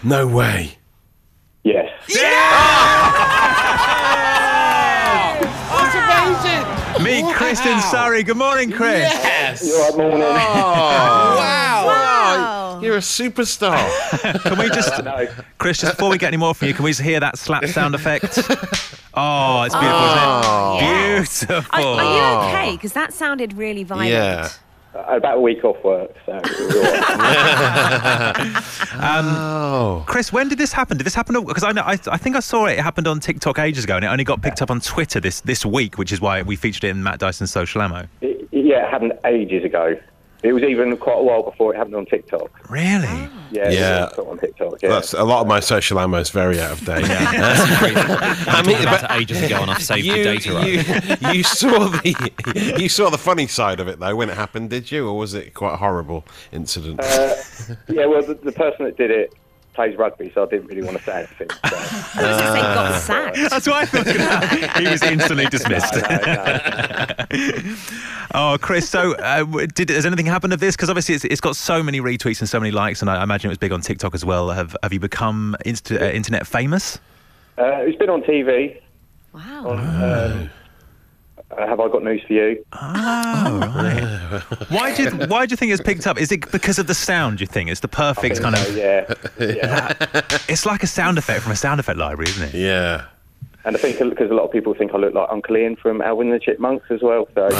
No 0.02 0.26
way. 0.26 0.78
Yes. 1.64 1.90
Meet 7.02 7.34
Chris 7.34 7.64
in 7.64 7.80
Surrey. 7.80 8.22
Good 8.22 8.36
morning, 8.36 8.70
Chris. 8.70 9.00
Yes. 9.12 9.64
You 9.66 9.74
all 9.74 9.88
right, 9.90 9.96
morning? 9.98 10.22
Oh, 10.22 10.26
wow. 11.38 11.84
Wow. 11.86 12.80
You're 12.82 12.96
a 12.96 13.00
superstar. 13.00 13.76
Can 14.42 14.58
we 14.58 14.68
just, 14.70 15.02
No. 15.04 15.26
Chris, 15.58 15.78
just 15.78 15.92
before 15.96 16.10
we 16.10 16.18
get 16.18 16.28
any 16.28 16.36
more 16.36 16.54
from 16.54 16.68
you, 16.68 16.74
can 16.74 16.84
we 16.84 16.90
just 16.90 17.00
hear 17.02 17.20
that 17.20 17.38
slap 17.38 17.64
sound 17.66 17.94
effect? 17.94 18.38
Oh, 19.14 19.62
it's 19.62 19.74
beautiful, 19.74 19.98
Oh. 19.98 20.78
isn't 21.22 21.50
it? 21.50 21.54
Oh. 21.56 21.56
Beautiful. 21.56 21.64
Are, 21.72 22.00
are 22.00 22.44
you 22.44 22.48
okay? 22.48 22.76
Because 22.76 22.92
that 22.94 23.12
sounded 23.14 23.54
really 23.54 23.82
violent. 23.84 24.10
Yeah. 24.10 24.48
About 25.08 25.38
a 25.38 25.40
week 25.40 25.64
off 25.64 25.82
work, 25.84 26.10
so. 26.26 26.32
Um, 28.98 29.26
Oh. 29.28 30.04
Chris, 30.06 30.32
when 30.32 30.48
did 30.48 30.58
this 30.58 30.72
happen? 30.72 30.96
Did 30.96 31.04
this 31.04 31.14
happen? 31.14 31.34
Because 31.44 31.62
I 31.64 31.72
know, 31.72 31.82
I, 31.82 31.98
I 32.06 32.16
think 32.16 32.34
I 32.36 32.40
saw 32.40 32.66
it. 32.66 32.78
It 32.78 32.82
happened 32.82 33.06
on 33.06 33.20
TikTok 33.20 33.58
ages 33.58 33.84
ago, 33.84 33.96
and 33.96 34.04
it 34.04 34.08
only 34.08 34.24
got 34.24 34.40
picked 34.42 34.62
up 34.62 34.70
on 34.70 34.80
Twitter 34.80 35.20
this 35.20 35.40
this 35.42 35.64
week, 35.66 35.98
which 35.98 36.12
is 36.12 36.20
why 36.20 36.42
we 36.42 36.56
featured 36.56 36.84
it 36.84 36.88
in 36.90 37.02
Matt 37.02 37.18
Dyson's 37.18 37.50
social 37.50 37.82
ammo. 37.82 38.06
It- 38.20 38.48
yeah, 38.52 38.86
it 38.86 38.90
happened 38.90 39.12
ages 39.24 39.64
ago. 39.64 39.96
It 40.42 40.52
was 40.52 40.62
even 40.62 40.96
quite 40.98 41.18
a 41.18 41.22
while 41.22 41.42
before 41.42 41.74
it 41.74 41.78
happened 41.78 41.96
on 41.96 42.06
TikTok. 42.06 42.70
Really? 42.70 43.28
Yeah, 43.50 43.70
Yeah. 43.70 44.06
it 44.06 44.16
was 44.18 44.26
on 44.26 44.38
TikTok. 44.38 44.82
Yeah. 44.82 44.90
That's 44.90 45.12
a 45.14 45.24
lot 45.24 45.40
of 45.40 45.46
my 45.46 45.60
social 45.60 45.98
ammo 45.98 46.18
is 46.18 46.30
very 46.30 46.60
out 46.60 46.72
of 46.72 46.84
date. 46.84 47.04
I 47.08 48.62
mean, 48.66 48.76
about 48.80 49.02
but 49.02 49.10
it 49.10 49.20
ages 49.22 49.42
ago 49.42 49.62
and 49.62 49.70
I've 49.70 49.82
saved 49.82 50.06
the 50.08 50.22
data 50.22 50.56
up. 50.56 50.66
you, 50.66 51.38
you 51.38 51.42
saw 51.42 51.88
the 51.88 52.76
you 52.78 52.88
saw 52.88 53.10
the 53.10 53.18
funny 53.18 53.46
side 53.46 53.80
of 53.80 53.88
it 53.88 53.98
though 53.98 54.14
when 54.14 54.30
it 54.30 54.36
happened, 54.36 54.70
did 54.70 54.90
you, 54.92 55.08
or 55.08 55.16
was 55.16 55.34
it 55.34 55.54
quite 55.54 55.74
a 55.74 55.76
horrible 55.76 56.24
incident? 56.52 57.00
Uh, 57.00 57.34
yeah, 57.88 58.06
well, 58.06 58.22
the, 58.22 58.34
the 58.34 58.52
person 58.52 58.84
that 58.84 58.96
did 58.96 59.10
it 59.10 59.32
plays 59.76 59.96
rugby, 59.96 60.32
so 60.34 60.42
I 60.42 60.46
didn't 60.46 60.66
really 60.66 60.82
want 60.82 60.96
to 60.98 61.04
say 61.04 61.18
anything. 61.18 61.48
So. 61.50 61.58
I 61.62 62.32
was 62.32 62.36
going 62.36 62.38
to 62.38 62.52
say 62.52 62.60
got 62.60 63.00
sacked. 63.00 63.36
That's 63.50 63.66
what 63.68 63.76
I 63.76 63.86
thought. 63.86 64.80
he 64.80 64.88
was 64.88 65.02
instantly 65.02 65.46
dismissed. 65.50 65.94
oh, 68.34 68.56
Chris. 68.60 68.88
So, 68.88 69.14
uh, 69.14 69.44
did 69.74 69.90
has 69.90 70.06
anything 70.06 70.26
happened 70.26 70.52
of 70.52 70.60
this? 70.60 70.74
Because 70.74 70.88
obviously, 70.90 71.14
it's, 71.14 71.24
it's 71.26 71.40
got 71.40 71.54
so 71.54 71.82
many 71.82 72.00
retweets 72.00 72.40
and 72.40 72.48
so 72.48 72.58
many 72.58 72.72
likes, 72.72 73.02
and 73.02 73.10
I 73.10 73.22
imagine 73.22 73.48
it 73.48 73.52
was 73.52 73.58
big 73.58 73.72
on 73.72 73.80
TikTok 73.82 74.14
as 74.14 74.24
well. 74.24 74.50
Have 74.50 74.74
Have 74.82 74.92
you 74.92 75.00
become 75.00 75.54
inst- 75.64 75.92
uh, 75.92 75.96
internet 75.96 76.46
famous? 76.46 76.98
Uh, 77.58 77.84
it's 77.86 77.98
been 77.98 78.10
on 78.10 78.22
TV. 78.22 78.80
Wow. 79.32 79.68
On, 79.68 79.78
um, 79.78 79.86
uh, 79.86 80.46
have 81.58 81.80
I 81.80 81.88
got 81.88 82.02
news 82.02 82.22
for 82.26 82.32
you? 82.32 82.64
Ah, 82.72 83.46
oh, 83.46 83.58
right. 83.60 84.42
why 84.70 84.94
do 84.94 85.04
you 85.04 85.10
Why 85.26 85.46
do 85.46 85.52
you 85.52 85.56
think 85.56 85.72
it's 85.72 85.82
picked 85.82 86.06
up? 86.06 86.18
Is 86.18 86.32
it 86.32 86.50
because 86.50 86.78
of 86.78 86.86
the 86.86 86.94
sound? 86.94 87.40
You 87.40 87.46
think 87.46 87.70
it's 87.70 87.80
the 87.80 87.88
perfect 87.88 88.40
kind 88.40 88.54
of? 88.54 88.76
yeah, 88.76 89.12
yeah. 89.38 89.92
It's 90.48 90.66
like 90.66 90.82
a 90.82 90.86
sound 90.86 91.18
effect 91.18 91.42
from 91.42 91.52
a 91.52 91.56
sound 91.56 91.80
effect 91.80 91.98
library, 91.98 92.30
isn't 92.30 92.48
it? 92.48 92.54
Yeah. 92.54 93.06
And 93.66 93.74
I 93.74 93.80
think 93.80 93.98
because 93.98 94.30
a 94.30 94.34
lot 94.34 94.44
of 94.44 94.52
people 94.52 94.74
think 94.74 94.94
I 94.94 94.96
look 94.96 95.12
like 95.12 95.28
Uncle 95.28 95.56
Ian 95.56 95.74
from 95.74 96.00
Alvin 96.00 96.28
and 96.28 96.36
the 96.36 96.38
Chipmunks 96.38 96.86
as 96.88 97.02
well. 97.02 97.26
So. 97.34 97.48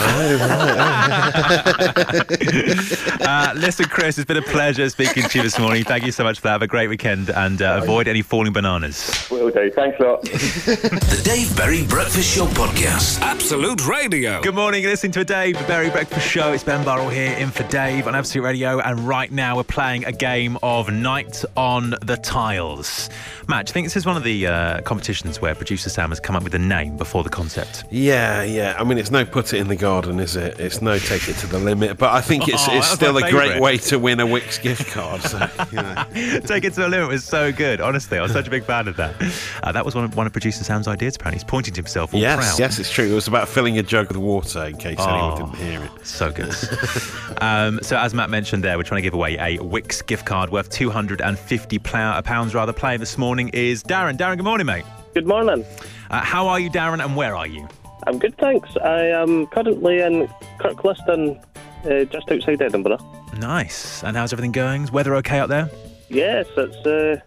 Uh, 3.27 3.53
listen, 3.57 3.87
Chris, 3.87 4.19
it's 4.19 4.27
been 4.27 4.37
a 4.37 4.43
pleasure 4.43 4.89
speaking 4.89 5.25
to 5.25 5.39
you 5.39 5.43
this 5.43 5.59
morning. 5.59 5.83
Thank 5.83 6.07
you 6.07 6.13
so 6.13 6.23
much 6.23 6.39
for 6.39 6.45
that. 6.45 6.53
Have 6.53 6.63
a 6.63 6.67
great 6.69 6.89
weekend 6.89 7.29
and 7.31 7.61
uh, 7.61 7.81
avoid 7.83 8.07
any 8.07 8.23
falling 8.23 8.53
bananas. 8.53 9.27
Will 9.31 9.51
do. 9.51 9.71
Thanks 9.73 9.99
a 9.99 10.03
lot. 10.05 10.23
The 10.23 11.21
Dave 11.25 11.57
Berry 11.57 11.85
Breakfast 11.87 12.37
Show 12.37 12.47
Podcast. 12.47 13.21
Absolute 13.21 13.87
Radio. 13.87 14.41
Good 14.43 14.55
morning. 14.55 14.83
You're 14.83 14.93
listening 14.93 15.13
to 15.13 15.21
a 15.21 15.25
Dave 15.25 15.55
Berry 15.67 15.91
Breakfast 15.91 16.29
Show. 16.29 16.53
It's 16.53 16.63
Ben 16.63 16.85
Burrell 16.85 17.09
here 17.09 17.33
in 17.33 17.51
for 17.51 17.65
Dave 17.65 18.07
on 18.07 18.15
Absolute 18.15 18.45
Radio. 18.45 18.79
And 18.81 19.01
right 19.01 19.33
now 19.33 19.57
we're 19.57 19.65
playing 19.65 20.05
a 20.05 20.13
game 20.13 20.57
of 20.63 20.93
Night 20.93 21.45
on 21.57 21.91
the 22.03 22.17
Tiles. 22.23 23.11
Matt, 23.49 23.67
do 23.67 23.71
you 23.71 23.75
think 23.75 23.87
this 23.87 23.97
is 23.97 24.07
one 24.07 24.17
of 24.17 24.25
the 24.25 24.47
uh, 24.47 24.81
competitions 24.83 25.41
where 25.41 25.55
producer 25.55 25.89
Sam 25.97 26.11
has 26.11 26.21
come 26.21 26.37
up 26.37 26.43
with 26.45 26.55
a 26.55 26.59
name 26.59 26.99
before 26.99 27.23
the 27.23 27.31
concept? 27.31 27.85
Yeah, 27.91 28.43
yeah. 28.43 28.77
I 28.79 28.85
mean, 28.85 28.99
it's 28.99 29.11
no 29.11 29.25
put 29.25 29.55
it 29.55 29.61
in 29.61 29.69
the 29.69 29.77
garden, 29.77 30.21
is 30.21 30.37
it? 30.37 30.61
It's 30.61 30.83
no 30.83 30.99
take 30.99 31.27
it 31.27 31.37
to 31.39 31.47
the 31.47 31.59
limit. 31.59 31.97
But 31.97 32.13
I 32.13 32.21
think 32.21 32.49
it's, 32.49 32.69
Oh, 32.69 32.77
it's 32.77 32.87
still 32.91 33.17
a 33.17 33.31
great 33.31 33.63
way 33.63 33.79
to 33.79 33.99
win 33.99 34.21
a 34.21 34.27
Wix 34.27 34.59
gift 34.59 34.91
card. 34.93 35.23
So, 35.23 35.39
you 35.71 35.77
know. 35.79 36.05
Take 36.41 36.65
it 36.65 36.75
to 36.75 36.81
the 36.83 36.89
limit 36.91 37.09
was 37.09 37.25
so 37.25 37.51
good. 37.51 37.81
Honestly, 37.81 38.19
I 38.19 38.23
was 38.23 38.33
such 38.33 38.47
a 38.47 38.51
big 38.51 38.65
fan 38.65 38.89
of 38.89 38.97
that. 38.99 39.15
Uh, 39.63 39.73
that 39.73 39.87
was 39.87 39.95
one 39.95 40.05
of, 40.05 40.15
one 40.15 40.27
of 40.27 40.35
producer 40.35 40.65
Sam's 40.65 40.87
ideas. 40.87 41.17
Apparently, 41.17 41.37
he's 41.39 41.45
pointing 41.45 41.73
to 41.73 41.81
himself 41.81 42.13
all 42.13 42.21
Yes, 42.21 42.37
proud. 42.47 42.59
yes, 42.59 42.79
it's 42.79 42.91
true. 42.91 43.11
It 43.11 43.15
was 43.15 43.27
about 43.27 43.49
filling 43.49 43.79
a 43.79 43.83
jug 43.83 44.09
with 44.09 44.19
water 44.19 44.67
in 44.67 44.77
case 44.77 44.99
Oh. 45.01 45.09
anyone 45.09 45.53
didn't 45.53 45.67
hear 45.67 45.83
it. 45.83 46.07
So 46.07 46.31
good. 46.31 46.55
um, 47.41 47.81
so, 47.83 47.97
as 47.97 48.13
Matt 48.13 48.29
mentioned 48.29 48.63
there, 48.63 48.77
we're 48.77 48.83
trying 48.83 48.99
to 48.99 49.03
give 49.03 49.15
away 49.15 49.39
a 49.39 49.63
Wix 49.65 50.03
gift 50.03 50.27
card 50.27 50.51
worth 50.51 50.69
£250 50.69 51.83
pl- 51.83 52.23
pounds 52.23 52.55
rather. 52.55 52.75
Playing 52.75 53.01
this 53.01 53.17
morning 53.17 53.49
is 53.55 53.83
Darren. 53.83 54.19
Darren, 54.19 54.37
good 54.37 54.45
morning, 54.45 54.67
mate. 54.67 54.85
Good 55.17 55.27
morning. 55.27 55.65
Uh, 56.11 56.21
how 56.21 56.47
are 56.47 56.61
you, 56.61 56.69
Darren, 56.69 57.03
and 57.03 57.17
where 57.17 57.35
are 57.35 57.47
you? 57.47 57.67
I'm 58.07 58.19
good, 58.19 58.37
thanks. 58.37 58.77
I 58.77 59.07
am 59.07 59.47
currently 59.47 60.01
in 60.01 60.29
Kirkliston, 60.59 61.43
uh, 61.87 62.05
just 62.05 62.31
outside 62.31 62.61
Edinburgh. 62.61 62.99
Nice. 63.39 64.05
And 64.05 64.15
how's 64.15 64.35
everything 64.35 64.53
going? 64.53 64.83
Is 64.83 64.93
weather 64.93 65.15
okay 65.15 65.39
out 65.39 65.49
there? 65.49 65.71
Yes, 66.11 66.45
it's 66.59 66.87
uh, 66.87 67.19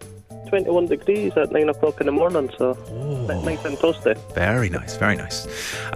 21 0.48 0.86
degrees 0.86 1.32
at 1.36 1.52
9 1.52 1.68
o'clock 1.68 2.00
in 2.00 2.06
the 2.06 2.12
morning, 2.12 2.50
so 2.58 2.76
ni- 2.90 3.42
nice 3.42 3.64
and 3.64 3.76
toasty. 3.78 4.16
Very 4.34 4.68
nice, 4.68 4.96
very 4.96 5.16
nice. 5.16 5.46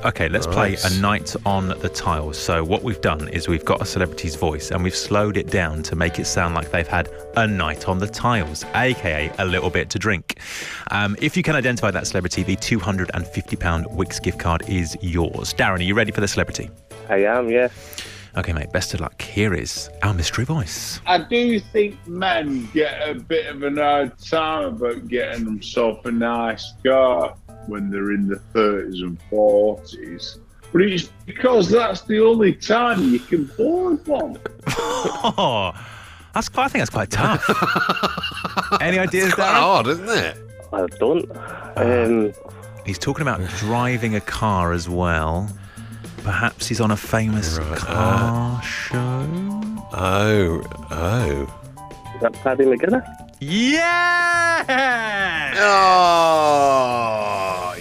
Okay, 0.04 0.28
let's 0.28 0.46
play 0.46 0.76
a 0.84 0.90
night 1.00 1.34
on 1.44 1.68
the 1.68 1.88
tiles. 1.88 2.38
So, 2.38 2.62
what 2.62 2.82
we've 2.82 3.00
done 3.00 3.28
is 3.28 3.48
we've 3.48 3.64
got 3.64 3.80
a 3.82 3.84
celebrity's 3.84 4.36
voice 4.36 4.70
and 4.70 4.82
we've 4.82 4.94
slowed 4.94 5.36
it 5.36 5.48
down 5.48 5.82
to 5.84 5.96
make 5.96 6.18
it 6.18 6.26
sound 6.26 6.54
like 6.54 6.70
they've 6.70 6.86
had 6.86 7.08
a 7.36 7.46
night 7.46 7.88
on 7.88 7.98
the 7.98 8.06
tiles, 8.06 8.64
aka 8.74 9.30
a 9.38 9.44
little 9.44 9.70
bit 9.70 9.90
to 9.90 9.98
drink. 9.98 10.38
Um, 10.90 11.16
if 11.20 11.36
you 11.36 11.42
can 11.42 11.56
identify 11.56 11.90
that 11.90 12.06
celebrity, 12.06 12.42
the 12.42 12.56
£250 12.56 13.92
Wix 13.94 14.20
gift 14.20 14.38
card 14.38 14.68
is 14.68 14.96
yours. 15.00 15.54
Darren, 15.54 15.80
are 15.80 15.82
you 15.82 15.94
ready 15.94 16.12
for 16.12 16.20
the 16.20 16.28
celebrity? 16.28 16.70
I 17.08 17.24
am, 17.24 17.50
yes. 17.50 17.72
Okay, 18.36 18.52
mate, 18.52 18.72
best 18.72 18.94
of 18.94 19.00
luck. 19.00 19.22
Here 19.22 19.54
is 19.54 19.88
our 20.02 20.12
mystery 20.12 20.44
voice. 20.44 21.00
I 21.06 21.18
do 21.18 21.60
think 21.60 22.04
men 22.08 22.68
get 22.74 23.08
a 23.08 23.14
bit 23.14 23.46
of 23.46 23.62
an 23.62 23.76
hard 23.76 24.18
time 24.18 24.64
about 24.74 25.06
getting 25.06 25.44
themselves 25.44 26.00
a 26.04 26.10
nice 26.10 26.72
car 26.84 27.36
when 27.68 27.90
they're 27.90 28.10
in 28.12 28.26
the 28.26 28.40
30s 28.52 29.02
and 29.02 29.18
40s. 29.30 30.38
But 30.72 30.82
it's 30.82 31.04
because 31.26 31.70
that's 31.70 32.00
the 32.02 32.18
only 32.18 32.52
time 32.54 33.12
you 33.12 33.20
can 33.20 33.44
afford 33.44 34.06
one. 34.06 34.38
Oh, 35.26 35.72
that's 36.32 36.48
quite, 36.48 36.64
I 36.64 36.68
think 36.68 36.80
that's 36.80 36.90
quite 36.90 37.10
tough. 37.10 37.44
Any 38.80 38.98
ideas, 38.98 39.34
Quite 39.34 39.44
Darren? 39.52 39.60
hard, 39.60 39.86
isn't 39.86 40.08
it? 40.08 40.38
I 40.72 40.86
don't. 40.98 41.30
Um, 41.76 42.32
He's 42.86 42.98
talking 42.98 43.22
about 43.22 43.46
driving 43.58 44.14
a 44.14 44.20
car 44.20 44.72
as 44.72 44.88
well. 44.88 45.48
Perhaps 46.24 46.66
he's 46.66 46.80
on 46.80 46.90
a 46.90 46.96
famous 46.96 47.58
uh, 47.58 47.76
car 47.76 48.62
show. 48.62 48.96
Oh, 49.92 50.62
oh. 50.90 51.42
is 52.14 52.20
that 52.22 52.32
Paddy 52.32 52.64
McGuinness? 52.64 53.06
Yeah! 53.40 54.64
Oh, 55.58 56.94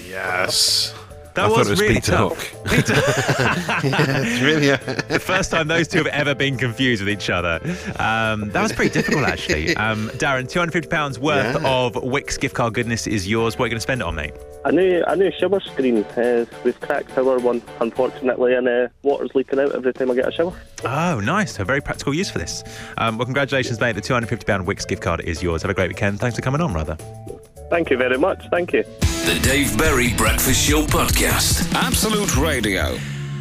yes. 0.05 0.92
That 1.35 1.45
I 1.45 1.47
was 1.47 1.55
thought 1.57 1.65
it 1.67 1.69
was 1.71 1.81
really 1.81 1.95
Peter 1.95 2.11
tough. 2.11 2.49
Hook. 2.49 2.63
it's 3.83 4.41
really 4.41 4.67
the 5.07 5.19
first 5.19 5.49
time 5.49 5.67
those 5.67 5.87
two 5.87 5.97
have 5.97 6.07
ever 6.07 6.35
been 6.35 6.57
confused 6.57 7.01
with 7.03 7.09
each 7.09 7.29
other. 7.29 7.59
Um, 7.97 8.49
that 8.51 8.61
was 8.61 8.71
pretty 8.71 8.91
difficult, 8.93 9.23
actually. 9.25 9.75
Um, 9.83 10.09
Darren, 10.11 10.43
£250 10.45 11.17
worth 11.17 11.61
Yeah. 11.61 11.67
of 11.67 11.95
Wix 12.03 12.37
gift 12.37 12.55
card 12.55 12.73
goodness 12.73 13.05
is 13.07 13.27
yours. 13.27 13.57
What 13.57 13.65
are 13.65 13.67
you 13.67 13.71
going 13.71 13.77
to 13.77 13.81
spend 13.81 14.01
it 14.01 14.07
on, 14.07 14.15
mate? 14.15 14.33
A 14.65 14.71
new, 14.71 15.03
a 15.07 15.15
new 15.15 15.31
shower 15.31 15.59
screen. 15.59 16.03
Uh, 16.03 16.45
we've 16.63 16.79
cracked 16.79 17.17
our 17.17 17.37
one, 17.39 17.61
unfortunately, 17.81 18.53
and 18.53 18.67
uh, 18.67 18.87
water's 19.01 19.31
leaking 19.35 19.59
out 19.59 19.73
every 19.73 19.91
time 19.93 20.09
I 20.11 20.15
get 20.15 20.27
a 20.27 20.31
shower. 20.31 20.53
Oh, 20.85 21.19
nice. 21.19 21.59
A 21.59 21.65
very 21.65 21.81
practical 21.81 22.13
use 22.13 22.29
for 22.29 22.39
this. 22.39 22.63
Um, 22.97 23.17
well, 23.17 23.25
congratulations, 23.25 23.79
mate. 23.79 23.93
The 23.93 24.01
£250 24.01 24.65
Wix 24.65 24.85
gift 24.85 25.01
card 25.01 25.21
is 25.21 25.41
yours. 25.43 25.63
Have 25.63 25.71
a 25.71 25.73
great 25.73 25.89
weekend. 25.89 26.19
Thanks 26.19 26.35
for 26.37 26.41
coming 26.43 26.61
on, 26.61 26.71
brother. 26.71 26.97
Thank 27.69 27.89
you 27.89 27.97
very 27.97 28.17
much. 28.17 28.47
Thank 28.49 28.73
you. 28.73 28.83
The 28.83 29.39
Dave 29.41 29.75
Berry 29.77 30.13
Breakfast 30.13 30.61
Show 30.67 30.83
Podcast. 30.85 31.73
Absolute 31.73 32.35
Radio. 32.37 32.97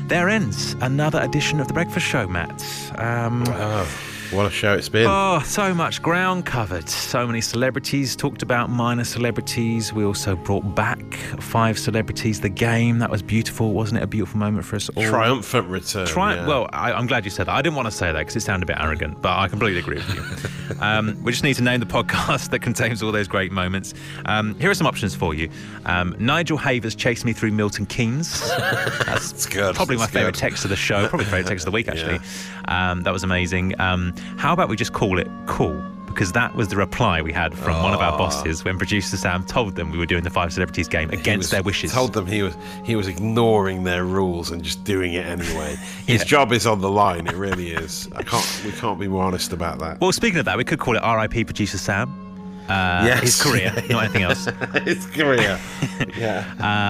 There 0.07 0.29
ends 0.29 0.75
another 0.81 1.21
edition 1.21 1.61
of 1.61 1.69
The 1.69 1.75
Breakfast 1.75 2.07
Show, 2.07 2.27
Matt. 2.27 2.51
Um, 2.99 3.45
Oh, 3.49 3.89
what 4.33 4.47
a 4.47 4.51
show 4.51 4.75
it's 4.75 4.89
been. 4.89 5.07
Oh, 5.09 5.41
so 5.45 5.75
much 5.75 6.03
ground 6.03 6.47
covered. 6.47 6.89
So 6.89 7.27
many 7.27 7.41
celebrities 7.41 8.17
talked 8.17 8.43
about 8.43 8.71
minor 8.71 9.05
celebrities. 9.05 9.93
We 9.93 10.05
also 10.05 10.37
brought 10.37 10.75
back 10.75 11.15
five 11.41 11.79
celebrities. 11.79 12.41
The 12.41 12.49
game 12.49 12.99
that 13.01 13.11
was 13.11 13.23
beautiful, 13.23 13.73
wasn't 13.73 14.01
it? 14.01 14.05
A 14.05 14.07
beautiful 14.07 14.39
moment 14.39 14.65
for 14.65 14.77
us 14.77 14.89
all. 14.91 15.03
Triumphant 15.03 15.69
return. 15.69 16.07
Tri- 16.07 16.37
yeah. 16.37 16.47
Well, 16.47 16.69
I, 16.73 16.93
I'm 16.93 17.07
glad 17.07 17.25
you 17.25 17.31
said 17.31 17.47
that. 17.47 17.55
I 17.55 17.63
didn't 17.63 17.77
want 17.77 17.87
to 17.87 17.93
say 17.93 18.11
that 18.11 18.19
because 18.19 18.37
it 18.37 18.41
sounded 18.41 18.69
a 18.69 18.73
bit 18.73 18.83
arrogant, 18.83 19.21
but 19.21 19.37
I 19.37 19.49
completely 19.49 19.81
agree 19.81 19.97
with 19.97 20.15
you. 20.15 20.77
um, 20.81 21.23
we 21.23 21.33
just 21.33 21.45
need 21.45 21.57
to 21.57 21.63
name 21.63 21.81
the 21.81 21.87
podcast 21.87 22.51
that 22.53 22.61
contains 22.61 23.03
all 23.03 23.13
those 23.13 23.29
great 23.29 23.53
moments. 23.53 23.93
Um, 24.25 24.59
here 24.59 24.71
are 24.71 24.75
some 24.75 24.87
options 24.87 25.15
for 25.15 25.35
you. 25.35 25.51
Um, 25.85 26.17
Nigel 26.19 26.57
Havers 26.57 26.95
chased 26.95 27.25
me 27.25 27.33
through 27.33 27.53
Milton 27.53 27.87
Keynes. 27.87 28.41
That's 29.07 29.47
good. 29.47 29.75
Probably 29.75 29.97
my 29.97 30.03
That's 30.03 30.13
favourite 30.13 30.35
text 30.37 30.65
of 30.65 30.71
the 30.71 30.77
show. 30.77 31.07
Probably 31.09 31.27
favourite 31.27 31.49
text 31.49 31.67
of 31.67 31.73
the 31.73 31.75
week, 31.75 31.89
actually. 31.89 32.21
Um, 32.67 33.03
that 33.03 33.13
was 33.13 33.25
amazing. 33.25 33.79
Um, 33.81 34.15
how 34.37 34.53
about 34.53 34.69
we 34.69 34.77
just 34.77 34.93
call 34.93 35.19
it 35.19 35.29
cool? 35.47 35.83
Because 36.07 36.33
that 36.33 36.55
was 36.55 36.69
the 36.69 36.77
reply 36.77 37.23
we 37.23 37.33
had 37.33 37.57
from 37.57 37.83
one 37.83 37.95
of 37.95 38.01
our 38.01 38.13
ah. 38.13 38.19
bosses 38.19 38.65
when 38.65 38.77
producer 38.77 39.17
Sam 39.17 39.45
told 39.45 39.77
them 39.77 39.91
we 39.91 39.97
were 39.97 40.05
doing 40.05 40.25
the 40.25 40.31
five 40.31 40.53
celebrities 40.53 40.87
game 40.87 41.09
against 41.09 41.45
was- 41.45 41.51
their 41.51 41.63
wishes. 41.63 41.91
Told 41.91 42.13
them 42.13 42.27
he 42.27 42.43
was 42.43 42.55
he 42.85 42.97
was 42.97 43.09
ignoring 43.09 43.85
their 43.85 44.05
rules 44.05 44.51
and 44.51 44.63
just 44.63 44.85
doing 44.85 45.15
it 45.15 45.25
anyway. 45.25 45.77
His 46.07 46.21
Yeah. 46.21 46.25
job 46.25 46.53
is 46.53 46.67
on 46.67 46.83
the 46.83 46.91
line. 46.91 47.27
It 47.27 47.35
really 47.35 47.71
is. 47.73 48.11
I 48.15 48.23
can't. 48.23 48.63
We 48.65 48.73
can't 48.73 49.01
be 49.01 49.09
more 49.09 49.25
honest 49.25 49.55
about 49.55 49.79
that. 49.79 50.01
Well, 50.01 50.13
speaking 50.13 50.39
of 50.39 50.45
that, 50.45 50.59
we 50.59 50.65
could 50.65 50.79
call 50.81 50.97
it 50.97 51.03
RIP 51.03 51.47
producer 51.47 51.79
Sam. 51.79 52.22
Uh, 52.69 53.03
Yes. 53.05 53.21
His 53.23 53.43
career, 53.43 53.73
not 53.91 54.05
anything 54.05 54.23
else. 54.23 54.45
His 54.85 55.07
career. 55.07 55.59
Yeah. 56.17 56.45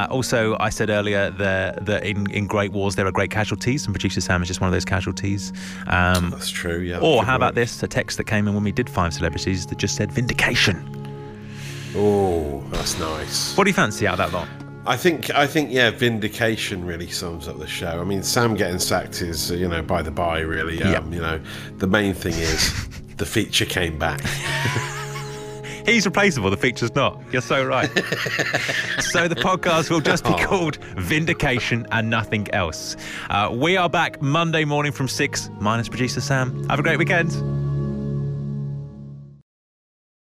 Uh, 0.08 0.12
also, 0.12 0.56
I 0.58 0.68
said 0.70 0.88
earlier 0.90 1.30
that, 1.30 1.84
that 1.86 2.04
in, 2.04 2.30
in 2.30 2.46
great 2.46 2.72
wars 2.72 2.96
there 2.96 3.06
are 3.06 3.12
great 3.12 3.30
casualties, 3.30 3.84
and 3.84 3.94
producer 3.94 4.20
Sam 4.20 4.42
is 4.42 4.48
just 4.48 4.60
one 4.60 4.68
of 4.68 4.72
those 4.72 4.84
casualties. 4.86 5.52
Um, 5.86 6.30
That's 6.30 6.50
true, 6.50 6.80
yeah. 6.80 6.98
Or 6.98 7.22
how 7.24 7.36
about 7.36 7.54
this? 7.54 7.82
A 7.82 7.88
text 7.88 8.16
that 8.18 8.24
came 8.24 8.48
in 8.48 8.54
when 8.54 8.64
we 8.64 8.72
did 8.72 8.88
five 8.90 9.12
celebrities 9.14 9.66
that 9.66 9.78
just 9.78 9.96
said 9.96 10.10
vindication. 10.10 10.76
Oh, 11.94 12.62
that's 12.70 12.98
nice. 12.98 13.56
What 13.56 13.64
do 13.64 13.70
you 13.70 13.74
fancy 13.74 14.06
out 14.06 14.18
of 14.18 14.30
that 14.30 14.36
lot? 14.36 14.48
I 14.86 14.96
think 14.96 15.30
I 15.30 15.46
think 15.46 15.70
yeah, 15.70 15.90
vindication 15.90 16.84
really 16.84 17.08
sums 17.08 17.46
up 17.48 17.58
the 17.58 17.66
show. 17.68 18.00
I 18.00 18.04
mean, 18.04 18.22
Sam 18.22 18.54
getting 18.54 18.78
sacked 18.78 19.20
is 19.22 19.50
you 19.50 19.68
know 19.68 19.82
by 19.82 20.02
the 20.02 20.10
by 20.10 20.40
really. 20.40 20.82
Um, 20.82 21.12
You 21.12 21.20
know, 21.20 21.40
the 21.78 21.86
main 21.86 22.14
thing 22.14 22.34
is 22.34 22.88
the 23.18 23.26
feature 23.26 23.66
came 23.66 23.98
back. 23.98 24.20
He's 25.84 26.06
replaceable, 26.06 26.50
the 26.50 26.56
feature's 26.56 26.94
not. 26.94 27.20
You're 27.32 27.42
so 27.42 27.64
right. 27.64 27.88
so 29.00 29.26
the 29.28 29.34
podcast 29.36 29.90
will 29.90 30.00
just 30.00 30.24
be 30.24 30.30
Oh. 30.30 30.38
called 30.46 30.76
Vindication 30.96 31.86
and 31.90 32.08
nothing 32.08 32.48
else. 32.52 32.96
Uh, 33.28 33.50
we 33.52 33.76
are 33.76 33.88
back 33.88 34.22
Monday 34.22 34.64
morning 34.64 34.92
from 34.92 35.08
6, 35.08 35.50
minus 35.60 35.88
producer 35.88 36.20
Sam. 36.20 36.64
Have 36.68 36.78
a 36.78 36.82
great 36.82 36.98
weekend. 36.98 37.30